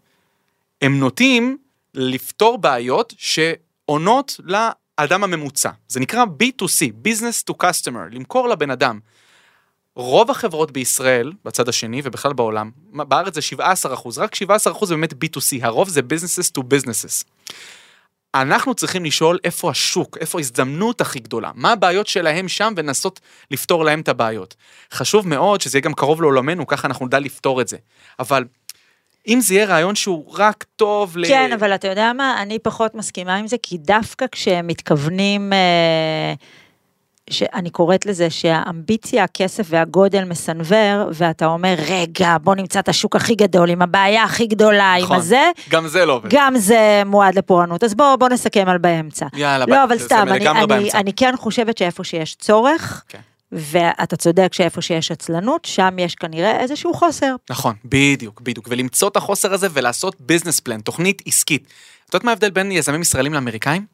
הם 0.82 1.00
נוטים 1.00 1.58
לפתור 1.94 2.58
בעיות 2.58 3.14
שעונות 3.18 4.40
לאדם 4.44 5.24
הממוצע. 5.24 5.72
זה 5.88 6.00
נקרא 6.00 6.26
B2C, 6.26 7.08
Business 7.08 7.52
to 7.52 7.66
Customer, 7.66 8.12
למכור 8.12 8.48
לבן 8.48 8.72
אדם. 8.72 9.00
רוב 9.96 10.32
החברות 10.32 10.72
בישראל, 10.72 11.32
בצד 11.46 11.70
השני 11.70 12.02
ובכלל 12.04 12.34
בעולם, 12.34 12.72
בארץ 12.94 13.36
זה 13.36 13.42
17 13.42 13.94
אחוז, 13.94 14.18
רק 14.18 14.36
17 14.36 14.74
אחוז 14.74 14.90
זה 14.90 14.96
באמת 14.96 15.14
B2C, 15.14 15.58
הרוב 15.62 15.90
זה 15.90 16.02
businesses 16.02 16.52
to 16.58 16.62
businesses. 16.62 17.24
אנחנו 18.36 18.74
צריכים 18.74 19.06
לשאול 19.06 19.40
איפה 19.44 19.70
השוק, 19.70 20.18
איפה 20.18 20.38
ההזדמנות 20.38 21.02
הכי 21.02 21.20
גדולה, 21.20 21.52
מה 21.56 21.72
הבעיות 21.72 22.08
שלהם 22.08 22.48
שם 22.48 22.74
ולנסות 22.78 23.20
לפתור 23.52 23.86
להם 23.86 24.02
את 24.02 24.10
הבעיות. 24.10 24.56
חשוב 24.94 25.28
מאוד 25.28 25.62
שזה 25.62 25.78
יהיה 25.78 25.84
גם 25.84 25.94
קרוב 25.94 26.22
לעולמנו, 26.22 26.68
ככה 26.68 26.88
אנחנו 26.88 27.06
נדע 27.06 27.20
לפתור 27.20 27.62
את 27.62 27.68
זה. 27.68 27.78
אבל 28.20 28.46
אם 29.28 29.40
זה 29.42 29.54
יהיה 29.54 29.66
רעיון 29.66 29.96
שהוא 29.96 30.34
רק 30.38 30.66
טוב 30.76 31.18
ל... 31.18 31.28
כן, 31.28 31.52
אבל 31.52 31.76
אתה 31.76 31.88
יודע 31.88 32.14
מה, 32.14 32.42
אני 32.42 32.60
פחות 32.60 32.96
מסכימה 32.96 33.36
עם 33.36 33.48
זה, 33.48 33.56
כי 33.64 33.78
דווקא 33.78 34.26
כשהם 34.32 34.68
מתכוונים, 34.68 35.54
אה, 35.54 36.34
שאני 37.30 37.70
קוראת 37.70 38.06
לזה 38.06 38.30
שהאמביציה, 38.30 39.24
הכסף 39.24 39.66
והגודל 39.70 40.24
מסנוור, 40.24 41.10
ואתה 41.14 41.46
אומר, 41.46 41.76
רגע, 41.88 42.38
בוא 42.44 42.56
נמצא 42.56 42.80
את 42.80 42.90
השוק 42.90 43.16
הכי 43.16 43.36
גדול, 43.36 43.70
עם 43.70 43.82
הבעיה 43.82 44.24
הכי 44.24 44.48
גדולה, 44.48 44.94
נכון. 45.02 45.16
עם 45.16 45.22
הזה, 45.22 45.52
גם 45.70 45.88
זה 45.88 46.06
לא 46.06 46.14
עובד. 46.14 46.30
גם 46.32 46.58
זה 46.58 47.04
מועד 47.06 47.36
לפורענות. 47.36 47.84
אז 47.84 47.94
בוא, 47.96 48.16
בוא 48.16 48.30
נסכם 48.30 48.68
על 48.68 48.78
באמצע. 48.78 49.26
יאללה, 49.34 49.66
לא, 49.66 49.76
ב- 49.76 49.80
אבל 49.88 50.00
סתם, 50.00 50.26
זה 50.28 50.34
אני, 50.34 50.40
לגמרי 50.40 50.76
אני. 50.78 50.92
אני 50.94 51.14
כן 51.14 51.34
חושבת 51.38 51.78
שאיפה 51.78 52.04
שיש 52.04 52.36
צורך, 52.36 53.04
כן. 53.08 53.20
ואתה 53.52 54.16
צודק 54.16 54.54
שאיפה 54.54 54.82
שיש 54.82 55.12
עצלנות, 55.12 55.66
שם 55.66 55.96
יש 56.00 56.16
כנראה 56.16 56.60
איזשהו 56.60 56.94
חוסר. 56.94 57.36
נכון, 57.50 57.76
בדיוק, 57.86 58.42
בדיוק, 58.42 58.68
ולמצוא 58.70 59.08
את 59.08 59.18
החוסר 59.18 59.54
הזה 59.54 59.68
ולעשות 59.74 60.16
ביזנס 60.20 60.60
פלן, 60.60 60.82
תוכנית 60.82 61.22
עסקית. 61.26 61.68
את 62.10 62.14
יודעת 62.14 62.24
מה 62.24 62.32
ההבדל 62.32 62.50
בין 62.50 62.72
יזמים 62.72 63.02
ישראלים 63.02 63.34
לאמריקאים? 63.34 63.86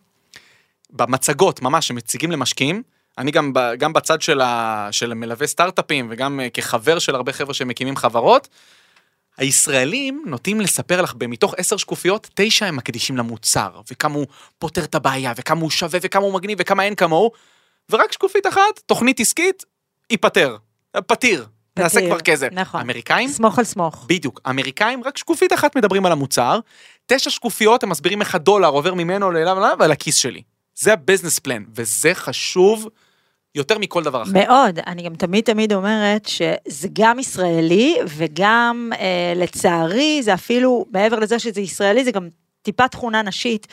במצגות, 0.94 1.62
ממש, 1.62 1.88
שמציגים 1.88 2.32
למשקיעים, 2.32 2.82
אני 3.18 3.32
גם, 3.32 3.54
גם 3.78 3.94
בצד 3.94 4.22
של, 4.22 4.42
ה, 4.42 4.88
של 4.92 5.14
מלווה 5.14 5.48
סטארט-אפים 5.48 6.08
וגם 6.10 6.40
אה, 6.40 6.50
כחבר 6.50 7.00
של 7.00 7.16
הרבה 7.16 7.32
חבר'ה 7.32 7.54
שמקימים 7.54 7.96
חברות, 7.96 8.48
הישראלים 9.38 10.24
נוטים 10.26 10.62
לספר 10.62 11.02
לך 11.02 11.14
מתוך 11.28 11.54
עשר 11.58 11.78
שקופיות, 11.78 12.30
תשע 12.34 12.66
הם 12.66 12.76
מקדישים 12.76 13.18
למוצר, 13.18 13.82
וכמה 13.92 14.16
הוא 14.16 14.26
פותר 14.60 14.84
את 14.84 14.96
הבעיה, 14.96 15.34
וכמה 15.36 15.62
הוא 15.62 15.70
שווה, 15.70 16.00
וכמה 16.02 16.26
הוא 16.26 16.34
מגניב, 16.34 16.58
וכמה 16.62 16.84
אין 16.84 16.96
כמוהו, 16.96 17.32
ורק 17.90 18.12
שקופית 18.12 18.48
אחת, 18.48 18.80
תוכנית 18.86 19.20
עסקית, 19.20 19.66
ייפתר, 20.10 20.58
פתיר, 21.08 21.46
נעשה 21.80 21.96
פתיר, 21.96 22.10
כבר 22.10 22.20
כסף. 22.20 22.48
נכון. 22.52 22.82
אמריקאים? 22.82 23.30
סמוך 23.30 23.60
על 23.60 23.66
סמוך. 23.66 24.06
בדיוק, 24.10 24.42
אמריקאים 24.50 25.04
רק 25.04 25.18
שקופית 25.18 25.54
אחת 25.54 25.76
מדברים 25.76 26.06
על 26.06 26.12
המוצר, 26.12 26.60
תשע 27.06 27.30
שקופיות 27.30 27.84
הם 27.84 27.90
מסבירים 27.90 28.22
איך 28.22 28.36
הדולר 28.36 28.68
עובר 28.68 28.94
ממנו 28.94 29.32
לאליו 29.32 29.58
אליו 29.58 29.76
ועל 29.80 29.92
הכיס 29.92 30.16
שלי. 30.16 30.42
זה 30.82 30.94
הביזנס 30.94 31.40
פלן, 31.40 31.64
וזה 31.76 32.14
חשוב 32.14 32.88
יותר 33.56 33.78
מכל 33.78 34.04
דבר 34.04 34.24
אחר. 34.24 34.32
מאוד, 34.34 34.80
אני 34.88 35.04
גם 35.04 35.16
תמיד 35.16 35.44
תמיד 35.44 35.74
אומרת 35.74 36.26
שזה 36.26 36.88
גם 36.94 37.20
ישראלי 37.20 37.98
וגם 38.08 38.92
אה, 39.00 39.34
לצערי 39.36 40.24
זה 40.24 40.34
אפילו 40.34 40.86
מעבר 40.94 41.20
לזה 41.20 41.40
שזה 41.40 41.62
ישראלי 41.62 42.04
זה 42.04 42.12
גם 42.12 42.28
טיפה 42.62 42.88
תכונה 42.88 43.22
נשית. 43.22 43.68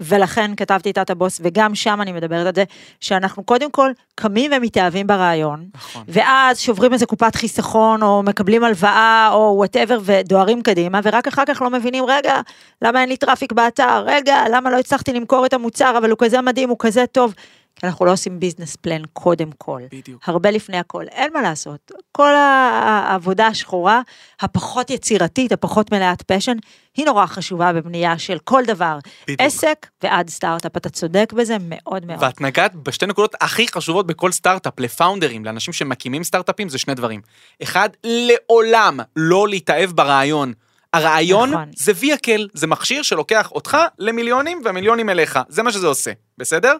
ולכן 0.00 0.50
כתבתי 0.56 0.90
את 0.90 1.10
הבוס 1.10 1.40
וגם 1.42 1.74
שם 1.74 2.00
אני 2.00 2.12
מדברת 2.12 2.46
על 2.46 2.54
זה 2.54 2.64
שאנחנו 3.00 3.44
קודם 3.44 3.70
כל 3.70 3.90
קמים 4.14 4.50
ומתאהבים 4.56 5.06
ברעיון 5.06 5.64
נכון. 5.74 6.04
ואז 6.08 6.60
שוברים 6.60 6.92
איזה 6.92 7.06
קופת 7.06 7.34
חיסכון 7.34 8.02
או 8.02 8.22
מקבלים 8.22 8.64
הלוואה 8.64 9.28
או 9.32 9.54
whatever 9.56 9.98
ודוהרים 10.04 10.62
קדימה 10.62 11.00
ורק 11.02 11.26
אחר 11.26 11.42
כך 11.46 11.62
לא 11.62 11.70
מבינים 11.70 12.04
רגע 12.08 12.40
למה 12.82 13.00
אין 13.00 13.08
לי 13.08 13.16
traffic 13.16 13.52
באתר 13.52 14.04
רגע 14.06 14.44
למה 14.50 14.70
לא 14.70 14.78
הצלחתי 14.78 15.12
למכור 15.12 15.46
את 15.46 15.52
המוצר 15.52 15.98
אבל 15.98 16.10
הוא 16.10 16.18
כזה 16.18 16.40
מדהים 16.40 16.68
הוא 16.68 16.76
כזה 16.80 17.04
טוב. 17.06 17.34
כי 17.78 17.86
אנחנו 17.86 18.04
לא 18.04 18.12
עושים 18.12 18.40
business 18.40 18.76
plan 18.76 19.02
קודם 19.12 19.50
כל. 19.58 19.80
בדיוק. 19.92 20.22
הרבה 20.28 20.50
לפני 20.50 20.76
הכל, 20.76 21.04
אין 21.08 21.32
מה 21.32 21.42
לעשות. 21.42 21.92
כל 22.12 22.34
העבודה 22.34 23.46
השחורה, 23.46 24.00
הפחות 24.40 24.90
יצירתית, 24.90 25.52
הפחות 25.52 25.92
מלאת 25.92 26.22
פשן, 26.22 26.56
היא 26.96 27.06
נורא 27.06 27.26
חשובה 27.26 27.72
בבנייה 27.72 28.18
של 28.18 28.38
כל 28.44 28.62
דבר. 28.66 28.98
בדיוק. 29.24 29.40
עסק 29.40 29.86
ועד 30.02 30.28
סטארט-אפ, 30.28 30.76
אתה 30.76 30.88
צודק 30.88 31.32
בזה 31.36 31.56
מאוד 31.60 32.06
מאוד. 32.06 32.22
ואת 32.22 32.40
נגעת 32.40 32.74
בשתי 32.74 33.06
נקודות 33.06 33.34
הכי 33.40 33.68
חשובות 33.68 34.06
בכל 34.06 34.32
סטארט-אפ, 34.32 34.80
לפאונדרים, 34.80 35.44
לאנשים 35.44 35.74
שמקימים 35.74 36.24
סטארט-אפים, 36.24 36.68
זה 36.68 36.78
שני 36.78 36.94
דברים. 36.94 37.20
אחד, 37.62 37.88
לעולם 38.04 39.00
לא 39.16 39.48
להתאהב 39.48 39.90
ברעיון. 39.90 40.52
הרעיון 40.92 41.50
נכון. 41.50 41.70
זה 41.76 41.92
ויקל, 41.96 42.48
זה 42.54 42.66
מכשיר 42.66 43.02
שלוקח 43.02 43.50
אותך 43.52 43.76
למיליונים 43.98 44.60
והמיליונים 44.64 45.10
אליך, 45.10 45.38
זה 45.48 45.62
מה 45.62 45.72
שזה 45.72 45.86
עושה, 45.86 46.12
בסדר? 46.38 46.76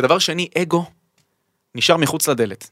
ודבר 0.00 0.18
שני, 0.18 0.48
אגו 0.58 0.84
נשאר 1.74 1.96
מחוץ 1.96 2.28
לדלת. 2.28 2.70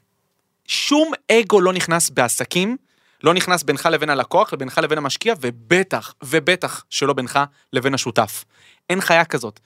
שום 0.65 1.11
אגו 1.31 1.61
לא 1.61 1.73
נכנס 1.73 2.09
בעסקים, 2.09 2.77
לא 3.23 3.33
נכנס 3.33 3.63
בינך 3.63 3.85
לבין 3.91 4.09
הלקוח 4.09 4.49
ובינך 4.53 4.77
לבין 4.77 4.97
המשקיע, 4.97 5.33
ובטח, 5.41 6.13
ובטח 6.23 6.85
שלא 6.89 7.13
בינך 7.13 7.39
לבין 7.73 7.93
השותף. 7.93 8.45
אין 8.89 9.01
חיה 9.01 9.25
כזאת. 9.25 9.59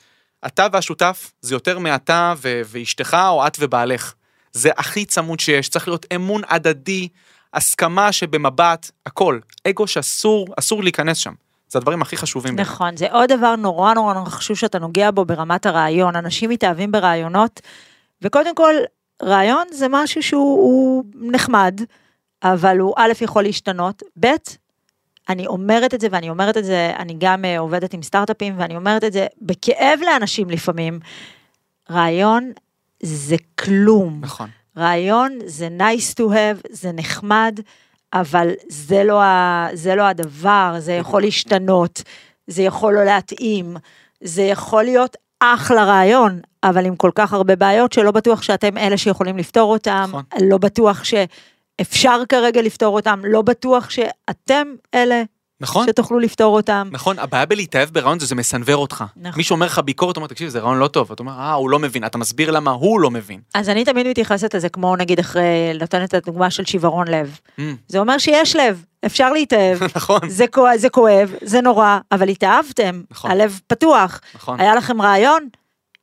אתה 0.45 0.67
והשותף 0.71 1.31
זה 1.41 1.55
יותר 1.55 1.79
מאתה 1.79 2.33
ו- 2.37 2.61
ואשתך 2.65 3.17
או 3.27 3.47
את 3.47 3.57
ובעלך. 3.59 4.13
זה 4.51 4.69
הכי 4.77 5.05
צמוד 5.05 5.39
שיש, 5.39 5.69
צריך 5.69 5.87
להיות 5.87 6.05
אמון 6.15 6.41
הדדי, 6.47 7.07
הסכמה 7.53 8.11
שבמבט, 8.11 8.91
הכל. 9.05 9.39
אגו 9.67 9.87
שאסור, 9.87 10.47
אסור 10.59 10.83
להיכנס 10.83 11.17
שם. 11.17 11.33
זה 11.73 11.79
הדברים 11.79 12.01
הכי 12.01 12.17
חשובים. 12.17 12.55
נכון, 12.55 12.97
זה 12.97 13.11
עוד 13.11 13.31
דבר 13.31 13.55
נורא 13.55 13.93
נורא 13.93 14.13
נורא 14.13 14.29
חשוב 14.29 14.57
שאתה 14.57 14.79
נוגע 14.79 15.11
בו 15.11 15.25
ברמת 15.25 15.65
הרעיון. 15.65 16.15
אנשים 16.15 16.49
מתאהבים 16.49 16.91
ברעיונות, 16.91 17.61
וקודם 18.21 18.55
כל, 18.55 18.73
רעיון 19.23 19.67
זה 19.71 19.87
משהו 19.89 20.23
שהוא 20.23 20.57
הוא 20.57 21.03
נחמד, 21.15 21.81
אבל 22.43 22.79
הוא 22.79 22.93
א', 22.97 23.11
יכול 23.21 23.43
להשתנות, 23.43 24.03
ב', 24.19 24.27
אני 25.29 25.47
אומרת 25.47 25.93
את 25.93 26.01
זה, 26.01 26.07
ואני 26.11 26.29
אומרת 26.29 26.57
את 26.57 26.65
זה, 26.65 26.93
אני 26.99 27.15
גם 27.17 27.45
אה, 27.45 27.59
עובדת 27.59 27.93
עם 27.93 28.03
סטארט-אפים, 28.03 28.53
ואני 28.57 28.75
אומרת 28.75 29.03
את 29.03 29.13
זה 29.13 29.27
בכאב 29.41 29.99
לאנשים 30.05 30.49
לפעמים, 30.49 30.99
רעיון 31.91 32.51
זה 33.03 33.35
כלום. 33.59 34.19
נכון. 34.21 34.49
רעיון 34.77 35.39
זה 35.45 35.69
nice 35.79 36.13
to 36.13 36.23
have, 36.23 36.67
זה 36.69 36.91
נחמד, 36.91 37.59
אבל 38.13 38.49
זה 38.69 39.03
לא, 39.03 39.21
ה, 39.21 39.67
זה 39.73 39.95
לא 39.95 40.03
הדבר, 40.03 40.75
זה 40.79 40.93
יכול 40.93 41.21
להשתנות, 41.21 42.03
זה 42.47 42.61
יכול 42.61 42.93
לא 42.93 43.03
להתאים, 43.03 43.77
זה 44.21 44.41
יכול 44.41 44.83
להיות 44.83 45.17
אחלה 45.39 45.83
רעיון, 45.83 46.39
אבל 46.63 46.85
עם 46.85 46.95
כל 46.95 47.11
כך 47.15 47.33
הרבה 47.33 47.55
בעיות 47.55 47.93
שלא 47.93 48.11
בטוח 48.11 48.41
שאתם 48.41 48.77
אלה 48.77 48.97
שיכולים 48.97 49.37
לפתור 49.37 49.71
אותם, 49.71 50.05
נכון. 50.07 50.23
לא 50.41 50.57
בטוח 50.57 51.03
שאפשר 51.03 52.21
כרגע 52.29 52.61
לפתור 52.61 52.95
אותם, 52.95 53.21
לא 53.23 53.41
בטוח 53.41 53.89
שאתם 53.89 54.67
אלה 54.93 55.23
נכון? 55.63 55.87
שתוכלו 55.87 56.19
לפתור 56.19 56.55
אותם. 56.55 56.89
נכון, 56.91 57.19
הבעיה 57.19 57.45
בלהתאהב 57.45 57.89
ברעיון 57.89 58.19
זה 58.19 58.25
זה 58.25 58.35
מסנוור 58.35 58.75
אותך. 58.75 59.03
נכון. 59.15 59.37
מישהו 59.37 59.53
אומר 59.53 59.65
לך 59.65 59.79
ביקורת, 59.79 60.17
אומר, 60.17 60.27
תקשיב, 60.27 60.49
זה 60.49 60.59
רעיון 60.59 60.79
לא 60.79 60.87
טוב. 60.87 61.11
אתה 61.11 61.23
אומר, 61.23 61.31
אה, 61.31 61.53
הוא 61.53 61.69
לא 61.69 61.79
מבין. 61.79 62.05
אתה 62.05 62.17
מסביר 62.17 62.51
למה 62.51 62.71
הוא 62.71 62.99
לא 62.99 63.11
מבין. 63.11 63.39
אז 63.53 63.69
אני 63.69 63.85
תמיד 63.85 64.07
מתייחסת 64.07 64.55
לזה 64.55 64.69
כמו 64.69 64.95
נגיד 64.95 65.19
אחרי, 65.19 65.73
נותנת 65.79 66.09
את 66.09 66.13
הדוגמה 66.13 66.51
של 66.51 66.65
שיוורון 66.65 67.07
לב. 67.07 67.39
Mm, 67.59 67.61
זה 67.87 67.99
אומר 67.99 68.17
שיש 68.17 68.55
לב, 68.55 68.83
אפשר 69.05 69.31
להתאהב, 69.31 69.83
נכון, 69.95 70.19
זה, 70.27 70.47
כואב, 70.47 70.77
זה 70.77 70.89
כואב, 70.89 71.31
זה 71.41 71.61
נורא, 71.61 71.99
אבל 72.11 72.29
התאהבתם, 72.29 73.01
נכון. 73.11 73.31
הלב 73.31 73.59
פתוח. 73.67 74.19
נכון. 74.35 74.59
היה 74.59 74.75
לכם 74.75 75.01
רעיון, 75.01 75.47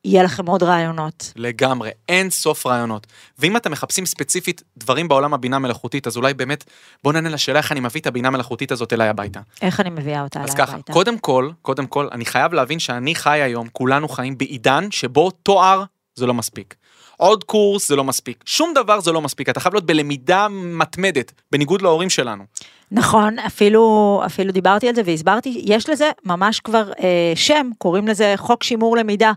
יהיה 0.05 0.23
לכם 0.23 0.45
עוד 0.45 0.63
רעיונות. 0.63 1.33
לגמרי, 1.35 1.89
אין 2.09 2.29
סוף 2.29 2.65
רעיונות. 2.65 3.07
ואם 3.39 3.57
אתם 3.57 3.71
מחפשים 3.71 4.05
ספציפית 4.05 4.63
דברים 4.77 5.07
בעולם 5.07 5.33
הבינה 5.33 5.55
המלאכותית, 5.55 6.07
אז 6.07 6.17
אולי 6.17 6.33
באמת, 6.33 6.63
בוא 7.03 7.13
נענה 7.13 7.29
לשאלה 7.29 7.59
איך 7.59 7.71
אני 7.71 7.79
מביא 7.79 8.01
את 8.01 8.07
הבינה 8.07 8.27
המלאכותית 8.27 8.71
הזאת 8.71 8.93
אליי 8.93 9.09
הביתה. 9.09 9.39
איך 9.61 9.79
אני 9.79 9.89
מביאה 9.89 10.21
אותה 10.21 10.39
אז 10.39 10.45
אליי 10.45 10.57
ככה, 10.57 10.73
הביתה? 10.73 10.93
קודם 10.93 11.17
כל, 11.17 11.49
קודם 11.61 11.87
כל, 11.87 12.07
אני 12.11 12.25
חייב 12.25 12.53
להבין 12.53 12.79
שאני 12.79 13.15
חי 13.15 13.41
היום, 13.41 13.67
כולנו 13.71 14.09
חיים 14.09 14.37
בעידן 14.37 14.91
שבו 14.91 15.31
תואר 15.31 15.83
זה 16.15 16.25
לא 16.25 16.33
מספיק. 16.33 16.75
עוד 17.17 17.43
קורס 17.43 17.87
זה 17.87 17.95
לא 17.95 18.03
מספיק. 18.03 18.43
שום 18.45 18.73
דבר 18.75 18.99
זה 18.99 19.11
לא 19.11 19.21
מספיק. 19.21 19.49
אתה 19.49 19.59
חייב 19.59 19.73
להיות 19.73 19.85
בלמידה 19.85 20.47
מתמדת, 20.49 21.31
בניגוד 21.51 21.81
להורים 21.81 22.09
שלנו. 22.09 22.43
נכון, 22.91 23.39
אפילו, 23.39 24.21
אפילו 24.25 24.51
דיברתי 24.51 24.89
על 24.89 24.95
זה 24.95 25.01
והסברתי, 25.05 25.61
יש 25.65 25.89
לזה 25.89 26.09
ממש 26.25 26.59
כבר 26.59 26.91
אה, 26.99 27.33
שם, 27.35 27.69
קוראים 27.77 28.07
לזה 28.07 28.33
חוק 28.37 28.63
שימור 28.63 28.97
למידה. 28.97 29.31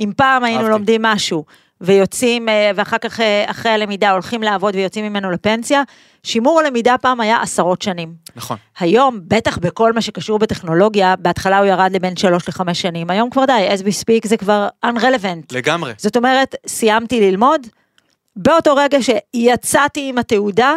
אם 0.00 0.12
פעם 0.16 0.44
היינו 0.44 0.60
אהבתי. 0.60 0.72
לומדים 0.72 1.02
משהו 1.02 1.44
ויוצאים, 1.80 2.48
אה, 2.48 2.70
ואחר 2.74 2.98
כך 2.98 3.20
אה, 3.20 3.44
אחרי 3.46 3.72
הלמידה 3.72 4.10
הולכים 4.10 4.42
לעבוד 4.42 4.74
ויוצאים 4.74 5.04
ממנו 5.04 5.30
לפנסיה, 5.30 5.82
שימור 6.22 6.60
הלמידה 6.60 6.98
פעם 6.98 7.20
היה 7.20 7.42
עשרות 7.42 7.82
שנים. 7.82 8.14
נכון. 8.36 8.56
היום, 8.78 9.20
בטח 9.28 9.58
בכל 9.58 9.92
מה 9.92 10.00
שקשור 10.00 10.38
בטכנולוגיה, 10.38 11.16
בהתחלה 11.16 11.58
הוא 11.58 11.66
ירד 11.66 11.90
לבין 11.92 12.16
3 12.16 12.48
ל-5 12.48 12.74
שנים, 12.74 13.10
היום 13.10 13.30
כבר 13.30 13.44
די, 13.44 13.68
as 13.72 13.80
we 13.80 14.04
speak 14.04 14.28
זה 14.28 14.36
כבר 14.36 14.68
unrelevant. 14.86 15.52
לגמרי. 15.52 15.92
זאת 15.96 16.16
אומרת, 16.16 16.54
סיימתי 16.66 17.30
ללמוד, 17.30 17.66
באותו 18.36 18.76
רגע 18.76 18.98
שיצאתי 19.02 20.08
עם 20.08 20.18
התעודה, 20.18 20.74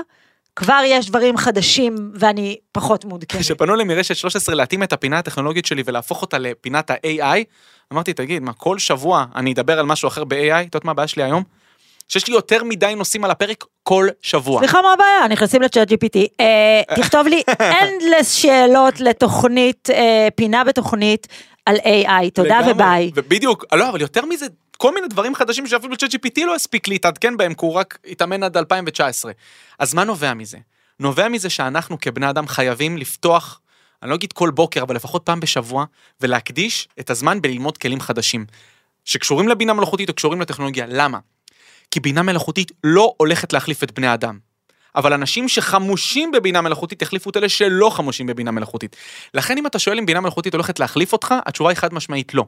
כבר 0.56 0.82
יש 0.86 1.10
דברים 1.10 1.38
חדשים 1.38 2.12
ואני 2.16 2.58
פחות 2.72 3.06
מעודכנת. 3.06 3.42
כשפנו 3.42 3.74
אליי 3.74 3.86
מרשת 3.86 4.16
13 4.16 4.56
להתאים 4.56 4.84
את 4.84 4.94
הפינה 4.94 5.20
הטכנולוגית 5.20 5.66
שלי 5.66 5.84
ולהפוך 5.86 6.22
אותה 6.22 6.38
לפינת 6.38 6.92
ה-AI, 6.92 7.44
אמרתי, 7.94 8.14
תגיד, 8.14 8.42
מה, 8.42 8.54
כל 8.54 8.80
שבוע 8.80 9.26
אני 9.36 9.54
אדבר 9.54 9.80
על 9.80 9.86
משהו 9.86 10.08
אחר 10.08 10.24
ב-AI? 10.24 10.36
אתה 10.36 10.62
יודעת 10.62 10.86
מה 10.86 10.92
הבעיה 10.92 11.08
שלי 11.08 11.24
היום? 11.24 11.44
שיש 12.08 12.28
לי 12.28 12.34
יותר 12.34 12.64
מדי 12.64 12.94
נושאים 12.96 13.26
על 13.26 13.32
הפרק 13.32 13.66
כל 13.84 14.08
שבוע. 14.22 14.60
סליחה, 14.60 14.82
מה 14.82 14.94
הבעיה? 14.94 15.28
נכנסים 15.30 15.62
לצ'אט 15.62 15.92
GPT. 15.92 16.18
אה, 16.40 16.82
תכתוב 17.02 17.28
לי 17.28 17.42
endless 17.60 18.24
שאלות 18.24 19.00
לתוכנית, 19.00 19.90
אה, 19.90 20.28
פינה 20.36 20.64
בתוכנית 20.64 21.28
על 21.66 21.76
AI. 21.76 22.30
תודה 22.34 22.60
לגמרי. 22.60 22.72
וביי. 22.72 23.12
ובדיוק, 23.16 23.66
לא, 23.74 23.90
אבל 23.90 24.02
יותר 24.02 24.26
מזה, 24.26 24.46
כל 24.78 24.94
מיני 24.94 25.08
דברים 25.08 25.36
חדשים 25.36 25.68
שאפילו 25.68 25.96
ChatGPT 25.96 26.46
לא 26.46 26.56
הספיק 26.56 26.88
להתעדכן 26.88 27.38
בהם, 27.38 27.54
כי 27.54 27.66
הוא 27.66 27.74
רק 27.74 27.98
התאמן 28.08 28.44
עד 28.44 28.58
2019. 28.58 29.32
אז 29.80 29.94
מה 29.94 30.04
נובע 30.04 30.34
מזה? 30.34 30.58
נובע 31.00 31.30
מזה 31.30 31.50
שאנחנו 31.50 32.00
כבני 32.00 32.30
אדם 32.30 32.48
חייבים 32.48 32.98
לפתוח, 32.98 33.60
אני 34.04 34.10
לא 34.10 34.16
אגיד 34.16 34.34
כל 34.34 34.50
בוקר, 34.52 34.84
אבל 34.84 34.96
לפחות 34.96 35.22
פעם 35.26 35.40
בשבוע, 35.40 35.86
ולהקדיש 36.22 36.88
את 37.00 37.10
הזמן 37.10 37.42
בללמוד 37.42 37.78
כלים 37.78 38.00
חדשים. 38.00 38.46
שקשורים 39.06 39.48
לבינה 39.48 39.74
מלאכותית 39.74 40.10
או 40.10 40.14
קשורים 40.14 40.42
לטכנולוגיה. 40.42 40.86
למה? 40.90 41.20
כי 41.92 42.00
בינה 42.00 42.24
מלאכותית 42.24 42.72
לא 42.84 43.14
הולכת 43.18 43.54
להחליף 43.54 43.84
את 43.84 43.92
בני 43.92 44.08
האדם. 44.08 44.40
אבל 44.96 45.14
אנשים 45.14 45.48
שחמושים 45.48 46.32
בבינה 46.32 46.62
מלאכותית 46.62 47.02
יחליפו 47.02 47.30
את 47.30 47.38
אלה 47.38 47.50
שלא 47.50 47.90
חמושים 47.90 48.28
בבינה 48.28 48.52
מלאכותית. 48.52 48.96
לכן 49.34 49.58
אם 49.58 49.68
אתה 49.68 49.80
שואל 49.80 49.98
אם 49.98 50.06
בינה 50.06 50.20
מלאכותית 50.20 50.54
הולכת 50.54 50.80
להחליף 50.80 51.14
אותך, 51.14 51.36
התשובה 51.46 51.70
היא 51.70 51.78
חד 51.78 51.94
משמעית 51.94 52.34
לא. 52.34 52.46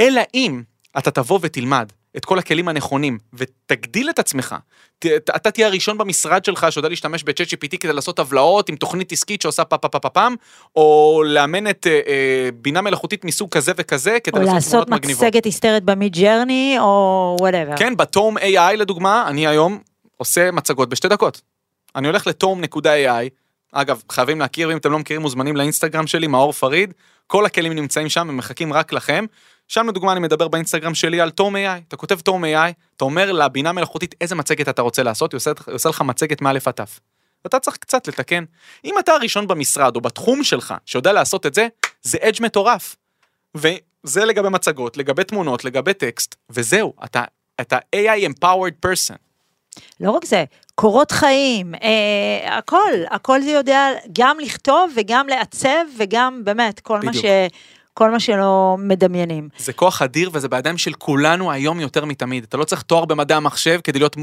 אלא 0.00 0.22
אם 0.34 0.62
אתה 0.98 1.10
תבוא 1.10 1.38
ותלמד 1.42 1.92
את 2.16 2.24
כל 2.24 2.38
הכלים 2.38 2.68
הנכונים 2.68 3.18
ותגדיל 3.32 4.10
את 4.10 4.18
עצמך. 4.18 4.54
ת, 4.98 5.06
אתה 5.06 5.50
תהיה 5.50 5.66
הראשון 5.66 5.98
במשרד 5.98 6.44
שלך 6.44 6.66
שיודע 6.70 6.88
להשתמש 6.88 7.24
ב-chat 7.24 7.48
GPT 7.54 7.76
כדי 7.80 7.92
לעשות 7.92 8.16
טבלאות 8.16 8.68
עם 8.68 8.76
תוכנית 8.76 9.12
עסקית 9.12 9.42
שעושה 9.42 9.64
פה 9.64 9.78
פה 9.78 9.88
פה 9.88 9.98
פה 9.98 10.08
פעם, 10.08 10.34
או 10.76 11.22
לאמן 11.26 11.70
את 11.70 11.86
אה, 11.86 12.00
אה, 12.06 12.48
בינה 12.54 12.80
מלאכותית 12.80 13.24
מסוג 13.24 13.50
כזה 13.50 13.72
וכזה 13.76 14.18
כדי 14.24 14.38
או 14.38 14.42
לעשות 14.42 14.54
לעשות 14.54 14.86
תמונות 14.86 15.02
מגניבות. 15.02 15.24
מצגת 15.24 15.44
היסטרית 15.44 15.84
ב-Midjourney, 15.84 16.76
או 16.78 17.36
whatever. 17.40 17.76
כן, 17.76 17.96
ב-Tome 17.96 18.38
AI 18.38 18.76
לדוגמה, 18.76 19.24
אני 19.26 19.46
היום 19.46 19.78
עושה 20.16 20.50
מצגות 20.50 20.88
בשתי 20.88 21.08
דקות. 21.08 21.53
אני 21.96 22.06
הולך 22.06 22.26
ל-Tome.ai, 22.26 23.28
אגב, 23.72 24.02
חייבים 24.12 24.40
להכיר, 24.40 24.68
ואם 24.68 24.76
אתם 24.76 24.92
לא 24.92 24.98
מכירים, 24.98 25.22
מוזמנים 25.22 25.56
לאינסטגרם 25.56 26.06
שלי, 26.06 26.26
מאור 26.26 26.52
פריד, 26.52 26.94
כל 27.26 27.46
הכלים 27.46 27.72
נמצאים 27.72 28.08
שם, 28.08 28.28
הם 28.28 28.36
מחכים 28.36 28.72
רק 28.72 28.92
לכם. 28.92 29.24
שם 29.68 29.88
לדוגמה 29.88 30.12
אני 30.12 30.20
מדבר 30.20 30.48
באינסטגרם 30.48 30.94
שלי 30.94 31.20
על 31.20 31.30
Tome 31.30 31.56
AI, 31.56 31.80
אתה 31.88 31.96
כותב 31.96 32.20
Tome 32.20 32.44
AI, 32.44 32.72
אתה 32.96 33.04
אומר 33.04 33.32
לבינה 33.32 33.72
מלאכותית 33.72 34.14
איזה 34.20 34.34
מצגת 34.34 34.68
אתה 34.68 34.82
רוצה 34.82 35.02
לעשות, 35.02 35.32
היא 35.32 35.36
עושה, 35.36 35.50
עושה 35.72 35.88
לך 35.88 36.00
מצגת 36.00 36.40
מא' 36.40 36.50
עד 36.66 36.74
ת'. 36.74 36.80
ואתה 37.44 37.58
צריך 37.58 37.76
קצת 37.76 38.08
לתקן. 38.08 38.44
אם 38.84 38.94
אתה 38.98 39.12
הראשון 39.12 39.46
במשרד 39.46 39.96
או 39.96 40.00
בתחום 40.00 40.44
שלך 40.44 40.74
שיודע 40.86 41.12
לעשות 41.12 41.46
את 41.46 41.54
זה, 41.54 41.68
זה 42.02 42.18
אדג' 42.20 42.42
מטורף. 42.42 42.96
וזה 43.54 44.24
לגבי 44.24 44.48
מצגות, 44.48 44.96
לגבי 44.96 45.24
תמונות, 45.24 45.64
לגבי 45.64 45.94
טקסט, 45.94 46.34
וזהו, 46.50 46.92
אתה, 47.04 47.24
אתה 47.60 47.78
AI 47.96 48.28
empowered 48.28 48.86
person. 48.86 49.16
לא 50.00 50.10
רק 50.10 50.24
זה, 50.24 50.44
קורות 50.74 51.10
חיים, 51.10 51.74
אה, 51.74 52.58
הכל, 52.58 52.92
הכל 53.10 53.40
זה 53.42 53.50
יודע 53.50 53.88
גם 54.18 54.36
לכתוב 54.40 54.92
וגם 54.96 55.28
לעצב 55.28 55.84
וגם 55.98 56.40
באמת 56.44 56.80
כל 56.80 57.00
מה, 57.00 57.10
בדיוק. 57.10 57.24
ש, 57.24 57.28
כל 57.94 58.10
מה 58.10 58.20
שלא 58.20 58.76
מדמיינים. 58.78 59.48
זה 59.58 59.72
כוח 59.72 60.02
אדיר 60.02 60.30
וזה 60.32 60.48
בידיים 60.48 60.78
של 60.78 60.92
כולנו 60.92 61.52
היום 61.52 61.80
יותר 61.80 62.04
מתמיד. 62.04 62.44
אתה 62.44 62.56
לא 62.56 62.64
צריך 62.64 62.82
תואר 62.82 63.04
במדעי 63.04 63.36
המחשב 63.36 63.80
כדי 63.84 63.98
להיות 63.98 64.16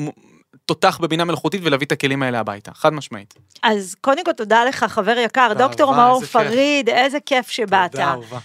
תותח 0.65 0.97
בבינה 1.01 1.25
מלאכותית 1.25 1.61
ולהביא 1.63 1.87
את 1.87 1.91
הכלים 1.91 2.23
האלה 2.23 2.39
הביתה, 2.39 2.71
חד 2.73 2.93
משמעית. 2.93 3.33
אז 3.63 3.95
קודם 4.01 4.23
כל 4.23 4.31
תודה 4.31 4.65
לך 4.65 4.83
חבר 4.83 5.17
יקר, 5.17 5.51
דוקטור 5.57 5.91
רבה, 5.91 6.05
מאור 6.05 6.21
כיף. 6.21 6.31
פריד, 6.31 6.89
איזה 6.89 7.17
כיף 7.25 7.49
שבאת. 7.49 7.91
תודה, 7.91 8.11
אהובה. 8.11 8.39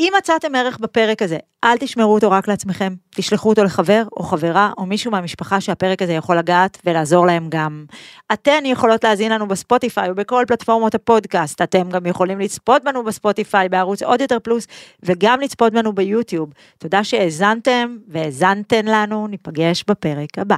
אם 0.00 0.12
מצאתם 0.18 0.54
ערך 0.54 0.78
בפרק 0.78 1.22
הזה, 1.22 1.38
אל 1.64 1.76
תשמרו 1.78 2.14
אותו 2.14 2.30
רק 2.30 2.48
לעצמכם, 2.48 2.94
תשלחו 3.10 3.48
אותו 3.48 3.64
לחבר 3.64 4.02
או 4.16 4.22
חברה 4.22 4.72
או 4.78 4.86
מישהו 4.86 5.10
מהמשפחה 5.10 5.60
שהפרק 5.60 6.02
הזה 6.02 6.12
יכול 6.12 6.38
לגעת 6.38 6.78
ולעזור 6.86 7.26
להם 7.26 7.46
גם. 7.48 7.84
אתן 8.32 8.62
יכולות 8.64 9.04
להאזין 9.04 9.32
לנו 9.32 9.48
בספוטיפיי 9.48 10.10
ובכל 10.10 10.44
פלטפורמות 10.48 10.94
הפודקאסט, 10.94 11.62
אתם 11.62 11.90
גם 11.90 12.06
יכולים 12.06 12.40
לצפות 12.40 12.84
בנו 12.84 13.04
בספוטיפיי 13.04 13.68
בערוץ 13.68 14.02
עוד 14.02 14.20
יותר 14.20 14.38
פלוס 14.42 14.66
וגם 15.02 15.40
לצפות 15.40 15.72
בנו 15.72 15.92
ביוטיוב. 15.92 16.50
תודה 16.78 17.04
שהאזנתם 17.04 17.96
והאזנתן 18.08 18.84
לנו, 18.84 19.26
ניפגש 19.26 19.84
בפרק 19.88 20.38
הבא. 20.38 20.56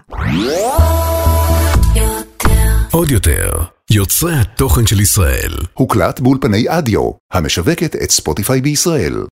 עוד 2.92 3.10
יותר, 3.10 3.50
יוצרי 3.90 4.34
התוכן 4.34 4.86
של 4.86 5.00
ישראל. 5.00 5.52
הוקלט 5.74 6.20
באולפני 6.20 6.64
אדיו, 6.68 7.10
המשווקת 7.32 7.96
את 7.96 8.10
ספוטיפיי 8.10 8.60
בישראל. 8.60 9.24